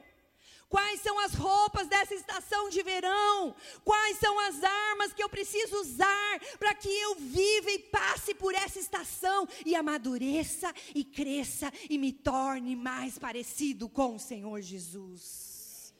Quais 0.68 1.00
são 1.00 1.18
as 1.20 1.32
roupas 1.32 1.88
dessa 1.88 2.14
estação 2.14 2.68
de 2.68 2.82
verão? 2.82 3.56
Quais 3.82 4.18
são 4.18 4.38
as 4.40 4.62
armas 4.62 5.14
que 5.14 5.22
eu 5.22 5.28
preciso 5.28 5.80
usar 5.80 6.40
para 6.58 6.74
que 6.74 6.88
eu 6.88 7.14
viva 7.14 7.70
e 7.70 7.78
passe 7.78 8.34
por 8.34 8.54
essa 8.54 8.78
estação 8.78 9.48
e 9.64 9.74
amadureça 9.74 10.72
e 10.94 11.02
cresça 11.04 11.72
e 11.88 11.96
me 11.96 12.12
torne 12.12 12.76
mais 12.76 13.18
parecido 13.18 13.88
com 13.88 14.16
o 14.16 14.20
Senhor 14.20 14.60
Jesus? 14.60 15.94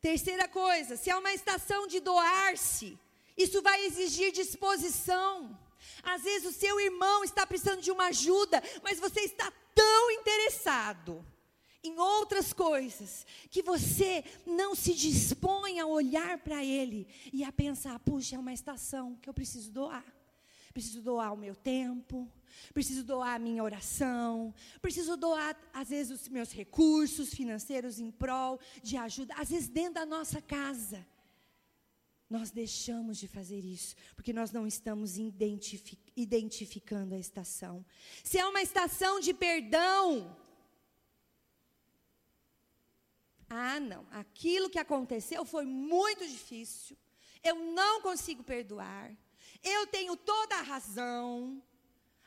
Terceira 0.00 0.48
coisa, 0.48 0.96
se 0.96 1.10
é 1.10 1.16
uma 1.16 1.34
estação 1.34 1.86
de 1.86 2.00
doar-se, 2.00 2.98
isso 3.36 3.60
vai 3.60 3.84
exigir 3.84 4.32
disposição. 4.32 5.58
Às 6.02 6.22
vezes 6.22 6.48
o 6.48 6.58
seu 6.58 6.80
irmão 6.80 7.22
está 7.24 7.46
precisando 7.46 7.82
de 7.82 7.90
uma 7.90 8.06
ajuda, 8.06 8.62
mas 8.82 8.98
você 8.98 9.20
está 9.20 9.52
tão 9.74 10.10
interessado 10.12 11.22
em 11.82 11.98
outras 11.98 12.52
coisas, 12.52 13.26
que 13.50 13.62
você 13.62 14.22
não 14.46 14.74
se 14.74 14.94
dispõe 14.94 15.80
a 15.80 15.86
olhar 15.86 16.38
para 16.38 16.64
Ele 16.64 17.06
e 17.32 17.42
a 17.42 17.50
pensar: 17.50 17.98
puxa, 18.00 18.36
é 18.36 18.38
uma 18.38 18.52
estação 18.52 19.16
que 19.16 19.28
eu 19.28 19.34
preciso 19.34 19.70
doar. 19.72 20.04
Preciso 20.72 21.02
doar 21.02 21.32
o 21.32 21.36
meu 21.36 21.56
tempo, 21.56 22.30
preciso 22.72 23.02
doar 23.02 23.34
a 23.34 23.38
minha 23.40 23.62
oração, 23.64 24.54
preciso 24.80 25.16
doar, 25.16 25.56
às 25.72 25.88
vezes, 25.88 26.20
os 26.20 26.28
meus 26.28 26.52
recursos 26.52 27.34
financeiros 27.34 27.98
em 27.98 28.08
prol 28.08 28.60
de 28.80 28.96
ajuda, 28.96 29.34
às 29.34 29.50
vezes, 29.50 29.68
dentro 29.68 29.94
da 29.94 30.06
nossa 30.06 30.40
casa. 30.40 31.04
Nós 32.28 32.52
deixamos 32.52 33.18
de 33.18 33.26
fazer 33.26 33.64
isso, 33.64 33.96
porque 34.14 34.32
nós 34.32 34.52
não 34.52 34.64
estamos 34.64 35.18
identific 35.18 35.98
identificando 36.16 37.16
a 37.16 37.18
estação. 37.18 37.84
Se 38.22 38.38
é 38.38 38.46
uma 38.46 38.62
estação 38.62 39.18
de 39.18 39.34
perdão, 39.34 40.36
Ah, 43.50 43.80
não, 43.80 44.06
aquilo 44.12 44.70
que 44.70 44.78
aconteceu 44.78 45.44
foi 45.44 45.64
muito 45.64 46.24
difícil. 46.26 46.96
Eu 47.42 47.56
não 47.56 48.00
consigo 48.00 48.44
perdoar. 48.44 49.10
Eu 49.60 49.88
tenho 49.88 50.16
toda 50.16 50.54
a 50.54 50.62
razão. 50.62 51.60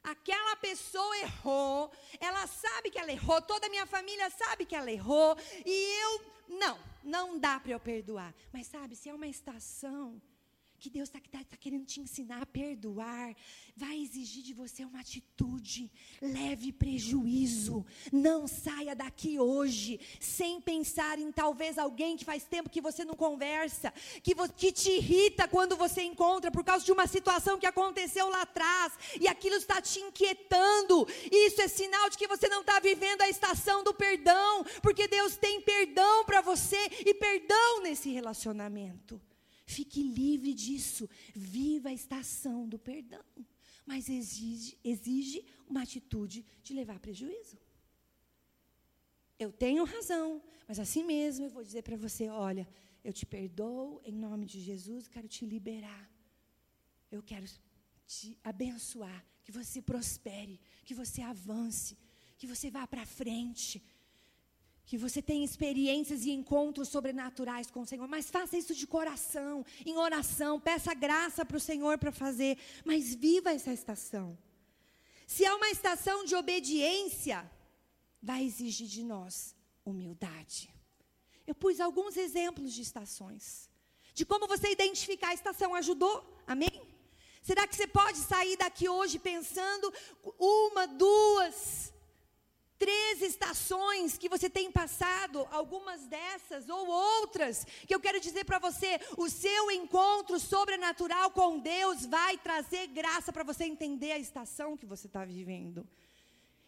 Aquela 0.03 0.57
pessoa 0.57 1.17
errou, 1.19 1.89
ela 2.19 2.45
sabe 2.45 2.91
que 2.91 2.99
ela 2.99 3.09
errou, 3.09 3.41
toda 3.41 3.67
a 3.67 3.69
minha 3.69 3.85
família 3.85 4.29
sabe 4.29 4.65
que 4.65 4.75
ela 4.75 4.91
errou, 4.91 5.37
e 5.65 6.01
eu, 6.03 6.25
não, 6.59 6.77
não 7.01 7.39
dá 7.39 7.57
para 7.57 7.71
eu 7.71 7.79
perdoar. 7.79 8.33
Mas 8.51 8.67
sabe, 8.67 8.97
se 8.97 9.07
é 9.07 9.13
uma 9.13 9.27
estação 9.27 10.21
que 10.83 10.89
Deus 10.89 11.07
está 11.07 11.21
tá, 11.31 11.41
tá 11.45 11.55
querendo 11.55 11.85
te 11.85 12.01
ensinar 12.01 12.41
a 12.41 12.45
perdoar, 12.45 13.33
vai 13.73 13.97
exigir 14.01 14.43
de 14.43 14.53
você 14.53 14.83
uma 14.83 14.99
atitude, 14.99 15.89
leve 16.21 16.73
prejuízo. 16.73 17.85
Não 18.11 18.49
saia 18.49 18.93
daqui 18.93 19.39
hoje 19.39 19.97
sem 20.19 20.59
pensar 20.59 21.19
em 21.19 21.31
talvez 21.31 21.77
alguém 21.77 22.17
que 22.17 22.25
faz 22.25 22.43
tempo 22.43 22.69
que 22.69 22.81
você 22.81 23.05
não 23.05 23.15
conversa, 23.15 23.93
que, 24.21 24.35
que 24.57 24.73
te 24.73 24.89
irrita 24.89 25.47
quando 25.47 25.77
você 25.77 26.03
encontra 26.03 26.51
por 26.51 26.65
causa 26.65 26.83
de 26.83 26.91
uma 26.91 27.07
situação 27.07 27.57
que 27.57 27.65
aconteceu 27.65 28.27
lá 28.27 28.41
atrás 28.41 28.91
e 29.21 29.25
aquilo 29.25 29.55
está 29.55 29.81
te 29.81 30.01
inquietando. 30.01 31.07
Isso 31.31 31.61
é 31.61 31.67
sinal 31.69 32.09
de 32.09 32.17
que 32.17 32.27
você 32.27 32.49
não 32.49 32.59
está 32.59 32.81
vivendo 32.81 33.21
a 33.21 33.29
estação 33.29 33.85
do 33.85 33.93
perdão, 33.93 34.65
porque 34.81 35.07
Deus 35.07 35.37
tem 35.37 35.61
perdão 35.61 36.25
para 36.25 36.41
você 36.41 36.89
e 37.05 37.13
perdão 37.13 37.81
nesse 37.83 38.09
relacionamento. 38.09 39.21
Fique 39.65 40.01
livre 40.03 40.53
disso. 40.53 41.09
Viva 41.33 41.89
a 41.89 41.93
estação 41.93 42.67
do 42.67 42.77
perdão. 42.77 43.23
Mas 43.85 44.09
exige, 44.09 44.77
exige 44.83 45.45
uma 45.67 45.81
atitude 45.83 46.45
de 46.63 46.73
levar 46.73 46.99
prejuízo. 46.99 47.57
Eu 49.37 49.51
tenho 49.51 49.83
razão, 49.83 50.41
mas 50.67 50.79
assim 50.79 51.03
mesmo 51.03 51.45
eu 51.45 51.49
vou 51.49 51.63
dizer 51.63 51.81
para 51.81 51.97
você: 51.97 52.29
olha, 52.29 52.67
eu 53.03 53.11
te 53.11 53.25
perdoo 53.25 54.01
em 54.05 54.13
nome 54.13 54.45
de 54.45 54.61
Jesus, 54.61 55.07
quero 55.07 55.27
te 55.27 55.45
liberar. 55.45 56.09
Eu 57.11 57.21
quero 57.21 57.45
te 58.05 58.37
abençoar, 58.43 59.25
que 59.43 59.51
você 59.51 59.81
prospere, 59.81 60.59
que 60.85 60.93
você 60.93 61.21
avance, 61.21 61.97
que 62.37 62.47
você 62.47 62.69
vá 62.71 62.87
para 62.87 63.05
frente 63.05 63.83
que 64.85 64.97
você 64.97 65.21
tenha 65.21 65.45
experiências 65.45 66.25
e 66.25 66.31
encontros 66.31 66.89
sobrenaturais 66.89 67.71
com 67.71 67.81
o 67.81 67.85
Senhor, 67.85 68.07
mas 68.07 68.29
faça 68.29 68.57
isso 68.57 68.75
de 68.75 68.85
coração, 68.85 69.65
em 69.85 69.97
oração, 69.97 70.59
peça 70.59 70.93
graça 70.93 71.45
para 71.45 71.57
o 71.57 71.59
Senhor 71.59 71.97
para 71.97 72.11
fazer, 72.11 72.57
mas 72.83 73.15
viva 73.15 73.51
essa 73.51 73.71
estação. 73.71 74.37
Se 75.25 75.45
é 75.45 75.53
uma 75.53 75.69
estação 75.69 76.25
de 76.25 76.35
obediência, 76.35 77.49
vai 78.21 78.43
exigir 78.43 78.87
de 78.87 79.03
nós 79.03 79.55
humildade. 79.85 80.69
Eu 81.45 81.55
pus 81.55 81.79
alguns 81.79 82.17
exemplos 82.17 82.73
de 82.73 82.81
estações, 82.81 83.69
de 84.13 84.25
como 84.25 84.47
você 84.47 84.69
identificar 84.71 85.29
a 85.29 85.33
estação, 85.33 85.73
ajudou? 85.75 86.41
Amém? 86.45 86.81
Será 87.41 87.67
que 87.67 87.75
você 87.75 87.85
pode 87.85 88.17
sair 88.17 88.55
daqui 88.57 88.87
hoje 88.87 89.19
pensando 89.19 89.93
uma, 90.39 90.87
duas, 90.87 91.92
três 92.83 93.21
estações 93.21 94.17
que 94.17 94.27
você 94.27 94.49
tem 94.49 94.69
passado, 94.69 95.47
algumas 95.51 96.05
dessas 96.05 96.67
ou 96.67 96.85
outras, 96.85 97.65
que 97.87 97.95
eu 97.95 97.99
quero 98.05 98.19
dizer 98.19 98.43
para 98.43 98.59
você, 98.59 98.99
o 99.17 99.29
seu 99.29 99.71
encontro 99.71 100.37
sobrenatural 100.37 101.31
com 101.31 101.59
Deus 101.59 102.05
vai 102.05 102.37
trazer 102.37 102.87
graça 102.87 103.31
para 103.31 103.45
você 103.51 103.63
entender 103.63 104.11
a 104.11 104.19
estação 104.19 104.75
que 104.75 104.85
você 104.85 105.07
está 105.07 105.23
vivendo. 105.23 105.87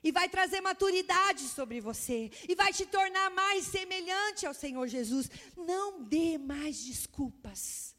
E 0.01 0.09
vai 0.09 0.29
trazer 0.29 0.61
maturidade 0.61 1.41
sobre 1.49 1.81
você. 1.81 2.31
E 2.47 2.55
vai 2.55 2.71
te 2.71 2.85
tornar 2.85 3.29
mais 3.31 3.65
semelhante 3.65 4.45
ao 4.45 4.53
Senhor 4.53 4.87
Jesus. 4.87 5.29
Não 5.57 6.01
dê 6.01 6.37
mais 6.37 6.81
desculpas 6.85 7.93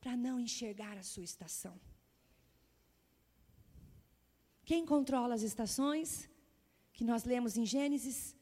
para 0.00 0.16
não 0.16 0.38
enxergar 0.38 0.96
a 0.98 1.02
sua 1.02 1.24
estação. 1.24 1.74
Quem 4.64 4.86
controla 4.86 5.34
as 5.34 5.42
estações? 5.42 6.28
Que 6.96 7.04
nós 7.04 7.24
lemos 7.24 7.56
em 7.56 7.66
Gênesis, 7.66 8.34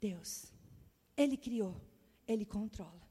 Deus. 0.00 0.46
Ele 1.16 1.36
criou, 1.36 1.80
Ele 2.26 2.44
controla. 2.44 3.02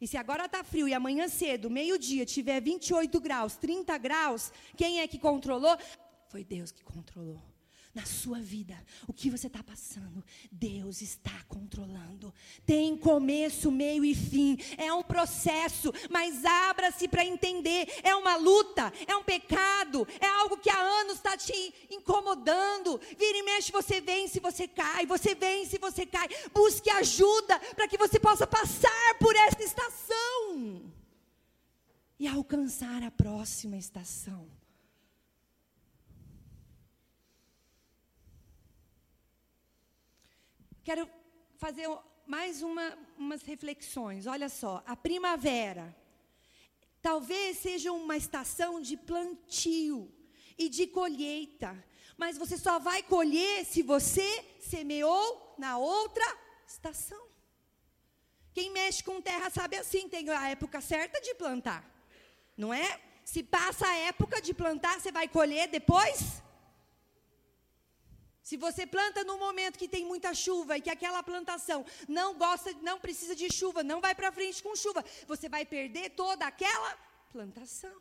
E 0.00 0.06
se 0.06 0.16
agora 0.16 0.44
está 0.44 0.62
frio 0.62 0.86
e 0.86 0.94
amanhã 0.94 1.26
cedo, 1.26 1.68
meio-dia, 1.68 2.24
tiver 2.24 2.60
28 2.60 3.20
graus, 3.20 3.56
30 3.56 3.98
graus, 3.98 4.52
quem 4.76 5.00
é 5.00 5.08
que 5.08 5.18
controlou? 5.18 5.76
Foi 6.28 6.44
Deus 6.44 6.70
que 6.70 6.84
controlou. 6.84 7.42
Na 7.94 8.04
sua 8.04 8.38
vida, 8.40 8.76
o 9.06 9.12
que 9.12 9.30
você 9.30 9.46
está 9.46 9.62
passando, 9.62 10.24
Deus 10.52 11.00
está 11.02 11.42
controlando. 11.48 12.32
Tem 12.64 12.96
começo, 12.96 13.70
meio 13.70 14.04
e 14.04 14.14
fim. 14.14 14.56
É 14.76 14.92
um 14.92 15.02
processo, 15.02 15.92
mas 16.10 16.44
abra-se 16.44 17.08
para 17.08 17.24
entender. 17.24 17.88
É 18.02 18.14
uma 18.14 18.36
luta, 18.36 18.92
é 19.06 19.16
um 19.16 19.24
pecado, 19.24 20.06
é 20.20 20.26
algo 20.26 20.58
que 20.58 20.70
há 20.70 20.78
anos 20.78 21.16
está 21.16 21.36
te 21.36 21.74
incomodando. 21.90 23.00
Vira 23.18 23.38
e 23.38 23.42
mexe, 23.42 23.72
você 23.72 24.00
vence, 24.00 24.40
você 24.40 24.68
cai, 24.68 25.06
você 25.06 25.34
vence, 25.34 25.78
você 25.78 26.06
cai. 26.06 26.28
Busque 26.52 26.90
ajuda 26.90 27.58
para 27.74 27.88
que 27.88 27.98
você 27.98 28.20
possa 28.20 28.46
passar 28.46 29.14
por 29.18 29.34
essa 29.34 29.62
estação 29.62 30.92
e 32.18 32.26
alcançar 32.26 33.02
a 33.02 33.10
próxima 33.10 33.76
estação. 33.76 34.57
Quero 40.88 41.06
fazer 41.58 41.86
mais 42.26 42.62
uma, 42.62 42.98
umas 43.18 43.42
reflexões. 43.42 44.26
Olha 44.26 44.48
só, 44.48 44.82
a 44.86 44.96
primavera 44.96 45.94
talvez 47.02 47.58
seja 47.58 47.92
uma 47.92 48.16
estação 48.16 48.80
de 48.80 48.96
plantio 48.96 50.10
e 50.56 50.66
de 50.70 50.86
colheita, 50.86 51.70
mas 52.16 52.38
você 52.38 52.56
só 52.56 52.78
vai 52.78 53.02
colher 53.02 53.66
se 53.66 53.82
você 53.82 54.42
semeou 54.60 55.54
na 55.58 55.76
outra 55.76 56.24
estação. 56.66 57.22
Quem 58.54 58.70
mexe 58.70 59.04
com 59.04 59.20
terra 59.20 59.50
sabe 59.50 59.76
assim, 59.76 60.08
tem 60.08 60.26
a 60.30 60.48
época 60.48 60.80
certa 60.80 61.20
de 61.20 61.34
plantar, 61.34 61.84
não 62.56 62.72
é? 62.72 62.98
Se 63.26 63.42
passa 63.42 63.86
a 63.86 63.94
época 63.94 64.40
de 64.40 64.54
plantar, 64.54 64.98
você 64.98 65.12
vai 65.12 65.28
colher 65.28 65.68
depois 65.68 66.42
se 68.48 68.56
você 68.56 68.86
planta 68.86 69.22
no 69.24 69.36
momento 69.36 69.78
que 69.78 69.86
tem 69.86 70.06
muita 70.06 70.32
chuva 70.32 70.78
e 70.78 70.80
que 70.80 70.88
aquela 70.88 71.22
plantação 71.22 71.84
não 72.08 72.28
gosta, 72.32 72.72
não 72.80 72.98
precisa 72.98 73.34
de 73.36 73.52
chuva, 73.52 73.82
não 73.82 74.00
vai 74.00 74.14
para 74.14 74.32
frente 74.32 74.62
com 74.62 74.74
chuva, 74.74 75.04
você 75.26 75.50
vai 75.50 75.66
perder 75.66 76.06
toda 76.22 76.46
aquela 76.46 76.96
plantação. 77.30 77.94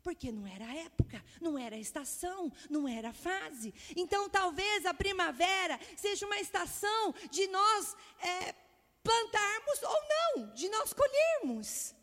Porque 0.00 0.30
não 0.30 0.46
era 0.46 0.72
época, 0.76 1.18
não 1.40 1.58
era 1.58 1.76
estação, 1.76 2.52
não 2.70 2.86
era 2.86 3.12
fase. 3.12 3.74
Então, 3.96 4.28
talvez 4.28 4.86
a 4.86 4.94
primavera 4.94 5.76
seja 5.96 6.24
uma 6.24 6.38
estação 6.38 7.12
de 7.28 7.48
nós 7.48 7.96
é, 8.20 8.54
plantarmos 9.02 9.82
ou 9.82 10.00
não, 10.14 10.54
de 10.54 10.68
nós 10.68 10.92
colhermos. 10.92 11.96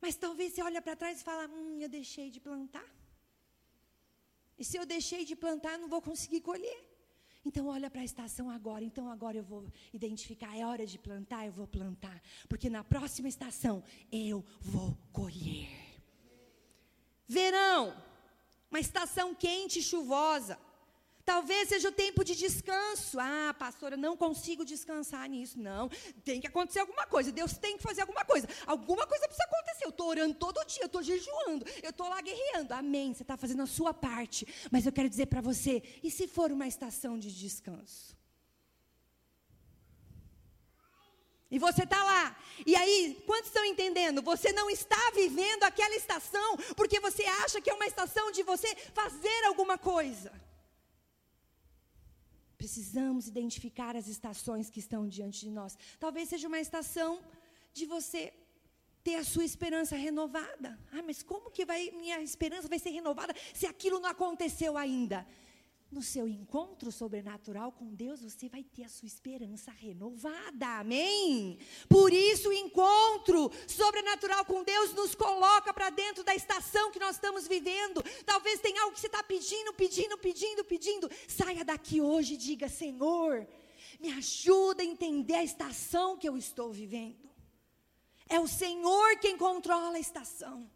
Mas 0.00 0.14
talvez 0.14 0.52
você 0.52 0.62
olha 0.62 0.80
para 0.80 0.94
trás 0.94 1.20
e 1.20 1.24
fala: 1.24 1.48
Hum, 1.48 1.80
eu 1.80 1.88
deixei 1.88 2.30
de 2.30 2.38
plantar. 2.38 2.88
E 4.56 4.64
se 4.64 4.76
eu 4.76 4.86
deixei 4.86 5.24
de 5.24 5.34
plantar, 5.34 5.76
não 5.76 5.88
vou 5.88 6.00
conseguir 6.00 6.40
colher. 6.40 6.85
Então 7.46 7.68
olha 7.68 7.88
para 7.88 8.00
a 8.00 8.04
estação 8.04 8.50
agora. 8.50 8.84
Então 8.84 9.08
agora 9.08 9.36
eu 9.36 9.44
vou 9.44 9.64
identificar, 9.94 10.58
é 10.58 10.66
hora 10.66 10.84
de 10.84 10.98
plantar, 10.98 11.46
eu 11.46 11.52
vou 11.52 11.66
plantar, 11.66 12.20
porque 12.48 12.68
na 12.68 12.82
próxima 12.82 13.28
estação 13.28 13.84
eu 14.10 14.44
vou 14.60 14.98
colher. 15.12 15.68
Verão, 17.28 17.96
uma 18.68 18.80
estação 18.80 19.32
quente 19.32 19.78
e 19.78 19.82
chuvosa. 19.82 20.58
Talvez 21.26 21.68
seja 21.68 21.88
o 21.88 21.92
tempo 21.92 22.22
de 22.22 22.36
descanso. 22.36 23.18
Ah, 23.18 23.52
pastora, 23.58 23.96
não 23.96 24.16
consigo 24.16 24.64
descansar 24.64 25.28
nisso. 25.28 25.58
Não, 25.58 25.88
tem 26.24 26.40
que 26.40 26.46
acontecer 26.46 26.78
alguma 26.78 27.04
coisa. 27.04 27.32
Deus 27.32 27.58
tem 27.58 27.76
que 27.76 27.82
fazer 27.82 28.02
alguma 28.02 28.24
coisa. 28.24 28.48
Alguma 28.64 29.04
coisa 29.04 29.26
precisa 29.26 29.42
acontecer. 29.42 29.84
Eu 29.86 29.90
estou 29.90 30.06
orando 30.06 30.34
todo 30.34 30.64
dia, 30.64 30.84
eu 30.84 30.86
estou 30.86 31.02
jejuando, 31.02 31.66
eu 31.82 31.90
estou 31.90 32.08
lá 32.08 32.20
guerreando. 32.20 32.72
Amém. 32.72 33.12
Você 33.12 33.24
está 33.24 33.36
fazendo 33.36 33.62
a 33.62 33.66
sua 33.66 33.92
parte. 33.92 34.46
Mas 34.70 34.86
eu 34.86 34.92
quero 34.92 35.10
dizer 35.10 35.26
para 35.26 35.40
você: 35.40 35.82
e 36.00 36.12
se 36.12 36.28
for 36.28 36.52
uma 36.52 36.68
estação 36.68 37.18
de 37.18 37.36
descanso? 37.36 38.16
E 41.50 41.58
você 41.58 41.82
está 41.82 42.04
lá. 42.04 42.38
E 42.64 42.76
aí, 42.76 43.20
quantos 43.26 43.48
estão 43.48 43.64
entendendo? 43.64 44.22
Você 44.22 44.52
não 44.52 44.70
está 44.70 45.10
vivendo 45.12 45.64
aquela 45.64 45.96
estação 45.96 46.56
porque 46.76 47.00
você 47.00 47.24
acha 47.42 47.60
que 47.60 47.68
é 47.68 47.74
uma 47.74 47.86
estação 47.86 48.30
de 48.30 48.44
você 48.44 48.72
fazer 48.94 49.44
alguma 49.44 49.76
coisa. 49.76 50.30
Precisamos 52.66 53.28
identificar 53.28 53.94
as 53.94 54.08
estações 54.08 54.68
que 54.68 54.80
estão 54.80 55.06
diante 55.16 55.38
de 55.46 55.52
nós. 55.58 55.78
Talvez 56.00 56.28
seja 56.28 56.48
uma 56.48 56.58
estação 56.58 57.10
de 57.72 57.84
você 57.86 58.32
ter 59.04 59.14
a 59.14 59.22
sua 59.32 59.44
esperança 59.44 59.94
renovada. 59.94 60.70
Ah, 60.90 61.04
mas 61.08 61.22
como 61.22 61.52
que 61.56 61.64
vai 61.64 61.92
minha 61.92 62.20
esperança 62.20 62.66
vai 62.66 62.80
ser 62.80 62.90
renovada 62.90 63.32
se 63.54 63.66
aquilo 63.72 64.00
não 64.00 64.10
aconteceu 64.10 64.76
ainda? 64.76 65.24
No 65.96 66.02
seu 66.02 66.28
encontro 66.28 66.92
sobrenatural 66.92 67.72
com 67.72 67.94
Deus, 67.94 68.20
você 68.20 68.50
vai 68.50 68.62
ter 68.62 68.84
a 68.84 68.88
sua 68.90 69.06
esperança 69.06 69.70
renovada. 69.70 70.66
Amém? 70.80 71.58
Por 71.88 72.12
isso, 72.12 72.50
o 72.50 72.52
encontro 72.52 73.50
sobrenatural 73.66 74.44
com 74.44 74.62
Deus 74.62 74.92
nos 74.92 75.14
coloca 75.14 75.72
para 75.72 75.88
dentro 75.88 76.22
da 76.22 76.34
estação 76.34 76.90
que 76.90 76.98
nós 76.98 77.16
estamos 77.16 77.48
vivendo. 77.48 78.04
Talvez 78.26 78.60
tenha 78.60 78.82
algo 78.82 78.92
que 78.92 79.00
você 79.00 79.06
está 79.06 79.22
pedindo, 79.22 79.72
pedindo, 79.72 80.18
pedindo, 80.18 80.64
pedindo. 80.66 81.10
Saia 81.26 81.64
daqui 81.64 81.98
hoje 81.98 82.34
e 82.34 82.36
diga: 82.36 82.68
Senhor, 82.68 83.48
me 83.98 84.12
ajuda 84.12 84.82
a 84.82 84.86
entender 84.86 85.36
a 85.36 85.44
estação 85.44 86.18
que 86.18 86.28
eu 86.28 86.36
estou 86.36 86.74
vivendo. 86.74 87.26
É 88.28 88.38
o 88.38 88.46
Senhor 88.46 89.18
quem 89.18 89.38
controla 89.38 89.96
a 89.96 90.00
estação. 90.00 90.70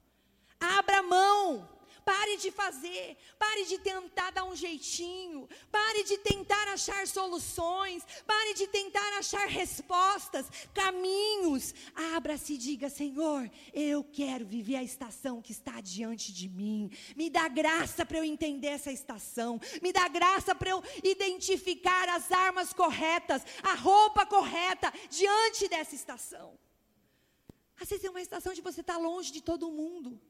Abra 0.59 1.03
mão 1.03 1.80
Pare 2.05 2.37
de 2.37 2.51
fazer, 2.51 3.17
pare 3.39 3.65
de 3.65 3.79
tentar 3.79 4.31
dar 4.31 4.45
um 4.45 4.57
jeitinho, 4.57 5.49
pare 5.71 6.05
de 6.05 6.19
tentar 6.19 6.69
achar 6.69 7.07
soluções, 7.07 8.05
pare 8.27 8.55
de 8.55 8.67
tentar 8.67 9.19
achar 9.19 9.47
respostas, 9.47 10.47
caminhos. 10.73 11.75
Abra-se 12.15 12.55
e 12.55 12.59
diga: 12.59 12.89
Senhor, 12.89 13.51
eu 13.73 14.05
quero 14.05 14.47
viver 14.47 14.77
a 14.77 14.83
estação 14.83 15.43
que 15.43 15.53
está 15.53 15.81
diante 15.81 16.33
de 16.33 16.49
mim. 16.49 16.91
Me 17.17 17.29
dá 17.29 17.49
graça 17.49 18.05
para 18.05 18.19
eu 18.19 18.25
entender 18.25 18.69
essa 18.69 18.93
estação, 18.93 19.61
me 19.83 19.93
dá 19.93 20.09
graça 20.09 20.55
para 20.55 20.71
eu 20.71 20.83
identificar 21.03 22.09
as 22.09 22.31
armas 22.31 22.73
corretas, 22.73 23.43
a 23.63 23.75
roupa 23.75 24.25
correta 24.27 24.93
diante 25.09 25.69
dessa 25.69 25.95
estação. 25.95 26.59
Às 27.81 27.89
vezes 27.89 28.05
é 28.05 28.11
uma 28.11 28.21
estação 28.21 28.53
de 28.53 28.61
você 28.61 28.83
estar 28.83 28.99
longe 28.99 29.33
de 29.33 29.41
todo 29.41 29.71
mundo. 29.71 30.21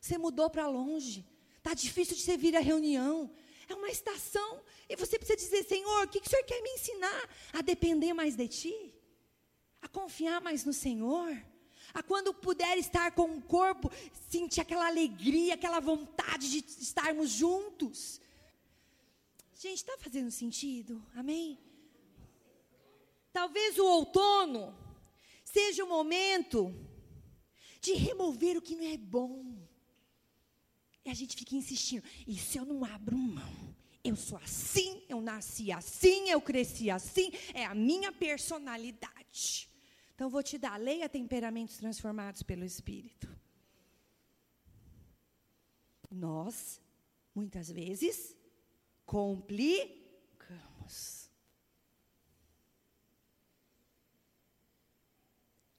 Você 0.00 0.16
mudou 0.16 0.48
para 0.48 0.66
longe. 0.66 1.26
Está 1.58 1.74
difícil 1.74 2.16
de 2.16 2.22
você 2.22 2.36
vir 2.36 2.56
à 2.56 2.60
reunião. 2.60 3.30
É 3.68 3.74
uma 3.74 3.90
estação. 3.90 4.60
E 4.88 4.96
você 4.96 5.18
precisa 5.18 5.36
dizer, 5.36 5.64
Senhor, 5.64 6.04
o 6.04 6.08
que, 6.08 6.20
que 6.20 6.26
o 6.26 6.30
Senhor 6.30 6.44
quer 6.44 6.62
me 6.62 6.70
ensinar? 6.70 7.28
A 7.52 7.60
depender 7.60 8.14
mais 8.14 8.34
de 8.34 8.48
Ti? 8.48 8.94
A 9.82 9.88
confiar 9.88 10.40
mais 10.40 10.64
no 10.64 10.72
Senhor? 10.72 11.30
A 11.92 12.02
quando 12.02 12.32
puder 12.32 12.78
estar 12.78 13.12
com 13.12 13.36
o 13.36 13.42
corpo, 13.42 13.90
sentir 14.28 14.60
aquela 14.60 14.86
alegria, 14.86 15.54
aquela 15.54 15.80
vontade 15.80 16.50
de 16.50 16.58
estarmos 16.82 17.30
juntos. 17.30 18.20
Gente, 19.54 19.76
está 19.76 19.98
fazendo 19.98 20.30
sentido? 20.30 21.04
Amém? 21.14 21.58
Talvez 23.32 23.78
o 23.78 23.84
outono 23.84 24.74
seja 25.44 25.84
o 25.84 25.88
momento 25.88 26.74
de 27.80 27.92
remover 27.92 28.56
o 28.56 28.62
que 28.62 28.76
não 28.76 28.86
é 28.86 28.96
bom. 28.96 29.69
E 31.04 31.10
a 31.10 31.14
gente 31.14 31.36
fica 31.36 31.56
insistindo. 31.56 32.04
E 32.26 32.36
se 32.36 32.58
eu 32.58 32.64
não 32.64 32.84
abro 32.84 33.16
mão? 33.16 33.74
Eu 34.02 34.16
sou 34.16 34.38
assim, 34.38 35.02
eu 35.08 35.20
nasci 35.20 35.70
assim, 35.70 36.30
eu 36.30 36.40
cresci 36.40 36.90
assim, 36.90 37.30
é 37.52 37.66
a 37.66 37.74
minha 37.74 38.10
personalidade. 38.10 39.68
Então 40.14 40.30
vou 40.30 40.42
te 40.42 40.58
dar, 40.58 40.78
leia 40.78 41.08
temperamentos 41.08 41.76
transformados 41.76 42.42
pelo 42.42 42.64
Espírito. 42.64 43.28
Nós, 46.10 46.80
muitas 47.34 47.70
vezes, 47.70 48.34
complicamos. 49.06 51.19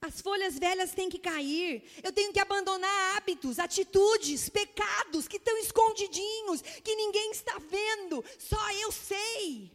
As 0.02 0.20
folhas 0.20 0.58
velhas 0.58 0.92
têm 0.92 1.08
que 1.08 1.18
cair. 1.18 1.84
Eu 2.02 2.12
tenho 2.12 2.32
que 2.32 2.40
abandonar 2.40 3.16
hábitos, 3.16 3.60
atitudes, 3.60 4.48
pecados 4.48 5.28
que 5.28 5.36
estão 5.36 5.56
escondidinhos, 5.58 6.60
que 6.60 6.96
ninguém 6.96 7.30
está 7.30 7.56
vendo, 7.58 8.24
só 8.36 8.72
eu 8.72 8.90
sei. 8.90 9.70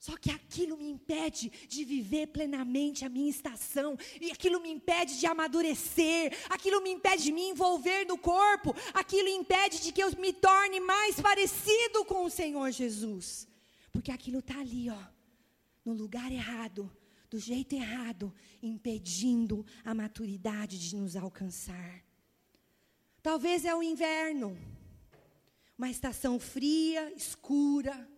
Só 0.00 0.16
que 0.16 0.30
aquilo 0.30 0.76
me 0.76 0.90
impede 0.90 1.48
de 1.68 1.84
viver 1.84 2.26
plenamente 2.28 3.04
a 3.04 3.08
minha 3.08 3.30
estação, 3.30 3.96
e 4.20 4.32
aquilo 4.32 4.60
me 4.60 4.70
impede 4.70 5.18
de 5.18 5.26
amadurecer, 5.26 6.36
aquilo 6.48 6.80
me 6.80 6.90
impede 6.90 7.24
de 7.24 7.32
me 7.32 7.50
envolver 7.50 8.04
no 8.04 8.18
corpo, 8.18 8.74
aquilo 8.94 9.28
impede 9.28 9.80
de 9.80 9.92
que 9.92 10.02
eu 10.02 10.10
me 10.18 10.32
torne 10.32 10.80
mais 10.80 11.20
parecido 11.20 12.04
com 12.04 12.24
o 12.24 12.30
Senhor 12.30 12.70
Jesus. 12.72 13.46
Porque 13.92 14.10
aquilo 14.10 14.40
está 14.40 14.58
ali, 14.58 14.90
ó, 14.90 15.02
no 15.84 15.92
lugar 15.92 16.32
errado, 16.32 16.90
do 17.30 17.38
jeito 17.38 17.74
errado, 17.74 18.34
impedindo 18.62 19.64
a 19.84 19.94
maturidade 19.94 20.78
de 20.78 20.96
nos 20.96 21.16
alcançar. 21.16 22.04
Talvez 23.22 23.64
é 23.64 23.74
o 23.74 23.82
inverno, 23.82 24.56
uma 25.76 25.90
estação 25.90 26.38
fria, 26.38 27.12
escura, 27.14 28.08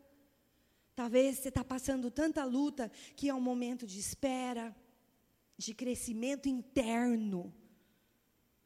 Talvez 1.01 1.39
você 1.39 1.49
está 1.49 1.65
passando 1.65 2.11
tanta 2.11 2.45
luta 2.45 2.93
que 3.17 3.31
é 3.31 3.35
um 3.35 3.41
momento 3.41 3.87
de 3.87 3.99
espera, 3.99 4.77
de 5.57 5.73
crescimento 5.73 6.47
interno. 6.47 7.55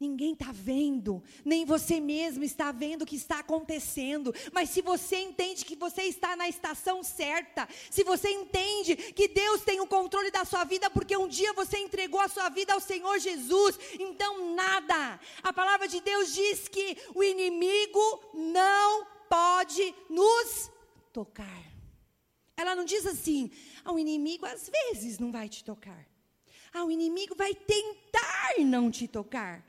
Ninguém 0.04 0.34
está 0.34 0.52
vendo, 0.52 1.22
nem 1.44 1.64
você 1.64 1.98
mesmo 2.00 2.44
está 2.44 2.70
vendo 2.70 3.02
o 3.02 3.06
que 3.06 3.16
está 3.16 3.38
acontecendo. 3.38 4.34
Mas 4.52 4.70
se 4.70 4.82
você 4.82 5.16
entende 5.16 5.64
que 5.64 5.74
você 5.74 6.02
está 6.02 6.36
na 6.36 6.48
estação 6.48 7.02
certa, 7.02 7.66
se 7.90 8.04
você 8.04 8.28
entende 8.30 8.96
que 8.96 9.28
Deus 9.28 9.62
tem 9.62 9.80
o 9.80 9.86
controle 9.86 10.30
da 10.30 10.44
sua 10.44 10.64
vida, 10.64 10.90
porque 10.90 11.16
um 11.16 11.26
dia 11.26 11.52
você 11.54 11.78
entregou 11.78 12.20
a 12.20 12.28
sua 12.28 12.48
vida 12.50 12.74
ao 12.74 12.80
Senhor 12.80 13.18
Jesus, 13.18 13.78
então 13.98 14.54
nada. 14.54 15.18
A 15.42 15.52
palavra 15.52 15.88
de 15.88 16.00
Deus 16.00 16.34
diz 16.34 16.68
que 16.68 16.96
o 17.14 17.22
inimigo 17.22 18.22
não 18.34 19.06
pode 19.28 19.94
nos 20.10 20.70
tocar. 21.12 21.62
Ela 22.56 22.76
não 22.76 22.84
diz 22.84 23.06
assim, 23.06 23.50
ah, 23.84 23.92
o 23.92 23.98
inimigo 23.98 24.46
às 24.46 24.68
vezes 24.68 25.18
não 25.18 25.32
vai 25.32 25.48
te 25.48 25.64
tocar. 25.64 26.06
Ah, 26.72 26.84
o 26.84 26.90
inimigo 26.90 27.34
vai 27.34 27.54
tentar 27.54 28.54
não 28.58 28.90
te 28.90 29.06
tocar. 29.08 29.64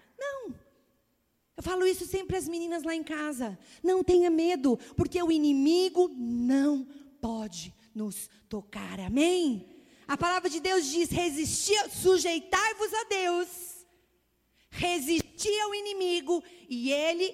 Eu 1.58 1.64
falo 1.64 1.86
isso 1.86 2.06
sempre 2.06 2.36
às 2.36 2.48
meninas 2.48 2.84
lá 2.84 2.94
em 2.94 3.04
casa. 3.04 3.58
Não 3.82 4.04
tenha 4.04 4.30
medo, 4.30 4.78
porque 4.98 5.22
o 5.22 5.32
inimigo 5.32 6.10
não 6.18 6.86
pode 7.22 7.74
nos 7.94 8.30
tocar. 8.50 9.00
Amém? 9.00 9.66
A 10.08 10.18
palavra 10.18 10.50
de 10.50 10.60
Deus 10.60 10.86
diz: 10.86 11.10
resistir, 11.10 11.90
sujeitai-vos 11.90 12.94
a 12.94 13.04
Deus, 13.06 13.48
resistir 14.70 15.60
ao 15.62 15.74
inimigo, 15.74 16.44
e 16.70 16.92
ele, 16.92 17.34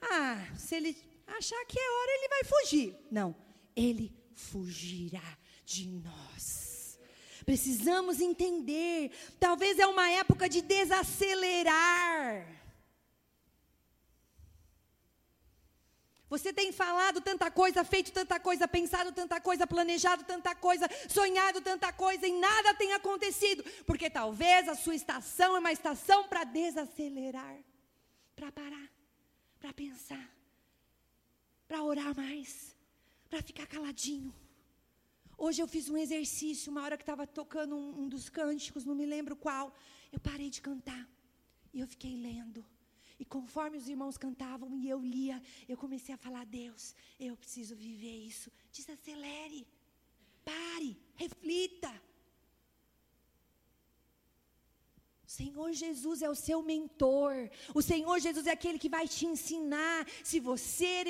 ah, 0.00 0.44
se 0.56 0.76
ele 0.76 0.96
achar 1.26 1.62
que 1.66 1.78
é 1.78 1.90
hora, 1.90 2.10
ele 2.12 2.28
vai 2.28 2.44
fugir. 2.44 2.96
Não, 3.10 3.36
ele 3.76 4.12
fugirá 4.32 5.38
de 5.64 5.86
nós. 5.88 6.98
Precisamos 7.44 8.20
entender, 8.20 9.10
talvez 9.38 9.78
é 9.78 9.86
uma 9.86 10.10
época 10.10 10.48
de 10.48 10.60
desacelerar. 10.62 12.57
Você 16.28 16.52
tem 16.52 16.72
falado 16.72 17.20
tanta 17.22 17.50
coisa, 17.50 17.82
feito 17.84 18.12
tanta 18.12 18.38
coisa, 18.38 18.68
pensado 18.68 19.12
tanta 19.12 19.40
coisa, 19.40 19.66
planejado 19.66 20.24
tanta 20.24 20.54
coisa, 20.54 20.86
sonhado 21.08 21.60
tanta 21.62 21.90
coisa 21.92 22.26
e 22.26 22.32
nada 22.32 22.74
tem 22.74 22.92
acontecido, 22.92 23.64
porque 23.86 24.10
talvez 24.10 24.68
a 24.68 24.74
sua 24.74 24.94
estação 24.94 25.56
é 25.56 25.58
uma 25.58 25.72
estação 25.72 26.28
para 26.28 26.44
desacelerar, 26.44 27.56
para 28.36 28.52
parar, 28.52 28.90
para 29.58 29.72
pensar, 29.72 30.30
para 31.66 31.82
orar 31.82 32.14
mais, 32.14 32.76
para 33.30 33.42
ficar 33.42 33.66
caladinho. 33.66 34.34
Hoje 35.38 35.62
eu 35.62 35.68
fiz 35.68 35.88
um 35.88 35.96
exercício, 35.96 36.70
uma 36.70 36.82
hora 36.82 36.96
que 36.98 37.04
estava 37.04 37.26
tocando 37.26 37.74
um, 37.74 38.02
um, 38.02 38.08
dos 38.08 38.28
cânticos, 38.28 38.84
não 38.84 38.94
me 38.94 39.06
lembro 39.06 39.36
qual. 39.36 39.72
Eu 40.12 40.18
parei 40.18 40.50
de 40.50 40.60
cantar 40.60 41.08
e 41.72 41.80
eu 41.80 41.86
fiquei 41.86 42.16
lendo. 42.16 42.66
E 43.18 43.24
conforme 43.24 43.76
os 43.78 43.88
irmãos 43.88 44.16
cantavam 44.16 44.76
e 44.78 44.88
eu 44.88 45.00
lia, 45.00 45.42
eu 45.68 45.76
comecei 45.76 46.14
a 46.14 46.18
falar: 46.18 46.44
Deus, 46.46 46.94
eu 47.18 47.36
preciso 47.36 47.74
viver 47.74 48.16
isso. 48.32 48.50
Desacelere, 48.70 49.66
pare, 50.44 50.96
reflita. 51.16 51.92
O 55.28 55.30
Senhor 55.30 55.70
Jesus 55.72 56.22
é 56.22 56.30
o 56.30 56.34
seu 56.34 56.62
mentor. 56.62 57.50
O 57.74 57.82
Senhor 57.82 58.18
Jesus 58.18 58.46
é 58.46 58.52
aquele 58.52 58.78
que 58.78 58.88
vai 58.88 59.06
te 59.06 59.26
ensinar 59.26 60.06
se 60.24 60.40
você 60.40 61.04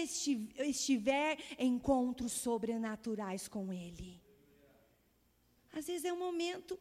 estiver 0.74 1.38
em 1.56 1.74
encontros 1.74 2.32
sobrenaturais 2.32 3.46
com 3.46 3.72
Ele. 3.72 4.20
Às 5.72 5.86
vezes 5.86 6.04
é 6.04 6.12
um 6.12 6.18
momento, 6.18 6.76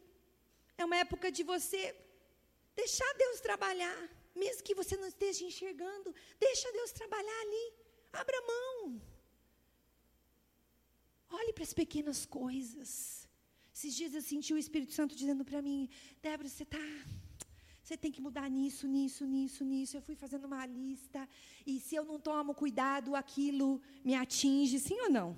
é 0.76 0.84
uma 0.84 0.96
época 0.96 1.30
de 1.30 1.44
você 1.44 1.94
deixar 2.74 3.12
Deus 3.16 3.40
trabalhar, 3.40 4.10
mesmo 4.44 4.66
que 4.66 4.78
você 4.80 4.96
não 4.96 5.08
esteja 5.14 5.44
enxergando, 5.50 6.14
deixa 6.46 6.72
Deus 6.78 6.92
trabalhar 7.00 7.40
ali. 7.44 7.66
Abra 8.12 8.40
mão. 8.52 9.00
Olhe 11.38 11.52
para 11.52 11.66
as 11.68 11.74
pequenas 11.82 12.20
coisas. 12.40 12.90
Esses 13.74 13.94
dias 13.98 14.14
eu 14.14 14.22
senti 14.22 14.52
o 14.54 14.62
Espírito 14.64 14.92
Santo 14.98 15.14
dizendo 15.14 15.44
para 15.44 15.60
mim, 15.68 15.88
Débora, 16.22 16.48
você 16.48 16.64
está 16.64 16.84
você 17.88 17.96
tem 17.96 18.12
que 18.12 18.20
mudar 18.20 18.50
nisso, 18.50 18.86
nisso, 18.86 19.24
nisso, 19.24 19.64
nisso. 19.64 19.96
Eu 19.96 20.02
fui 20.02 20.14
fazendo 20.14 20.44
uma 20.44 20.66
lista. 20.66 21.26
E 21.66 21.80
se 21.80 21.94
eu 21.94 22.04
não 22.04 22.18
tomo 22.20 22.54
cuidado, 22.54 23.16
aquilo 23.16 23.80
me 24.04 24.14
atinge, 24.14 24.78
sim 24.78 24.98
ou 25.04 25.10
não? 25.10 25.28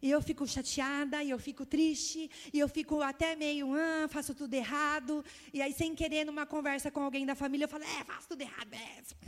E 0.00 0.10
eu 0.10 0.22
fico 0.22 0.46
chateada, 0.46 1.22
e 1.22 1.30
eu 1.30 1.38
fico 1.38 1.66
triste, 1.66 2.30
e 2.52 2.58
eu 2.58 2.68
fico 2.68 3.02
até 3.02 3.34
meio, 3.34 3.74
ah, 3.74 4.06
faço 4.08 4.34
tudo 4.34 4.54
errado. 4.54 5.24
E 5.52 5.60
aí, 5.60 5.72
sem 5.72 5.94
querer, 5.94 6.24
numa 6.24 6.46
conversa 6.46 6.90
com 6.90 7.02
alguém 7.02 7.26
da 7.26 7.34
família, 7.34 7.64
eu 7.64 7.68
falo, 7.68 7.84
é, 7.84 8.04
faço 8.04 8.28
tudo 8.28 8.40
errado 8.42 8.68
mesmo. 8.68 9.18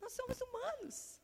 Nós 0.00 0.12
somos 0.12 0.40
humanos. 0.40 1.20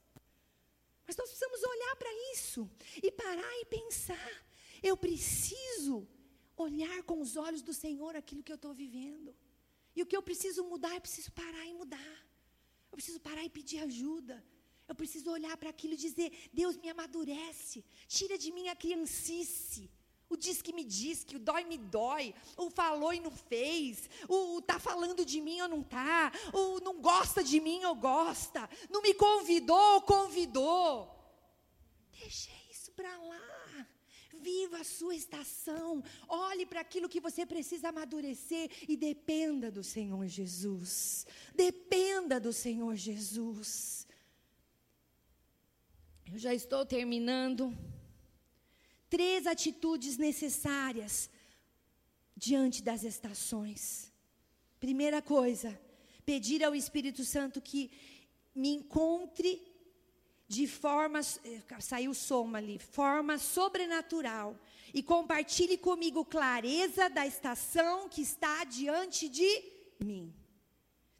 Mas 1.06 1.16
nós 1.16 1.28
precisamos 1.28 1.62
olhar 1.62 1.96
para 1.96 2.12
isso 2.34 2.70
e 3.02 3.10
parar 3.10 3.52
e 3.60 3.64
pensar. 3.64 4.32
Eu 4.82 4.96
preciso 4.96 6.06
olhar 6.56 7.02
com 7.04 7.20
os 7.20 7.36
olhos 7.36 7.62
do 7.62 7.72
Senhor 7.72 8.14
aquilo 8.14 8.42
que 8.42 8.52
eu 8.52 8.56
estou 8.56 8.74
vivendo. 8.74 9.34
E 9.94 10.02
o 10.02 10.06
que 10.06 10.16
eu 10.16 10.22
preciso 10.22 10.64
mudar, 10.64 10.94
eu 10.94 11.00
preciso 11.00 11.30
parar 11.32 11.66
e 11.66 11.74
mudar. 11.74 12.14
Eu 12.90 12.96
preciso 12.96 13.20
parar 13.20 13.44
e 13.44 13.50
pedir 13.50 13.78
ajuda. 13.78 14.44
Eu 14.88 14.94
preciso 14.94 15.30
olhar 15.30 15.56
para 15.56 15.70
aquilo 15.70 15.94
e 15.94 15.96
dizer: 15.96 16.50
Deus 16.52 16.76
me 16.76 16.88
amadurece, 16.88 17.84
tira 18.08 18.36
de 18.36 18.52
mim 18.52 18.68
a 18.68 18.76
criancice. 18.76 19.90
O 20.32 20.36
diz 20.36 20.62
que 20.62 20.72
me 20.72 20.82
diz, 20.82 21.24
que 21.24 21.36
o 21.36 21.38
dói 21.38 21.62
me 21.64 21.76
dói, 21.76 22.34
o 22.56 22.70
falou 22.70 23.12
e 23.12 23.20
não 23.20 23.30
fez, 23.30 24.08
o 24.26 24.60
está 24.60 24.78
falando 24.78 25.26
de 25.26 25.42
mim 25.42 25.60
ou 25.60 25.68
não 25.68 25.82
está, 25.82 26.32
o 26.54 26.80
não 26.80 27.02
gosta 27.02 27.44
de 27.44 27.60
mim 27.60 27.84
ou 27.84 27.94
gosta, 27.94 28.66
não 28.88 29.02
me 29.02 29.12
convidou 29.12 29.96
ou 29.96 30.00
convidou. 30.00 31.22
Deixei 32.18 32.54
isso 32.70 32.90
para 32.92 33.14
lá. 33.18 33.86
Viva 34.40 34.78
a 34.78 34.84
sua 34.84 35.14
estação. 35.14 36.02
Olhe 36.26 36.64
para 36.64 36.80
aquilo 36.80 37.10
que 37.10 37.20
você 37.20 37.44
precisa 37.44 37.90
amadurecer 37.90 38.70
e 38.88 38.96
dependa 38.96 39.70
do 39.70 39.84
Senhor 39.84 40.26
Jesus. 40.26 41.26
Dependa 41.54 42.40
do 42.40 42.54
Senhor 42.54 42.96
Jesus. 42.96 44.06
Eu 46.30 46.38
já 46.38 46.54
estou 46.54 46.84
terminando. 46.84 47.76
Três 49.08 49.46
atitudes 49.46 50.16
necessárias 50.16 51.30
diante 52.36 52.82
das 52.82 53.02
estações. 53.02 54.12
Primeira 54.80 55.20
coisa, 55.22 55.78
pedir 56.24 56.64
ao 56.64 56.74
Espírito 56.74 57.24
Santo 57.24 57.60
que 57.60 57.90
me 58.54 58.70
encontre 58.70 59.62
de 60.48 60.66
forma, 60.66 61.20
eh, 61.20 61.80
saiu 61.80 62.12
som 62.12 62.54
ali, 62.54 62.78
forma 62.78 63.38
sobrenatural, 63.38 64.58
e 64.92 65.02
compartilhe 65.02 65.78
comigo 65.78 66.24
clareza 66.24 67.08
da 67.08 67.26
estação 67.26 68.08
que 68.08 68.20
está 68.20 68.64
diante 68.64 69.28
de 69.28 69.50
mim. 69.98 70.34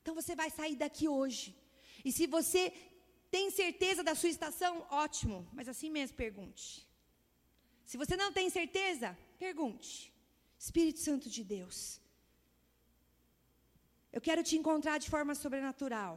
Então 0.03 0.15
você 0.15 0.35
vai 0.35 0.51
sair 0.51 0.77
daqui 0.77 1.09
hoje. 1.09 1.57
E 2.05 2.13
se 2.13 2.27
você 2.27 2.73
tem 3.35 3.51
certeza 3.51 4.03
da 4.09 4.15
sua 4.21 4.29
estação, 4.37 4.73
ótimo, 5.05 5.37
mas 5.57 5.67
assim 5.73 5.91
mesmo 5.99 6.17
pergunte. 6.25 6.67
Se 7.91 7.97
você 8.03 8.15
não 8.23 8.31
tem 8.39 8.49
certeza, 8.59 9.09
pergunte. 9.39 10.13
Espírito 10.65 11.01
Santo 11.01 11.29
de 11.37 11.43
Deus, 11.43 11.79
eu 14.13 14.21
quero 14.21 14.43
te 14.49 14.55
encontrar 14.57 14.99
de 14.99 15.09
forma 15.15 15.35
sobrenatural. 15.35 16.15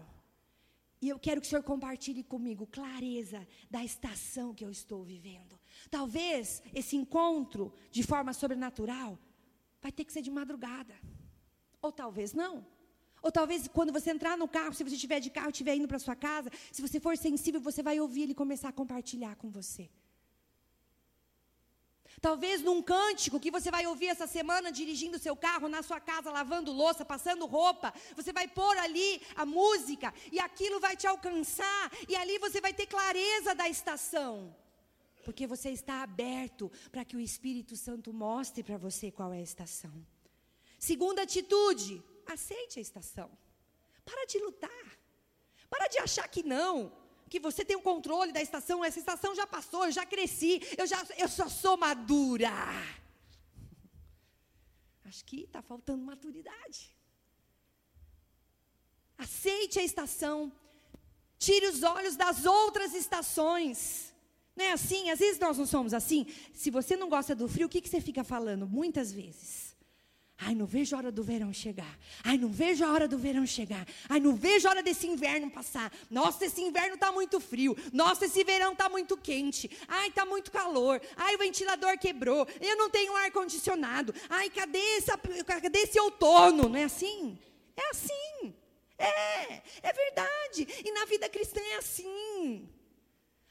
E 1.02 1.08
eu 1.10 1.18
quero 1.26 1.40
que 1.40 1.48
o 1.48 1.50
Senhor 1.50 1.64
compartilhe 1.64 2.24
comigo 2.24 2.68
clareza 2.68 3.48
da 3.72 3.82
estação 3.92 4.54
que 4.54 4.66
eu 4.66 4.72
estou 4.80 5.02
vivendo. 5.04 5.60
Talvez 5.90 6.62
esse 6.74 6.96
encontro 6.98 7.74
de 7.92 8.04
forma 8.04 8.34
sobrenatural 8.34 9.18
vai 9.82 9.92
ter 9.92 10.04
que 10.04 10.14
ser 10.14 10.22
de 10.22 10.32
madrugada. 10.32 10.96
Ou 11.82 11.92
talvez 11.92 12.34
não. 12.34 12.54
Ou 13.26 13.32
talvez 13.32 13.68
quando 13.68 13.92
você 13.92 14.12
entrar 14.12 14.38
no 14.38 14.48
carro, 14.48 14.72
se 14.76 14.84
você 14.84 14.94
estiver 14.94 15.20
de 15.20 15.32
carro, 15.32 15.50
estiver 15.50 15.76
indo 15.76 15.88
para 15.88 15.98
sua 15.98 16.16
casa, 16.16 16.52
se 16.72 16.80
você 16.80 17.00
for 17.00 17.18
sensível, 17.18 17.60
você 17.60 17.82
vai 17.82 18.00
ouvir 18.00 18.22
ele 18.22 18.36
começar 18.36 18.70
a 18.70 18.72
compartilhar 18.82 19.36
com 19.36 19.50
você. 19.50 19.90
Talvez 22.22 22.62
num 22.62 22.84
cântico 22.84 23.40
que 23.40 23.50
você 23.50 23.72
vai 23.72 23.88
ouvir 23.88 24.10
essa 24.10 24.28
semana 24.28 24.72
dirigindo 24.72 25.18
seu 25.18 25.36
carro, 25.36 25.68
na 25.68 25.82
sua 25.82 26.00
casa, 26.00 26.30
lavando 26.30 26.72
louça, 26.72 27.04
passando 27.04 27.48
roupa, 27.48 27.92
você 28.16 28.32
vai 28.32 28.48
pôr 28.48 28.78
ali 28.78 29.20
a 29.36 29.44
música 29.44 30.14
e 30.32 30.40
aquilo 30.40 30.80
vai 30.80 30.96
te 30.96 31.08
alcançar, 31.08 31.92
e 32.08 32.16
ali 32.16 32.38
você 32.38 32.62
vai 32.62 32.76
ter 32.76 32.86
clareza 32.86 33.56
da 33.56 33.68
estação. 33.68 34.56
Porque 35.24 35.48
você 35.48 35.72
está 35.72 36.04
aberto 36.04 36.72
para 36.92 37.04
que 37.04 37.18
o 37.18 37.20
Espírito 37.20 37.76
Santo 37.76 38.14
mostre 38.14 38.62
para 38.62 38.78
você 38.78 39.10
qual 39.10 39.34
é 39.34 39.40
a 39.40 39.50
estação. 39.52 40.06
Segunda 40.78 41.24
atitude, 41.24 42.04
aceite 42.34 42.80
a 42.80 42.82
estação. 42.82 43.32
Para 44.04 44.26
de 44.26 44.40
lutar. 44.40 45.00
Para 45.70 45.88
de 45.88 46.00
achar 46.00 46.28
que 46.28 46.44
não 46.44 46.92
que 47.30 47.40
você 47.40 47.66
tem 47.66 47.76
o 47.76 47.82
controle 47.82 48.32
da 48.32 48.42
estação, 48.42 48.86
essa 48.86 49.00
estação 49.00 49.34
já 49.36 49.48
passou, 49.48 49.86
eu 49.86 49.92
já 49.92 50.06
cresci, 50.06 50.62
eu 50.78 50.86
já 50.86 51.04
eu 51.18 51.28
só 51.28 51.50
sou 51.50 51.76
madura. 51.76 52.52
Acho 55.06 55.24
que 55.26 55.42
está 55.42 55.62
faltando 55.62 56.04
maturidade. 56.04 56.96
Aceite 59.18 59.80
a 59.80 59.84
estação. 59.84 60.52
Tire 61.38 61.68
os 61.68 61.84
olhos 61.84 62.16
das 62.16 62.46
outras 62.46 62.94
estações. 62.94 64.14
Não 64.56 64.66
é 64.66 64.72
assim? 64.72 65.10
Às 65.10 65.20
vezes 65.20 65.40
nós 65.40 65.58
não 65.58 65.66
somos 65.66 65.94
assim. 65.94 66.26
Se 66.54 66.70
você 66.72 66.96
não 66.96 67.10
gosta 67.10 67.36
do 67.36 67.48
frio, 67.48 67.68
o 67.68 67.70
que, 67.70 67.82
que 67.82 67.90
você 67.90 68.02
fica 68.02 68.24
falando? 68.24 68.68
Muitas 68.68 69.12
vezes. 69.12 69.65
Ai, 70.38 70.54
não 70.54 70.66
vejo 70.66 70.96
a 70.96 71.00
hora 71.00 71.12
do 71.12 71.24
verão 71.24 71.54
chegar. 71.54 71.98
Ai, 72.24 72.38
não 72.38 72.50
vejo 72.50 72.84
a 72.84 72.92
hora 72.92 73.08
do 73.08 73.18
verão 73.18 73.46
chegar. 73.46 73.88
Ai, 74.10 74.20
não 74.20 74.36
vejo 74.36 74.68
a 74.68 74.72
hora 74.72 74.84
desse 74.84 75.08
inverno 75.08 75.50
passar. 75.50 75.94
Nossa, 76.10 76.46
esse 76.46 76.62
inverno 76.62 76.96
está 76.96 77.10
muito 77.12 77.40
frio. 77.40 77.76
Nossa, 77.94 78.26
esse 78.26 78.44
verão 78.44 78.74
está 78.74 78.90
muito 78.90 79.16
quente. 79.16 79.70
Ai, 79.88 80.10
está 80.10 80.26
muito 80.26 80.52
calor. 80.52 81.02
Ai, 81.16 81.36
o 81.36 81.38
ventilador 81.38 81.98
quebrou. 81.98 82.46
Eu 82.60 82.76
não 82.76 82.90
tenho 82.90 83.16
ar 83.16 83.32
condicionado. 83.32 84.14
Ai, 84.30 84.50
cadê, 84.50 84.98
essa, 84.98 85.18
cadê 85.18 85.80
esse 85.80 86.00
outono? 86.00 86.68
Não 86.68 86.78
é 86.78 86.84
assim? 86.84 87.40
É 87.78 87.90
assim. 87.92 88.54
É, 88.98 89.62
é 89.84 89.94
verdade. 89.94 90.68
E 90.84 90.92
na 90.92 91.06
vida 91.06 91.30
cristã 91.30 91.62
é 91.62 91.78
assim. 91.78 92.68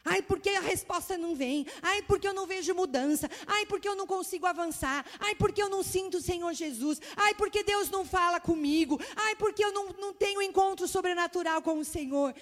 Ai, 0.05 0.21
porque 0.21 0.51
a 0.51 0.61
resposta 0.61 1.17
não 1.17 1.35
vem. 1.35 1.67
Ai, 1.81 2.03
porque 2.03 2.29
eu 2.29 2.35
não 2.35 2.47
vejo 2.47 2.75
mudança. 2.75 3.29
Ai, 3.47 3.65
porque 3.65 3.89
eu 3.89 3.97
não 3.97 4.07
consigo 4.07 4.47
avançar. 4.47 5.05
Ai, 5.19 5.35
porque 5.35 5.63
eu 5.63 5.71
não 5.71 5.83
sinto 5.83 6.19
o 6.19 6.23
Senhor 6.23 6.53
Jesus. 6.53 7.01
Ai, 7.17 7.35
porque 7.35 7.65
Deus 7.65 7.89
não 7.89 8.05
fala 8.05 8.39
comigo. 8.39 9.01
Ai, 9.17 9.35
porque 9.37 9.65
eu 9.65 9.73
não, 9.73 9.89
não 9.95 10.13
tenho 10.13 10.43
encontro 10.43 10.87
sobrenatural 10.87 11.63
com 11.63 11.79
o 11.79 11.85
Senhor. 11.85 12.35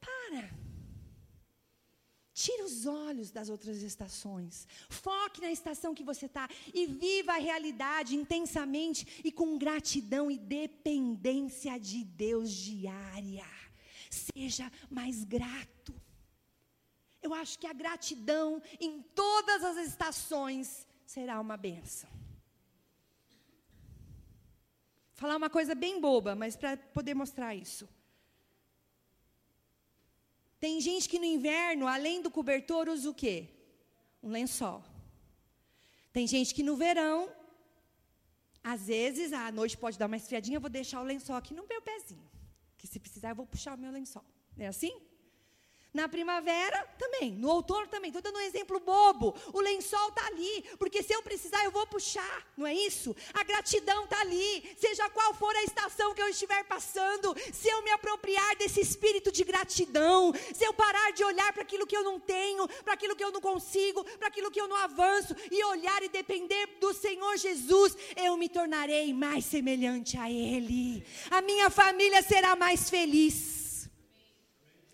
Para. 0.00 0.50
Tire 2.34 2.62
os 2.62 2.86
olhos 2.86 3.30
das 3.30 3.48
outras 3.48 3.82
estações. 3.82 4.66
Foque 4.88 5.40
na 5.40 5.50
estação 5.50 5.94
que 5.94 6.04
você 6.04 6.26
está 6.26 6.48
e 6.72 6.86
viva 6.86 7.32
a 7.32 7.38
realidade 7.38 8.14
intensamente 8.14 9.20
e 9.24 9.32
com 9.32 9.58
gratidão 9.58 10.30
e 10.30 10.38
dependência 10.38 11.78
de 11.78 12.04
Deus 12.04 12.50
diária. 12.50 13.46
Seja 14.10 14.70
mais 14.90 15.24
grato. 15.24 15.94
Eu 17.22 17.34
acho 17.34 17.58
que 17.58 17.66
a 17.66 17.72
gratidão 17.72 18.62
em 18.78 19.02
todas 19.02 19.62
as 19.64 19.76
estações 19.88 20.86
será 21.04 21.40
uma 21.40 21.56
benção. 21.56 22.10
Falar 25.14 25.36
uma 25.36 25.50
coisa 25.50 25.74
bem 25.74 26.00
boba, 26.00 26.34
mas 26.34 26.56
para 26.56 26.76
poder 26.78 27.14
mostrar 27.14 27.54
isso. 27.54 27.86
Tem 30.58 30.80
gente 30.80 31.08
que 31.08 31.18
no 31.18 31.24
inverno, 31.24 31.86
além 31.86 32.22
do 32.22 32.30
cobertor, 32.30 32.88
usa 32.88 33.08
o 33.10 33.14
quê? 33.14 33.48
Um 34.22 34.30
lençol. 34.30 34.82
Tem 36.12 36.26
gente 36.26 36.54
que 36.54 36.62
no 36.62 36.76
verão, 36.76 37.30
às 38.62 38.86
vezes, 38.86 39.32
à 39.32 39.50
noite 39.50 39.76
pode 39.76 39.98
dar 39.98 40.06
uma 40.06 40.16
esfriadinha, 40.16 40.56
eu 40.56 40.60
vou 40.60 40.70
deixar 40.70 41.00
o 41.00 41.04
lençol 41.04 41.36
aqui 41.36 41.54
no 41.54 41.66
meu 41.66 41.80
pezinho. 41.80 42.30
Que 42.76 42.86
se 42.86 42.98
precisar, 42.98 43.30
eu 43.30 43.36
vou 43.36 43.46
puxar 43.46 43.74
o 43.74 43.78
meu 43.78 43.92
lençol. 43.92 44.24
É 44.58 44.66
assim? 44.66 44.94
Na 45.92 46.08
primavera 46.08 46.86
também, 46.96 47.32
no 47.32 47.48
outono 47.48 47.88
também. 47.88 48.10
Estou 48.10 48.22
dando 48.22 48.36
um 48.36 48.46
exemplo 48.46 48.78
bobo. 48.78 49.34
O 49.52 49.60
lençol 49.60 50.08
está 50.08 50.24
ali, 50.26 50.64
porque 50.78 51.02
se 51.02 51.12
eu 51.12 51.20
precisar, 51.22 51.64
eu 51.64 51.72
vou 51.72 51.84
puxar, 51.86 52.46
não 52.56 52.64
é 52.66 52.72
isso? 52.72 53.14
A 53.34 53.42
gratidão 53.42 54.04
está 54.04 54.20
ali, 54.20 54.76
seja 54.78 55.08
qual 55.10 55.34
for 55.34 55.54
a 55.56 55.64
estação 55.64 56.14
que 56.14 56.22
eu 56.22 56.28
estiver 56.28 56.62
passando, 56.64 57.34
se 57.52 57.68
eu 57.68 57.82
me 57.82 57.90
apropriar 57.90 58.56
desse 58.56 58.80
espírito 58.80 59.32
de 59.32 59.42
gratidão, 59.42 60.32
se 60.54 60.64
eu 60.64 60.72
parar 60.72 61.12
de 61.12 61.24
olhar 61.24 61.52
para 61.52 61.62
aquilo 61.62 61.86
que 61.86 61.96
eu 61.96 62.04
não 62.04 62.20
tenho, 62.20 62.68
para 62.84 62.94
aquilo 62.94 63.16
que 63.16 63.24
eu 63.24 63.32
não 63.32 63.40
consigo, 63.40 64.04
para 64.18 64.28
aquilo 64.28 64.50
que 64.50 64.60
eu 64.60 64.68
não 64.68 64.76
avanço, 64.76 65.34
e 65.50 65.64
olhar 65.64 66.02
e 66.04 66.08
depender 66.08 66.78
do 66.80 66.94
Senhor 66.94 67.36
Jesus, 67.36 67.96
eu 68.16 68.36
me 68.36 68.48
tornarei 68.48 69.12
mais 69.12 69.44
semelhante 69.44 70.16
a 70.16 70.30
Ele. 70.30 71.04
A 71.30 71.42
minha 71.42 71.68
família 71.68 72.22
será 72.22 72.54
mais 72.54 72.88
feliz. 72.88 73.59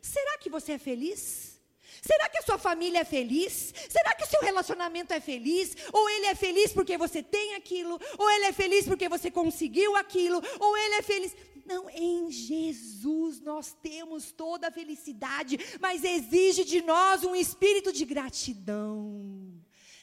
Será 0.07 0.39
que 0.39 0.49
você 0.49 0.73
é 0.73 0.79
feliz? 0.79 1.61
Será 2.01 2.29
que 2.29 2.39
a 2.39 2.43
sua 2.43 2.59
família 2.59 3.01
é 3.01 3.05
feliz? 3.05 3.75
Será 3.89 4.15
que 4.15 4.23
o 4.23 4.29
seu 4.29 4.41
relacionamento 4.41 5.13
é 5.13 5.21
feliz? 5.21 5.77
Ou 5.93 6.09
ele 6.09 6.27
é 6.27 6.35
feliz 6.35 6.73
porque 6.73 6.97
você 6.97 7.23
tem 7.23 7.55
aquilo? 7.55 7.99
Ou 8.17 8.31
ele 8.31 8.45
é 8.47 8.53
feliz 8.53 8.87
porque 8.87 9.09
você 9.09 9.31
conseguiu 9.31 9.97
aquilo? 9.97 10.41
Ou 10.61 10.77
ele 10.77 10.95
é 10.97 11.03
feliz. 11.03 11.35
Não, 11.65 11.91
em 11.91 12.31
Jesus 12.31 13.41
nós 13.41 13.73
temos 13.83 14.31
toda 14.31 14.69
a 14.69 14.71
felicidade, 14.71 15.59
mas 15.81 16.05
exige 16.05 16.65
de 16.65 16.81
nós 16.83 17.25
um 17.25 17.35
espírito 17.35 17.93
de 17.93 18.05
gratidão. 18.05 19.53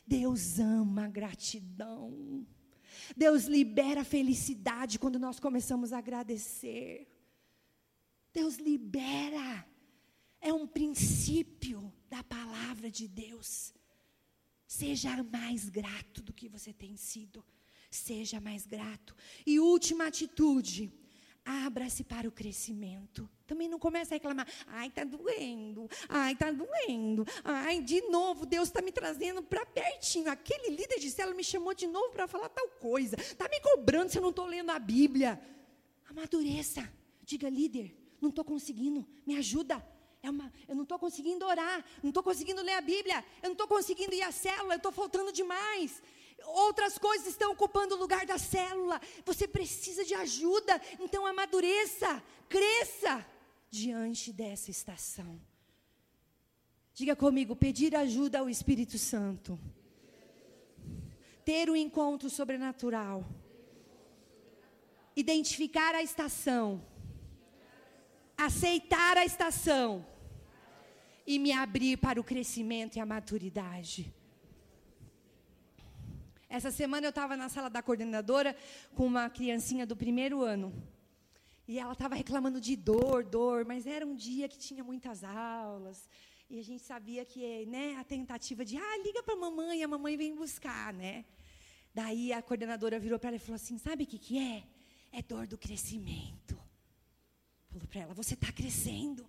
Deus 0.06 0.60
ama 0.60 1.06
a 1.06 1.08
gratidão. 1.08 2.46
Deus 3.16 3.46
libera 3.46 4.04
felicidade 4.04 5.00
quando 5.00 5.18
nós 5.18 5.40
começamos 5.40 5.94
a 5.94 6.00
agradecer. 6.00 7.08
Deus 8.34 8.58
libera 8.58 9.66
é 10.44 10.54
um 10.54 10.68
princípio 10.68 11.92
da 12.10 12.22
palavra 12.22 12.92
de 12.92 13.08
Deus. 13.08 13.74
Seja 14.68 15.24
mais 15.24 15.70
grato 15.70 16.22
do 16.22 16.34
que 16.34 16.50
você 16.50 16.74
tem 16.74 16.98
sido. 16.98 17.44
Seja 17.90 18.42
mais 18.42 18.66
grato. 18.66 19.16
E 19.46 19.60
última 19.60 20.08
atitude, 20.08 20.92
abra-se 21.46 22.04
para 22.04 22.28
o 22.28 22.32
crescimento. 22.32 23.30
Também 23.48 23.70
não 23.70 23.80
comece 23.80 24.14
a 24.14 24.18
reclamar. 24.18 24.48
Ai, 24.68 24.88
está 24.88 25.06
doendo. 25.06 25.88
Ai, 26.10 26.34
está 26.34 26.52
doendo. 26.52 27.26
Ai, 27.44 27.82
de 27.82 28.02
novo, 28.10 28.46
Deus 28.46 28.68
está 28.68 28.82
me 28.82 28.92
trazendo 28.92 29.42
para 29.42 29.66
pertinho. 29.66 30.30
Aquele 30.30 30.76
líder 30.76 31.00
de 31.00 31.10
célula 31.10 31.38
me 31.38 31.44
chamou 31.44 31.74
de 31.74 31.88
novo 31.88 32.12
para 32.12 32.28
falar 32.28 32.50
tal 32.50 32.68
coisa. 32.68 33.16
Está 33.16 33.48
me 33.48 33.62
cobrando 33.62 34.10
se 34.10 34.18
eu 34.18 34.22
não 34.22 34.32
estou 34.32 34.46
lendo 34.46 34.72
a 34.72 34.80
Bíblia. 34.80 35.42
Amadureça. 36.10 36.92
Diga, 37.22 37.48
líder, 37.48 37.96
não 38.20 38.30
estou 38.30 38.44
conseguindo. 38.44 39.08
Me 39.26 39.38
ajuda. 39.38 39.93
É 40.26 40.30
uma, 40.30 40.50
eu 40.70 40.74
não 40.74 40.84
estou 40.84 40.98
conseguindo 40.98 41.46
orar, 41.46 41.84
não 42.02 42.10
estou 42.10 42.24
conseguindo 42.24 42.62
ler 42.62 42.76
a 42.76 42.82
Bíblia, 42.82 43.26
eu 43.42 43.50
não 43.50 43.52
estou 43.52 43.68
conseguindo 43.68 44.16
ir 44.16 44.22
à 44.22 44.32
célula, 44.32 44.76
eu 44.76 44.78
estou 44.78 44.92
faltando 44.94 45.34
demais. 45.34 46.02
Outras 46.46 46.98
coisas 46.98 47.28
estão 47.28 47.52
ocupando 47.52 47.96
o 47.96 47.98
lugar 47.98 48.26
da 48.26 48.38
célula. 48.38 49.02
Você 49.26 49.46
precisa 49.46 50.06
de 50.06 50.14
ajuda, 50.16 50.82
então 50.98 51.26
amadureça, 51.26 52.24
cresça 52.48 53.26
diante 53.70 54.32
dessa 54.32 54.72
estação. 54.72 55.42
Diga 56.94 57.18
comigo, 57.18 57.54
pedir 57.54 57.94
ajuda 57.94 58.40
ao 58.40 58.50
Espírito 58.50 58.98
Santo. 58.98 59.60
Ter 61.44 61.70
um 61.70 61.76
encontro 61.76 62.30
sobrenatural. 62.30 63.26
Identificar 65.18 65.94
a 65.96 66.02
estação. 66.02 66.82
Aceitar 68.38 69.18
a 69.18 69.26
estação 69.26 70.13
e 71.26 71.40
me 71.40 71.52
abrir 71.52 71.98
para 71.98 72.20
o 72.20 72.24
crescimento 72.24 72.96
e 72.96 73.00
a 73.00 73.06
maturidade. 73.06 74.14
Essa 76.50 76.70
semana 76.70 77.08
eu 77.08 77.10
estava 77.10 77.36
na 77.36 77.50
sala 77.50 77.70
da 77.70 77.82
coordenadora 77.82 78.56
com 78.94 79.08
uma 79.08 79.30
criancinha 79.30 79.86
do 79.86 79.96
primeiro 79.96 80.44
ano. 80.44 80.72
E 81.68 81.80
ela 81.80 81.94
estava 81.94 82.14
reclamando 82.14 82.60
de 82.62 82.76
dor, 82.76 83.24
dor, 83.24 83.66
mas 83.66 83.88
era 83.88 84.06
um 84.06 84.16
dia 84.16 84.48
que 84.48 84.58
tinha 84.58 84.84
muitas 84.84 85.24
aulas. 85.24 86.08
E 86.50 86.60
a 86.60 86.64
gente 86.64 86.84
sabia 86.84 87.26
que 87.26 87.66
né, 87.66 87.96
a 87.96 88.04
tentativa 88.04 88.64
de, 88.64 88.78
ah, 88.78 88.98
liga 89.04 89.24
para 89.24 89.34
a 89.34 89.38
mamãe, 89.38 89.84
a 89.84 89.88
mamãe 89.88 90.16
vem 90.16 90.36
buscar, 90.36 90.94
né? 90.94 91.26
Daí 91.94 92.34
a 92.34 92.42
coordenadora 92.42 93.00
virou 93.00 93.18
para 93.18 93.30
ela 93.30 93.38
e 93.38 93.40
falou 93.40 93.56
assim: 93.56 93.78
sabe 93.78 94.04
o 94.04 94.08
que, 94.08 94.20
que 94.20 94.38
é? 94.38 94.64
É 95.12 95.22
dor 95.22 95.48
do 95.48 95.58
crescimento. 95.58 96.56
Falou 97.72 97.88
para 97.88 98.02
ela: 98.02 98.14
você 98.14 98.34
está 98.34 98.52
crescendo. 98.52 99.26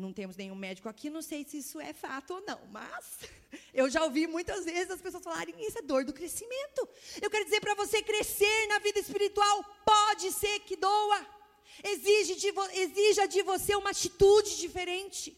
Não 0.00 0.12
temos 0.12 0.36
nenhum 0.36 0.54
médico 0.54 0.88
aqui, 0.88 1.10
não 1.10 1.22
sei 1.22 1.44
se 1.44 1.58
isso 1.58 1.78
é 1.80 1.92
fato 1.92 2.34
ou 2.34 2.40
não, 2.46 2.60
mas 2.70 3.18
eu 3.74 3.88
já 3.90 4.02
ouvi 4.02 4.26
muitas 4.26 4.64
vezes 4.64 4.90
as 4.90 5.00
pessoas 5.00 5.22
falarem 5.22 5.54
isso 5.66 5.78
é 5.78 5.82
dor 5.82 6.04
do 6.04 6.12
crescimento. 6.12 6.88
Eu 7.20 7.30
quero 7.30 7.44
dizer 7.44 7.60
para 7.60 7.74
você 7.74 8.02
crescer 8.02 8.66
na 8.68 8.78
vida 8.78 8.98
espiritual 8.98 9.62
pode 9.84 10.32
ser 10.32 10.60
que 10.60 10.76
doa. 10.76 11.26
Exige 11.84 12.34
de 12.34 12.52
exija 12.72 13.28
de 13.28 13.42
você 13.42 13.76
uma 13.76 13.90
atitude 13.90 14.58
diferente. 14.58 15.36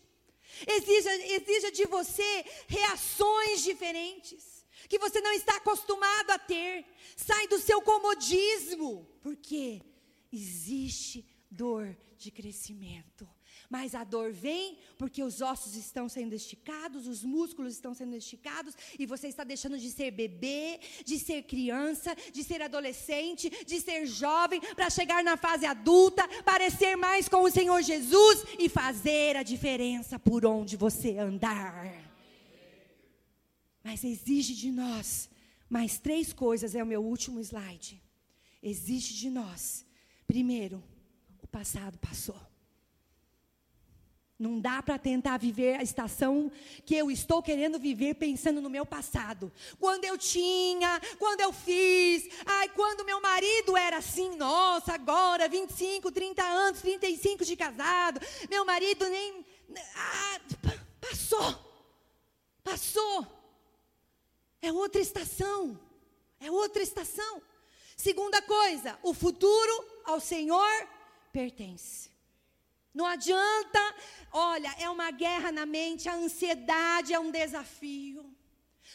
Exija, 0.67 1.15
exija 1.35 1.73
de 1.73 1.85
você 1.87 2.45
reações 2.69 3.63
diferentes 3.63 4.53
que 4.89 4.99
você 4.99 5.21
não 5.21 5.33
está 5.33 5.57
acostumado 5.57 6.31
a 6.31 6.39
ter. 6.39 6.85
Sai 7.17 7.49
do 7.49 7.59
seu 7.59 7.81
comodismo, 7.81 9.09
porque 9.23 9.81
existe 10.31 11.25
dor 11.51 11.97
de 12.19 12.31
crescimento 12.31 13.29
Mas 13.73 13.95
a 13.95 14.05
dor 14.05 14.31
vem 14.33 14.77
porque 14.99 15.23
os 15.23 15.41
ossos 15.41 15.77
estão 15.77 16.07
sendo 16.07 16.35
esticados, 16.35 17.07
os 17.07 17.25
músculos 17.25 17.73
estão 17.73 17.95
sendo 17.95 18.15
esticados, 18.15 18.77
e 18.99 19.07
você 19.07 19.29
está 19.29 19.45
deixando 19.45 19.79
de 19.79 19.91
ser 19.91 20.11
bebê, 20.11 20.79
de 21.07 21.19
ser 21.19 21.45
criança, 21.45 22.15
de 22.35 22.45
ser 22.45 22.61
adolescente, 22.61 23.49
de 23.65 23.81
ser 23.81 24.05
jovem, 24.05 24.61
para 24.75 24.91
chegar 24.91 25.25
na 25.25 25.39
fase 25.39 25.65
adulta, 25.65 26.29
parecer 26.45 26.97
mais 26.97 27.31
com 27.31 27.45
o 27.45 27.51
Senhor 27.51 27.81
Jesus 27.81 28.45
e 28.59 28.69
fazer 28.69 29.39
a 29.39 29.43
diferença 29.43 30.19
por 30.19 30.45
onde 30.45 30.77
você 30.77 31.17
andar. 31.17 31.95
Mas 33.83 34.05
exige 34.05 34.55
de 34.55 34.71
nós 34.71 35.31
mais 35.71 35.99
três 35.99 36.31
coisas, 36.31 36.75
é 36.75 36.83
o 36.83 36.87
meu 36.87 37.03
último 37.03 37.41
slide. 37.41 38.03
Exige 38.63 39.15
de 39.15 39.31
nós, 39.31 39.83
primeiro, 40.27 40.85
o 41.43 41.47
passado 41.47 41.97
passou. 41.97 42.52
Não 44.43 44.59
dá 44.59 44.83
para 44.83 44.99
tentar 44.99 45.37
viver 45.37 45.77
a 45.77 45.85
estação 45.85 46.51
que 46.85 46.97
eu 46.97 47.13
estou 47.13 47.41
querendo 47.41 47.79
viver 47.79 48.15
pensando 48.15 48.61
no 48.61 48.69
meu 48.69 48.85
passado. 48.85 49.53
Quando 49.79 50.05
eu 50.05 50.19
tinha, 50.19 51.01
quando 51.17 51.43
eu 51.43 51.53
fiz, 51.53 52.29
ai, 52.45 52.69
quando 52.71 53.05
meu 53.05 53.21
marido 53.21 53.77
era 53.77 53.99
assim, 53.99 54.35
nossa, 54.35 54.95
agora 54.95 55.49
25, 55.49 56.11
30 56.11 56.43
anos, 56.43 56.81
35 56.81 57.45
de 57.45 57.55
casado, 57.55 58.21
meu 58.51 58.65
marido 58.65 59.09
nem 59.09 59.47
ah, 59.95 60.41
passou. 61.01 61.55
Passou. 62.65 63.27
É 64.61 64.73
outra 64.73 65.01
estação. 65.01 65.79
É 66.41 66.51
outra 66.51 66.83
estação. 66.83 67.41
Segunda 67.97 68.43
coisa, 68.43 68.99
o 69.05 69.15
futuro 69.15 69.87
ao 70.05 70.19
Senhor 70.19 70.89
pertence. 71.33 72.12
Não 72.95 73.07
adianta, 73.07 73.95
olha, 74.33 74.75
é 74.79 74.89
uma 74.91 75.11
guerra 75.11 75.51
na 75.51 75.65
mente, 75.65 76.09
a 76.09 76.15
ansiedade 76.15 77.15
é 77.15 77.19
um 77.19 77.31
desafio. 77.31 78.33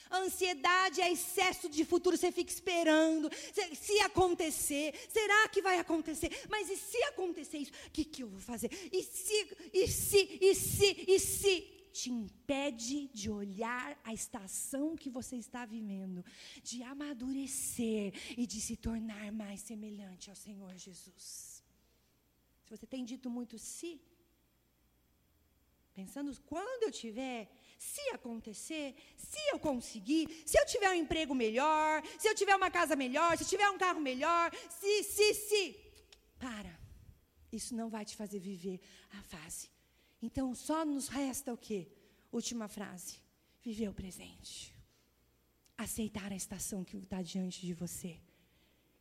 A 0.09 0.19
ansiedade 0.19 1.01
é 1.01 1.11
excesso 1.11 1.67
de 1.69 1.83
futuro, 1.83 2.15
você 2.15 2.31
fica 2.31 2.51
esperando. 2.51 3.29
Se, 3.73 3.99
acontecer, 4.01 4.93
será 5.09 5.47
que 5.49 5.61
vai 5.61 5.79
acontecer? 5.79 6.31
Mas 6.49 6.69
e 6.69 6.77
se 6.77 7.01
acontecer 7.03 7.57
isso? 7.57 7.71
O 7.87 7.91
que, 7.91 8.05
que 8.05 8.23
eu 8.23 8.29
vou 8.29 8.39
fazer? 8.39 8.69
E 8.91 9.03
se, 9.03 9.57
e 9.73 9.87
se, 9.87 10.37
e 10.41 10.55
se, 10.55 11.05
e 11.07 11.19
se? 11.19 11.77
Te 11.91 12.11
impede 12.11 13.07
de 13.07 13.27
olhar 13.27 13.99
a 14.03 14.13
estação 14.13 14.95
que 14.95 15.09
você 15.09 15.35
está 15.35 15.65
vivendo, 15.65 16.23
de 16.61 16.83
amadurecer 16.83 18.13
e 18.37 18.45
de 18.45 18.61
se 18.61 18.75
tornar 18.75 19.31
mais 19.31 19.61
semelhante 19.61 20.29
ao 20.29 20.35
Senhor 20.35 20.77
Jesus. 20.77 21.46
Se 22.67 22.75
você 22.75 22.85
tem 22.85 23.05
dito 23.05 23.29
muito 23.29 23.57
se, 23.57 23.97
pensando 25.95 26.37
quando 26.41 26.83
eu 26.83 26.91
tiver, 26.91 27.49
se 27.79 28.01
acontecer, 28.09 28.93
se 29.15 29.39
eu 29.53 29.57
conseguir, 29.57 30.27
se 30.45 30.59
eu 30.59 30.65
tiver 30.65 30.89
um 30.89 30.99
emprego 31.03 31.33
melhor, 31.33 32.03
se 32.19 32.27
eu 32.27 32.35
tiver 32.35 32.53
uma 32.57 32.69
casa 32.69 32.93
melhor, 32.93 33.37
se 33.37 33.45
eu 33.45 33.47
tiver 33.47 33.69
um 33.69 33.77
carro 33.77 34.01
melhor, 34.01 34.51
se, 34.69 35.01
se, 35.05 35.33
se. 35.33 35.63
Para. 36.37 36.77
Isso 37.49 37.73
não 37.73 37.89
vai 37.89 38.03
te 38.03 38.17
fazer 38.17 38.39
viver 38.39 38.81
a 39.17 39.21
fase. 39.21 39.69
Então 40.21 40.53
só 40.53 40.83
nos 40.83 41.07
resta 41.07 41.53
o 41.53 41.57
quê? 41.57 41.87
Última 42.29 42.67
frase. 42.67 43.15
Viver 43.63 43.87
o 43.87 43.93
presente. 43.93 44.75
Aceitar 45.77 46.33
a 46.33 46.35
estação 46.35 46.83
que 46.83 46.97
está 46.97 47.21
diante 47.21 47.65
de 47.65 47.73
você. 47.73 48.19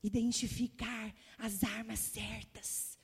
Identificar 0.05 1.13
as 1.37 1.65
armas 1.65 1.99
certas 1.99 2.96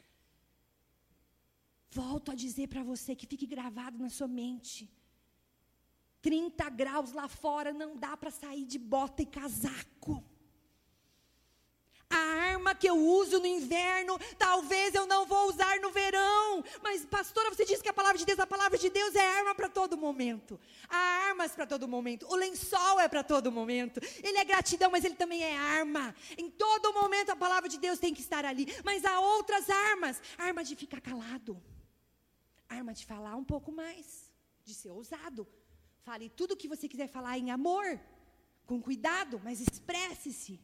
Volto 1.95 2.31
a 2.31 2.35
dizer 2.35 2.69
para 2.69 2.83
você 2.83 3.15
que 3.15 3.27
fique 3.27 3.47
gravado 3.47 3.99
na 3.99 4.09
sua 4.09 4.27
mente. 4.27 4.91
30 6.23 6.71
graus 6.71 7.13
lá 7.13 7.29
fora 7.29 7.71
não 7.71 7.97
dá 7.99 8.17
para 8.17 8.31
sair 8.31 8.65
de 8.65 8.79
bota 8.79 9.21
e 9.21 9.27
casaco. 9.27 10.25
A 12.09 12.17
arma 12.53 12.75
que 12.75 12.89
eu 12.89 12.97
uso 12.97 13.39
no 13.39 13.47
inverno, 13.47 14.19
talvez 14.39 14.95
eu 14.95 15.05
não 15.07 15.27
vou 15.27 15.51
usar 15.51 15.81
no 15.81 15.91
verão. 15.91 16.65
Mas, 16.83 17.05
pastora, 17.05 17.51
você 17.51 17.65
disse 17.67 17.83
que 17.83 17.91
a 17.91 17.93
palavra 17.93 18.17
de 18.17 18.25
Deus, 18.25 18.39
a 18.39 18.47
palavra 18.47 18.79
de 18.79 18.89
Deus 18.89 19.15
é 19.15 19.27
arma 19.39 19.55
para 19.55 19.69
todo 19.69 19.95
momento. 19.95 20.59
Há 20.89 20.97
armas 21.29 21.53
para 21.53 21.67
todo 21.67 21.87
momento. 21.87 22.27
O 22.31 22.37
lençol 22.37 23.01
é 23.01 23.09
para 23.09 23.23
todo 23.23 23.53
momento. 23.53 24.01
Ele 24.23 24.39
é 24.39 24.45
gratidão, 24.45 24.91
mas 24.91 25.05
ele 25.05 25.15
também 25.15 25.43
é 25.43 25.59
arma. 25.59 26.15
Em 26.39 26.51
todo 26.51 26.95
momento 26.95 27.31
a 27.31 27.37
palavra 27.37 27.69
de 27.69 27.79
Deus 27.79 27.99
tem 27.99 28.15
que 28.15 28.23
estar 28.23 28.47
ali. 28.47 28.67
Mas 28.83 29.05
há 29.05 29.21
outras 29.21 29.69
armas. 29.69 30.23
A 30.39 30.45
arma 30.45 30.65
de 30.65 30.75
ficar 30.75 31.01
calado 31.03 31.63
arma 32.73 32.93
de 32.93 33.05
falar 33.05 33.35
um 33.37 33.45
pouco 33.45 33.71
mais, 33.73 34.31
de 34.65 34.75
ser 34.75 34.91
ousado. 34.91 35.47
Fale 36.03 36.29
tudo 36.29 36.53
o 36.53 36.57
que 36.57 36.69
você 36.69 36.89
quiser 36.89 37.09
falar 37.09 37.39
em 37.39 37.51
amor, 37.51 37.87
com 38.67 38.81
cuidado, 38.81 39.41
mas 39.45 39.61
expresse-se. 39.61 40.61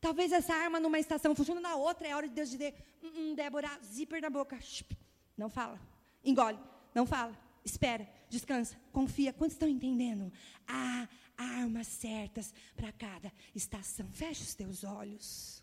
Talvez 0.00 0.32
essa 0.32 0.54
arma 0.54 0.78
numa 0.78 0.98
estação 0.98 1.34
funcione 1.34 1.60
na 1.60 1.74
outra, 1.76 2.06
é 2.06 2.14
hora 2.14 2.28
de 2.28 2.34
Deus 2.34 2.50
dizer: 2.50 2.74
hum, 3.02 3.12
hum, 3.16 3.34
Débora, 3.34 3.70
zíper 3.84 4.20
na 4.20 4.30
boca. 4.30 4.58
Não 5.36 5.48
fala. 5.48 5.80
Engole. 6.24 6.58
Não 6.94 7.06
fala. 7.06 7.36
Espera. 7.64 8.08
Descansa. 8.28 8.76
Confia. 8.92 9.32
Quantos 9.32 9.54
estão 9.54 9.68
entendendo? 9.68 10.32
Há 10.66 11.08
armas 11.36 11.86
certas 11.86 12.52
para 12.74 12.92
cada 12.92 13.32
estação. 13.54 14.08
Feche 14.12 14.42
os 14.42 14.54
teus 14.54 14.84
olhos. 14.84 15.62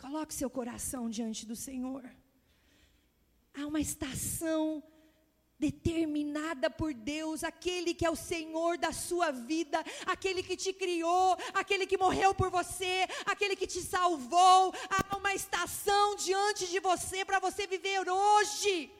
Coloque 0.00 0.32
seu 0.32 0.48
coração 0.48 1.10
diante 1.10 1.44
do 1.44 1.54
Senhor. 1.54 2.08
Há 3.54 3.66
uma 3.66 3.80
estação 3.80 4.82
determinada 5.60 6.70
por 6.70 6.94
Deus, 6.94 7.44
aquele 7.44 7.92
que 7.92 8.06
é 8.06 8.10
o 8.10 8.16
Senhor 8.16 8.78
da 8.78 8.92
sua 8.92 9.30
vida, 9.30 9.84
aquele 10.06 10.42
que 10.42 10.56
te 10.56 10.72
criou, 10.72 11.36
aquele 11.52 11.86
que 11.86 11.98
morreu 11.98 12.34
por 12.34 12.48
você, 12.50 13.06
aquele 13.26 13.54
que 13.54 13.66
te 13.66 13.82
salvou. 13.82 14.72
Há 14.88 15.16
uma 15.16 15.34
estação 15.34 16.16
diante 16.16 16.66
de 16.66 16.80
você 16.80 17.24
para 17.26 17.38
você 17.38 17.66
viver 17.66 18.08
hoje. 18.08 18.90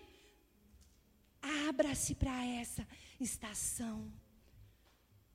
Abra-se 1.69 2.15
para 2.15 2.45
essa 2.45 2.87
estação. 3.19 4.13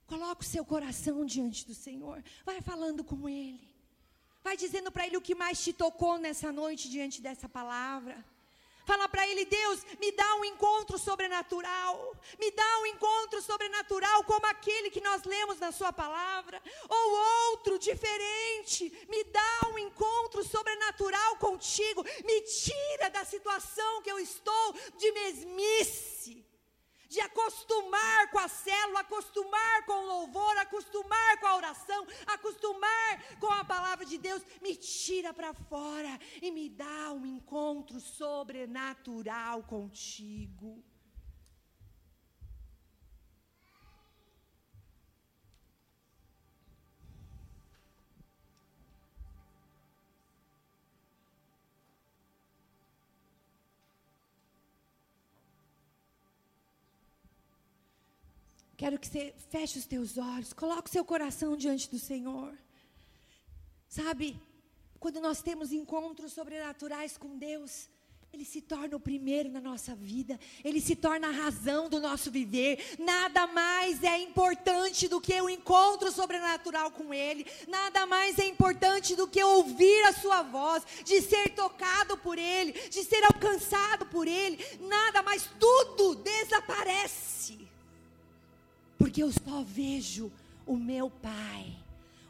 Coloque 0.05 0.45
o 0.45 0.47
seu 0.47 0.63
coração 0.63 1.25
diante 1.25 1.65
do 1.65 1.73
Senhor. 1.73 2.23
Vai 2.45 2.61
falando 2.61 3.03
com 3.03 3.27
Ele. 3.27 3.67
Vai 4.43 4.55
dizendo 4.55 4.91
para 4.91 5.07
Ele 5.07 5.17
o 5.17 5.21
que 5.21 5.33
mais 5.33 5.63
te 5.63 5.73
tocou 5.73 6.19
nessa 6.19 6.51
noite 6.51 6.87
diante 6.87 7.19
dessa 7.19 7.49
palavra. 7.49 8.23
Fala 8.85 9.09
para 9.09 9.27
ele, 9.27 9.45
Deus, 9.45 9.83
me 9.99 10.11
dá 10.11 10.35
um 10.35 10.45
encontro 10.45 10.97
sobrenatural. 10.99 12.15
Me 12.39 12.51
dá 12.51 12.79
um 12.81 12.85
encontro 12.85 13.41
sobrenatural 13.41 14.23
como 14.25 14.45
aquele 14.45 14.91
que 14.91 15.01
nós 15.01 15.23
lemos 15.23 15.59
na 15.59 15.71
sua 15.71 15.91
palavra, 15.91 16.61
ou 16.87 17.11
outro 17.49 17.79
diferente. 17.79 18.91
Me 19.09 19.23
dá 19.23 19.69
um 19.73 19.79
encontro 19.79 20.43
sobrenatural 20.43 21.37
contigo. 21.37 22.03
Me 22.23 22.41
tira 22.41 23.09
da 23.09 23.25
situação 23.25 24.01
que 24.03 24.11
eu 24.11 24.19
estou 24.19 24.73
de 24.97 25.11
mesmice 25.11 26.44
de 27.09 27.19
acostumar 27.21 28.29
com 28.31 28.39
a 28.39 28.47
célula, 28.47 28.99
acostumar 29.01 29.85
com 29.85 29.93
o 29.93 30.07
louvor, 30.07 30.57
acostumar 30.57 31.39
com 31.39 31.47
a 31.47 31.55
oração, 31.55 32.07
acostumar 32.27 33.37
com 33.39 33.51
a 33.51 33.63
palavra 33.63 34.05
de 34.05 34.17
Deus, 34.17 34.43
me 34.61 34.75
tira 34.75 35.33
para 35.33 35.53
fora 35.53 36.19
e 36.41 36.51
me 36.51 36.69
dá 36.69 37.11
um 37.11 37.25
encontro 37.25 37.99
sobrenatural 37.99 39.63
contigo. 39.63 40.83
Quero 58.77 58.99
que 58.99 59.07
você 59.07 59.33
feche 59.49 59.79
os 59.79 59.85
teus 59.85 60.17
olhos, 60.17 60.51
coloque 60.51 60.89
o 60.89 60.91
seu 60.91 61.05
coração 61.05 61.55
diante 61.55 61.89
do 61.89 61.97
Senhor. 61.97 62.53
Sabe, 63.87 64.37
quando 64.99 65.21
nós 65.21 65.41
temos 65.41 65.71
encontros 65.71 66.33
sobrenaturais 66.33 67.17
com 67.17 67.37
Deus, 67.37 67.89
ele 68.35 68.43
se 68.43 68.59
torna 68.59 68.97
o 68.97 68.99
primeiro 68.99 69.49
na 69.49 69.61
nossa 69.61 69.95
vida, 69.95 70.37
ele 70.61 70.81
se 70.81 70.93
torna 70.93 71.29
a 71.29 71.31
razão 71.31 71.87
do 71.87 72.01
nosso 72.01 72.29
viver. 72.29 72.97
Nada 72.99 73.47
mais 73.47 74.03
é 74.03 74.17
importante 74.17 75.07
do 75.07 75.21
que 75.21 75.39
o 75.41 75.49
encontro 75.49 76.11
sobrenatural 76.11 76.91
com 76.91 77.13
Ele, 77.13 77.45
nada 77.65 78.05
mais 78.05 78.37
é 78.37 78.45
importante 78.45 79.15
do 79.15 79.25
que 79.25 79.41
ouvir 79.41 80.03
a 80.07 80.11
Sua 80.11 80.41
voz, 80.41 80.83
de 81.05 81.21
ser 81.21 81.51
tocado 81.51 82.17
por 82.17 82.37
Ele, 82.37 82.73
de 82.73 83.05
ser 83.05 83.23
alcançado 83.23 84.05
por 84.07 84.27
Ele. 84.27 84.59
Nada 84.81 85.23
mais, 85.23 85.49
tudo 85.57 86.15
desaparece 86.15 86.54
porque 89.15 89.23
eu 89.23 89.31
só 89.31 89.63
vejo 89.65 90.29
o 90.65 90.75
meu 90.75 91.09
Pai. 91.09 91.73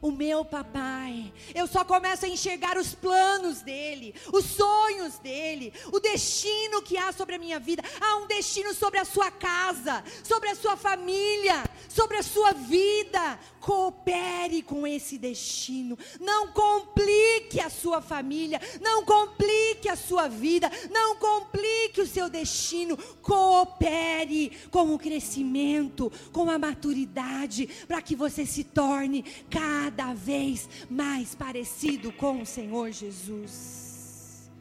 o 0.02 0.12
meu 0.12 0.46
papai. 0.46 1.34
Eu 1.56 1.66
só 1.66 1.84
começo 1.84 2.26
a 2.26 2.30
enxergar 2.30 2.78
os 2.78 2.94
planos 2.94 3.64
dele, 3.64 4.14
os 4.32 4.46
sonhos 4.46 5.18
dele, 5.18 5.74
o 5.92 6.00
destino 6.00 6.84
que 6.84 6.96
há 6.96 7.12
sobre 7.12 7.34
a 7.34 7.40
minha 7.40 7.60
vida. 7.60 7.82
Há 8.00 8.18
um 8.18 8.28
destino 8.28 8.72
sobre 8.76 9.00
a 9.00 9.06
sua 9.06 9.32
casa, 9.32 10.04
sobre 10.24 10.50
a 10.50 10.56
sua 10.56 10.78
família, 10.78 11.64
sobre 11.96 12.18
a 12.18 12.24
sua 12.24 12.52
vida. 12.52 13.40
Coopere 13.62 14.62
com 14.62 14.86
esse 14.86 15.18
destino. 15.18 15.98
Não 16.20 16.52
complique 16.52 17.60
a 17.62 17.70
sua 17.70 18.02
família, 18.02 18.60
não 18.82 19.06
complique 19.06 19.88
a 19.88 19.96
sua 19.96 20.28
vida, 20.28 20.70
não 20.92 21.16
complique 21.16 22.02
o 22.02 22.08
seu 22.08 22.30
destino. 22.30 22.98
Coopere 23.22 24.52
com 24.70 24.94
o 24.94 25.00
crescimento, 25.00 26.12
com 26.34 26.50
a 26.50 26.60
maturidade, 26.60 27.68
para 27.88 28.02
que 28.02 28.16
você 28.16 28.46
se 28.46 28.64
torne 28.64 29.24
cada 29.50 30.14
vez 30.14 30.68
mais 30.90 31.34
parecido 31.34 32.12
com 32.12 32.42
o 32.42 32.46
Senhor 32.46 32.92
Jesus. 32.92 34.52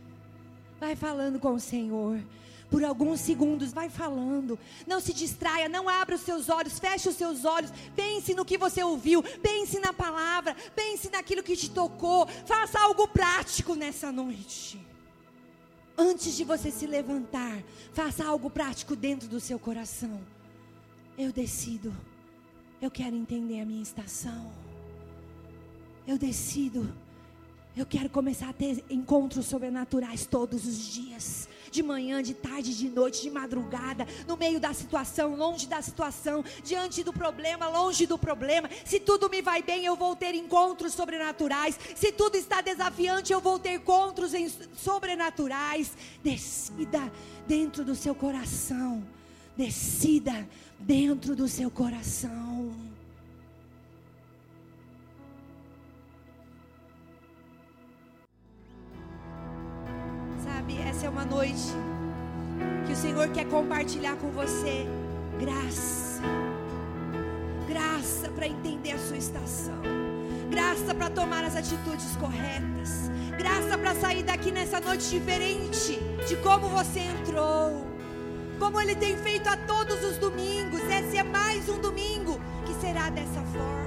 Vai 0.79 0.95
falando 0.95 1.41
com 1.41 1.55
o 1.55 1.61
Senhor 1.61 2.21
por 2.75 2.83
alguns 2.83 3.21
segundos, 3.21 3.73
vai 3.73 3.89
falando. 3.89 4.59
Não 4.85 4.99
se 4.99 5.13
distraia, 5.13 5.69
não 5.69 5.89
abra 5.89 6.17
os 6.17 6.23
seus 6.23 6.49
olhos, 6.49 6.77
feche 6.77 7.09
os 7.09 7.15
seus 7.15 7.45
olhos. 7.45 7.71
Pense 7.95 8.35
no 8.35 8.45
que 8.45 8.59
você 8.59 8.83
ouviu, 8.83 9.23
pense 9.23 9.79
na 9.79 9.93
palavra, 9.93 10.57
pense 10.75 11.09
naquilo 11.09 11.45
que 11.45 11.55
te 11.55 11.71
tocou. 11.71 12.27
Faça 12.27 12.81
algo 12.81 13.07
prático 13.07 13.77
nessa 13.77 14.11
noite. 14.11 14.85
Antes 15.97 16.35
de 16.35 16.43
você 16.43 16.73
se 16.73 16.85
levantar, 16.85 17.63
faça 17.93 18.25
algo 18.25 18.51
prático 18.51 18.97
dentro 18.97 19.29
do 19.29 19.39
seu 19.39 19.57
coração. 19.57 20.21
Eu 21.17 21.31
decido. 21.31 21.95
Eu 22.83 22.91
quero 22.91 23.15
entender 23.15 23.61
a 23.61 23.65
minha 23.65 23.85
estação. 23.85 24.51
Eu 26.09 26.19
decido. 26.19 26.93
Eu 27.77 27.87
quero 27.87 28.11
começar 28.11 28.49
a 28.49 28.53
ter 28.53 28.85
encontros 28.91 29.47
sobrenaturais 29.47 30.27
todos 30.27 30.67
os 30.67 30.93
dias 30.93 31.49
de 31.75 31.83
manhã, 31.83 32.23
de 32.23 32.35
tarde, 32.35 32.73
de 32.73 32.89
noite, 32.89 33.21
de 33.21 33.31
madrugada, 33.31 34.07
no 34.29 34.37
meio 34.37 34.61
da 34.61 34.73
situação, 34.73 35.35
longe 35.35 35.67
da 35.67 35.83
situação, 35.83 36.45
diante 36.63 37.03
do 37.03 37.13
problema, 37.13 37.69
longe 37.69 38.07
do 38.07 38.17
problema. 38.17 38.71
Se 38.85 39.01
tudo 39.01 39.29
me 39.29 39.43
vai 39.43 39.61
bem, 39.61 39.85
eu 39.85 39.97
vou 39.97 40.15
ter 40.15 40.37
encontros 40.37 40.95
sobrenaturais. 40.95 41.77
Se 41.97 42.13
tudo 42.13 42.37
está 42.37 42.61
desafiante, 42.61 43.33
eu 43.33 43.41
vou 43.41 43.59
ter 43.59 43.75
encontros 43.75 44.33
sobrenaturais. 44.77 45.93
Decida 46.23 47.13
dentro 47.45 47.85
do 47.85 47.97
seu 47.97 48.15
coração. 48.15 49.03
Decida 49.57 50.49
dentro 50.79 51.35
do 51.35 51.49
seu 51.49 51.71
coração. 51.71 52.94
Sabe, 60.65 60.81
essa 60.81 61.05
é 61.05 61.11
uma 61.11 61.27
noite 61.27 61.75
que 62.87 62.93
o 62.95 62.97
Senhor 62.97 63.29
quer 63.29 63.45
compartilhar 63.45 64.17
com 64.17 64.31
você 64.31 64.87
graça. 65.39 66.23
Graça 67.69 68.31
para 68.31 68.47
entender 68.47 68.93
a 68.93 68.99
sua 68.99 69.19
estação. 69.19 69.79
Graça 70.49 70.95
para 70.95 71.11
tomar 71.11 71.45
as 71.45 71.55
atitudes 71.55 72.17
corretas. 72.17 73.11
Graça 73.37 73.77
para 73.77 73.95
sair 73.95 74.23
daqui 74.23 74.51
nessa 74.51 74.81
noite 74.81 75.11
diferente 75.11 75.99
de 76.27 76.35
como 76.37 76.69
você 76.69 77.01
entrou. 77.01 77.87
Como 78.59 78.81
Ele 78.81 78.95
tem 78.95 79.19
feito 79.19 79.47
a 79.49 79.59
todos 79.59 80.03
os 80.03 80.17
domingos. 80.17 80.81
Esse 80.81 81.19
é 81.19 81.23
mais 81.23 81.69
um 81.69 81.79
domingo 81.79 82.41
que 82.65 82.73
será 82.81 83.11
dessa 83.11 83.43
forma. 83.53 83.85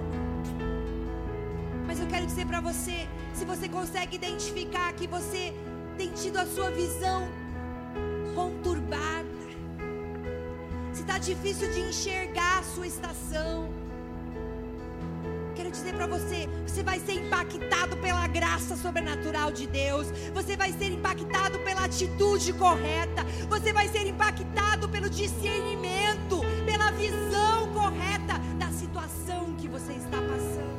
Mas 1.87 1.99
eu 1.99 2.05
quero 2.05 2.27
dizer 2.27 2.45
para 2.45 2.61
você: 2.61 3.07
se 3.33 3.45
você 3.45 3.67
consegue 3.67 4.15
identificar 4.15 4.93
que 4.93 5.07
você 5.07 5.55
tem 5.97 6.11
tido 6.11 6.37
a 6.37 6.45
sua 6.45 6.69
visão 6.69 7.27
conturbada, 8.35 9.25
se 10.93 11.01
está 11.01 11.17
difícil 11.17 11.71
de 11.71 11.79
enxergar 11.79 12.59
a 12.59 12.63
sua 12.63 12.85
estação, 12.85 13.67
quero 15.55 15.71
dizer 15.71 15.95
para 15.95 16.05
você: 16.05 16.47
você 16.67 16.83
vai 16.83 16.99
ser 16.99 17.13
impactado 17.13 17.97
pela 17.97 18.27
graça 18.27 18.77
sobrenatural 18.77 19.51
de 19.51 19.65
Deus, 19.65 20.07
você 20.35 20.55
vai 20.55 20.71
ser 20.71 20.91
impactado 20.91 21.57
pela 21.59 21.85
atitude 21.85 22.53
correta, 22.53 23.23
você 23.49 23.73
vai 23.73 23.87
ser 23.87 24.05
impactado 24.05 24.87
pelo 24.89 25.09
discernimento, 25.09 26.41
pela 26.63 26.91
visão 26.91 27.73
correta 27.73 28.37
da 28.59 28.69
situação 28.69 29.55
que 29.55 29.67
você 29.67 29.93
está 29.93 30.17
passando. 30.17 30.77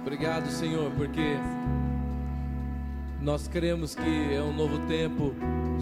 Obrigado, 0.00 0.50
Senhor, 0.50 0.90
porque 0.92 1.36
nós 3.22 3.46
cremos 3.46 3.94
que 3.94 4.34
é 4.34 4.42
um 4.42 4.52
novo 4.52 4.80
tempo 4.88 5.32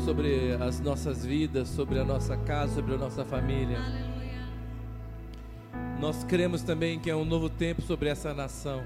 sobre 0.04 0.52
as 0.60 0.78
nossas 0.78 1.24
vidas, 1.24 1.68
sobre 1.68 1.98
a 1.98 2.04
nossa 2.04 2.36
casa, 2.36 2.74
sobre 2.74 2.94
a 2.94 2.98
nossa 2.98 3.24
família. 3.24 3.78
Nós 5.98 6.22
cremos 6.22 6.62
também 6.62 6.98
que 6.98 7.10
é 7.10 7.16
um 7.16 7.24
novo 7.24 7.48
tempo 7.48 7.80
sobre 7.80 8.10
essa 8.10 8.34
nação. 8.34 8.82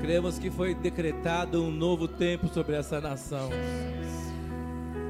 Cremos 0.00 0.38
que 0.38 0.50
foi 0.50 0.74
decretado 0.74 1.62
um 1.62 1.70
novo 1.70 2.08
tempo 2.08 2.48
sobre 2.48 2.74
essa 2.74 3.00
nação. 3.00 3.50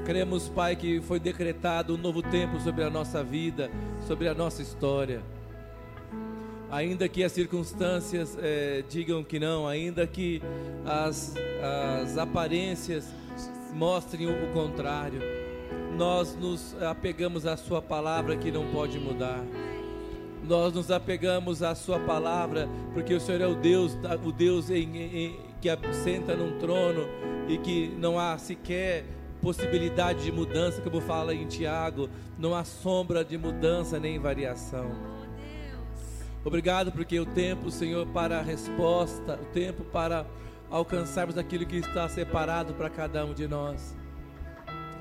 Cremos, 0.05 0.49
Pai, 0.49 0.75
que 0.75 1.01
foi 1.01 1.19
decretado 1.19 1.95
um 1.95 1.97
novo 1.97 2.21
tempo 2.21 2.59
sobre 2.59 2.83
a 2.83 2.91
nossa 2.91 3.23
vida, 3.23 3.71
sobre 4.07 4.27
a 4.27 4.35
nossa 4.35 4.61
história 4.61 5.23
ainda 6.71 7.07
que 7.09 7.23
as 7.23 7.31
circunstâncias 7.31 8.37
é, 8.41 8.83
digam 8.89 9.23
que 9.23 9.39
não, 9.39 9.67
ainda 9.67 10.05
que 10.05 10.41
as, 10.85 11.33
as 12.03 12.17
aparências 12.17 13.07
mostrem 13.73 14.27
o, 14.27 14.53
contrário, 14.53 15.21
nós 15.97 16.35
nos 16.35 16.75
apegamos 16.81 17.45
à 17.45 17.57
Sua 17.57 17.81
palavra 17.81 18.35
que 18.35 18.51
não 18.51 18.71
pode 18.71 18.99
mudar. 18.99 19.43
Nós 20.47 20.73
nos 20.73 20.89
apegamos 20.89 21.61
à 21.61 21.75
Sua 21.75 21.99
palavra, 21.99 22.67
porque 22.93 23.13
o 23.13 23.19
Senhor 23.19 23.41
é 23.41 23.47
o 23.47 23.55
Deus, 23.55 23.97
o 24.23 24.31
Deus 24.31 24.69
em, 24.69 24.97
em, 24.97 25.39
que 25.61 25.69
senta 25.93 26.35
num 26.35 26.57
trono 26.57 27.05
e 27.47 27.57
que 27.57 27.89
não 27.97 28.17
há 28.17 28.37
sequer 28.37 29.05
possibilidade 29.41 30.23
de 30.23 30.31
mudança, 30.31 30.81
como 30.81 30.99
fala 31.01 31.33
em 31.33 31.45
Tiago, 31.47 32.09
não 32.37 32.53
há 32.53 32.63
sombra 32.63 33.23
de 33.23 33.37
mudança 33.37 33.99
nem 33.99 34.19
variação. 34.19 34.91
Obrigado 36.43 36.91
porque 36.91 37.19
o 37.19 37.25
tempo, 37.25 37.69
Senhor, 37.69 38.07
para 38.07 38.39
a 38.39 38.41
resposta, 38.41 39.39
o 39.41 39.45
tempo 39.45 39.83
para 39.83 40.25
alcançarmos 40.69 41.37
aquilo 41.37 41.65
que 41.65 41.77
está 41.77 42.07
separado 42.07 42.73
para 42.73 42.89
cada 42.89 43.25
um 43.25 43.33
de 43.33 43.47
nós. 43.47 43.97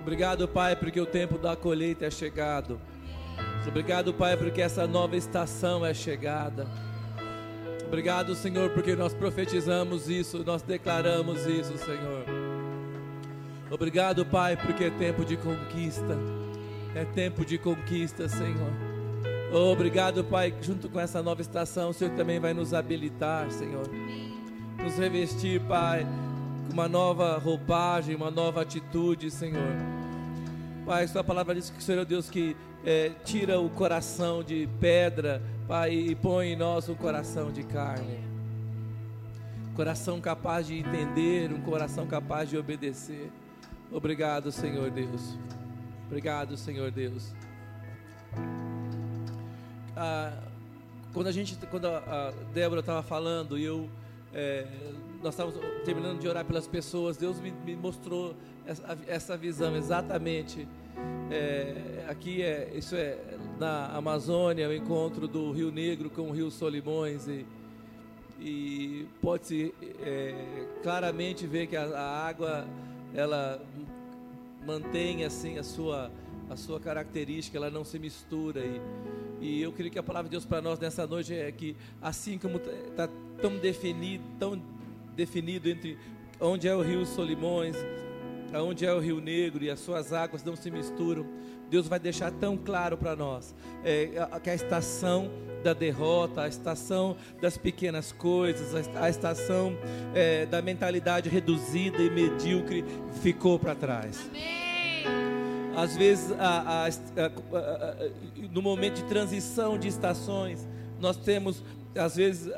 Obrigado, 0.01 0.49
Pai, 0.49 0.75
porque 0.75 1.01
o 1.01 1.07
tempo 1.07 1.39
da 1.39 1.55
colheita 1.55 2.07
é 2.07 2.11
chegado. 2.11 2.81
Obrigado, 3.67 4.15
Pai, 4.15 4.37
porque 4.37 4.63
essa 4.63 4.87
nova 4.87 5.17
estação 5.17 5.85
é 5.85 5.93
chegada. 5.93 6.67
Obrigado, 7.87 8.35
Senhor, 8.35 8.71
porque 8.71 8.97
nós 8.97 9.15
profetizamos 9.15 10.09
isso, 10.09 10.43
nós 10.45 10.63
declaramos 10.63 11.47
isso, 11.47 11.77
Senhor. 11.79 12.25
Obrigado, 13.71 14.25
Pai, 14.25 14.57
porque 14.57 14.85
é 14.85 14.91
tempo 14.91 15.25
de 15.25 15.37
conquista. 15.37 16.17
É 16.95 17.05
tempo 17.05 17.45
de 17.45 17.59
conquista, 17.59 18.29
Senhor. 18.29 18.88
Obrigado, 19.53 20.23
Pai, 20.25 20.55
junto 20.61 20.91
com 20.91 21.01
essa 21.01 21.23
nova 21.23 21.41
estação, 21.41 21.89
o 21.89 21.95
Senhor 21.95 22.15
também 22.15 22.39
vai 22.39 22.53
nos 22.53 22.75
habilitar, 22.75 23.51
Senhor. 23.51 23.89
Nos 24.77 24.99
revestir, 24.99 25.59
Pai, 25.63 26.07
com 26.67 26.75
uma 26.75 26.87
nova 26.87 27.39
roupagem, 27.39 28.15
uma 28.15 28.31
nova 28.31 28.61
atitude, 28.61 29.31
Senhor. 29.31 29.75
Pai, 30.85 31.09
Sua 31.09 31.25
palavra 31.25 31.55
diz 31.55 31.71
que 31.71 31.79
o 31.79 31.83
Senhor 31.83 32.03
é 32.03 32.05
Deus 32.05 32.29
que 32.29 32.55
é, 32.85 33.11
tira 33.25 33.59
o 33.59 33.71
coração 33.71 34.43
de 34.43 34.69
pedra, 34.79 35.43
Pai, 35.67 35.95
e 35.95 36.15
põe 36.15 36.49
em 36.49 36.57
nós 36.57 36.87
um 36.91 36.95
coração 36.95 37.51
de 37.51 37.63
carne. 37.63 38.19
Coração 39.75 40.21
capaz 40.21 40.67
de 40.67 40.79
entender, 40.79 41.51
um 41.53 41.63
coração 41.63 42.07
capaz 42.07 42.51
de 42.51 42.59
obedecer. 42.59 43.31
Obrigado, 43.91 44.53
Senhor 44.53 44.91
Deus. 44.91 45.39
Obrigado, 46.07 46.55
Senhor 46.55 46.91
Deus 46.91 47.33
ah, 49.99 50.33
quando 51.13 51.27
a 51.27 51.33
gente, 51.33 51.57
quando 51.67 51.87
a, 51.87 51.99
a 51.99 52.31
Débora 52.53 52.81
estava 52.81 53.03
falando 53.03 53.59
e 53.59 53.65
eu, 53.65 53.89
é, 54.33 54.65
nós 55.21 55.35
estávamos 55.35 55.59
terminando 55.85 56.21
de 56.21 56.29
orar 56.29 56.45
pelas 56.45 56.69
pessoas, 56.69 57.17
Deus 57.17 57.41
me, 57.41 57.51
me 57.51 57.75
mostrou 57.75 58.37
essa, 58.65 58.97
essa, 59.09 59.37
visão 59.37 59.75
exatamente. 59.75 60.69
É, 61.31 62.05
aqui 62.09 62.43
é, 62.43 62.71
isso 62.75 62.95
é 62.95 63.19
na 63.59 63.87
Amazônia, 63.89 64.69
o 64.69 64.73
encontro 64.73 65.27
do 65.27 65.51
Rio 65.51 65.73
Negro 65.73 66.09
com 66.09 66.23
o 66.23 66.31
Rio 66.31 66.51
Solimões 66.51 67.27
e, 67.27 67.45
e 68.39 69.07
pode-se 69.21 69.75
é, 70.01 70.35
claramente 70.83 71.47
ver 71.47 71.67
que 71.67 71.77
a, 71.77 71.85
a 71.85 72.29
água 72.29 72.65
ela 73.15 73.61
mantém 74.65 75.25
assim 75.25 75.59
a 75.59 75.65
sua 75.65 76.11
a 76.51 76.57
sua 76.57 76.81
característica, 76.81 77.57
ela 77.57 77.71
não 77.71 77.85
se 77.85 77.99
mistura. 77.99 78.61
E, 78.61 78.81
e 79.41 79.63
eu 79.63 79.73
creio 79.73 79.91
que 79.91 79.99
a 79.99 80.03
palavra 80.03 80.29
de 80.29 80.33
Deus 80.33 80.45
para 80.45 80.61
nós 80.61 80.79
nessa 80.79 81.07
noite 81.07 81.35
é 81.35 81.51
que, 81.53 81.77
assim 82.01 82.39
como 82.39 82.57
está 82.59 83.09
tão 83.41 83.57
definido, 83.59 84.25
tão 84.39 84.61
definido 85.15 85.69
entre 85.69 85.99
onde 86.41 86.69
é 86.69 86.75
o 86.75 86.83
rio 86.83 87.05
Solimões, 87.05 87.77
onde 88.55 88.87
é 88.87 88.93
o 88.93 88.99
rio 88.99 89.21
Negro 89.21 89.65
e 89.65 89.71
as 89.71 89.81
suas 89.81 90.13
águas 90.13 90.43
não 90.43 90.57
se 90.57 90.71
misturam, 90.71 91.27
Deus 91.69 91.87
vai 91.87 91.99
deixar 91.99 92.31
tão 92.31 92.57
claro 92.57 92.97
para 92.97 93.15
nós 93.15 93.55
é, 93.85 94.11
que 94.43 94.51
a 94.51 94.55
estação 94.55 95.31
da 95.63 95.73
derrota, 95.73 96.43
a 96.43 96.49
estação 96.49 97.17
das 97.41 97.59
pequenas 97.59 98.13
coisas, 98.13 98.89
a 98.97 99.11
estação 99.11 99.77
é, 100.15 100.47
da 100.47 100.63
mentalidade 100.63 101.29
reduzida 101.29 101.99
e 101.99 102.09
medíocre 102.09 102.85
ficou 103.21 103.59
para 103.59 103.75
trás. 103.75 104.29
Amém. 104.31 104.68
Às 105.79 105.97
vezes, 105.97 106.33
a, 106.33 106.87
a, 106.87 106.87
a, 106.87 108.51
no 108.51 108.61
momento 108.61 108.97
de 108.97 109.05
transição 109.05 109.79
de 109.79 109.87
estações, 109.87 110.67
nós 111.01 111.17
temos, 111.17 111.63
às 111.95 112.17
vezes, 112.17 112.53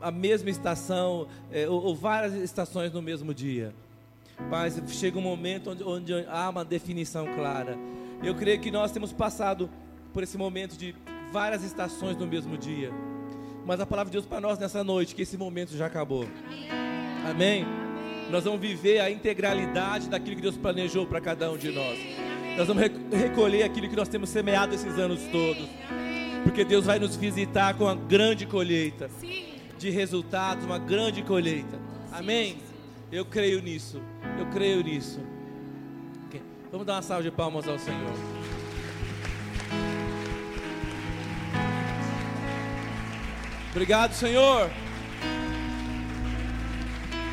a 0.00 0.10
mesma 0.10 0.50
estação 0.50 1.28
é, 1.52 1.68
ou, 1.68 1.80
ou, 1.80 1.94
várias 1.94 2.34
estações 2.34 2.92
no 2.92 3.00
mesmo 3.00 3.32
dia. 3.32 3.72
Mas 4.50 4.82
chega 4.88 5.16
um 5.16 5.22
momento 5.22 5.70
onde, 5.70 5.84
onde 5.84 6.26
há 6.26 6.50
uma 6.50 6.64
definição 6.64 7.32
clara. 7.36 7.78
Eu 8.24 8.34
creio 8.34 8.58
que 8.58 8.72
nós 8.72 8.90
temos 8.90 9.12
passado 9.12 9.70
por 10.12 10.24
esse 10.24 10.36
momento 10.36 10.76
de 10.76 10.96
várias 11.30 11.62
estações 11.62 12.16
no 12.16 12.26
mesmo 12.26 12.58
dia. 12.58 12.90
Mas 13.64 13.78
a 13.78 13.86
palavra 13.86 14.10
de 14.10 14.16
Deus 14.16 14.26
para 14.26 14.40
nós 14.40 14.58
nessa 14.58 14.82
noite, 14.82 15.14
que 15.14 15.22
esse 15.22 15.38
momento 15.38 15.76
já 15.76 15.86
acabou. 15.86 16.26
Amém? 17.24 17.62
Amém? 17.62 17.66
Nós 18.32 18.42
vamos 18.42 18.60
viver 18.60 18.98
a 18.98 19.12
integralidade 19.12 20.08
daquilo 20.08 20.34
que 20.34 20.42
Deus 20.42 20.56
planejou 20.56 21.06
para 21.06 21.20
cada 21.20 21.52
um 21.52 21.56
de 21.56 21.70
nós. 21.70 22.23
Nós 22.56 22.68
vamos 22.68 22.84
recolher 23.10 23.64
aquilo 23.64 23.88
que 23.88 23.96
nós 23.96 24.08
temos 24.08 24.30
semeado 24.30 24.74
esses 24.74 24.96
anos 24.96 25.20
todos. 25.32 25.68
Porque 26.44 26.64
Deus 26.64 26.84
vai 26.86 27.00
nos 27.00 27.16
visitar 27.16 27.74
com 27.74 27.84
uma 27.84 27.96
grande 27.96 28.46
colheita 28.46 29.10
de 29.76 29.90
resultados, 29.90 30.64
uma 30.64 30.78
grande 30.78 31.22
colheita. 31.22 31.80
Amém? 32.12 32.58
Eu 33.10 33.24
creio 33.24 33.60
nisso. 33.60 34.00
Eu 34.38 34.46
creio 34.46 34.82
nisso. 34.82 35.20
Vamos 36.70 36.86
dar 36.86 36.94
uma 36.94 37.02
salva 37.02 37.24
de 37.24 37.30
palmas 37.30 37.66
ao 37.66 37.78
Senhor. 37.78 38.12
Obrigado, 43.72 44.12
Senhor. 44.12 44.70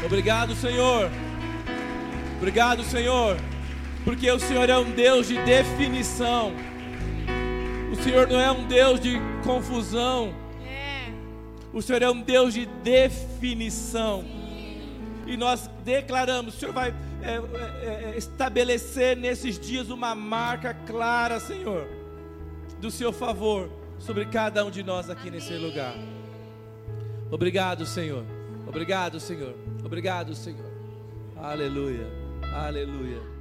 Obrigado, 0.04 0.56
Senhor. 0.56 1.12
Obrigado, 2.40 2.84
Senhor 2.84 3.38
porque 4.04 4.30
o 4.32 4.40
Senhor 4.40 4.70
é 4.70 4.78
um 4.78 4.92
Deus 4.92 5.28
de 5.28 5.38
definição. 5.44 6.54
O 7.92 7.96
Senhor 7.96 8.28
não 8.28 8.40
é 8.40 8.52
um 8.52 8.66
Deus 8.66 9.00
de 9.00 9.20
confusão. 9.44 10.34
É. 10.66 11.12
O 11.74 11.82
Senhor 11.82 12.02
é 12.02 12.10
um 12.10 12.22
Deus 12.22 12.54
de 12.54 12.66
definição. 12.66 14.26
E 15.28 15.38
nós 15.38 15.70
declaramos: 15.84 16.56
o 16.56 16.58
Senhor 16.60 16.74
vai 16.74 16.94
é, 17.22 17.36
é, 17.36 18.12
é, 18.14 18.18
estabelecer 18.18 19.16
nesses 19.16 19.60
dias 19.60 19.90
uma 19.90 20.16
marca 20.16 20.74
clara, 20.74 21.40
Senhor, 21.40 21.88
do 22.80 22.90
seu 22.90 23.14
favor 23.14 23.70
sobre 24.00 24.26
cada 24.26 24.66
um 24.66 24.72
de 24.72 24.84
nós 24.84 25.10
aqui 25.10 25.28
Amém. 25.28 25.34
nesse 25.34 25.54
lugar. 25.54 25.94
Obrigado, 27.30 27.86
Senhor. 27.86 28.26
Obrigado, 28.68 29.20
Senhor. 29.20 29.56
Obrigado, 29.84 30.34
Senhor. 30.34 30.72
Aleluia. 31.38 32.08
Aleluia. 32.54 33.41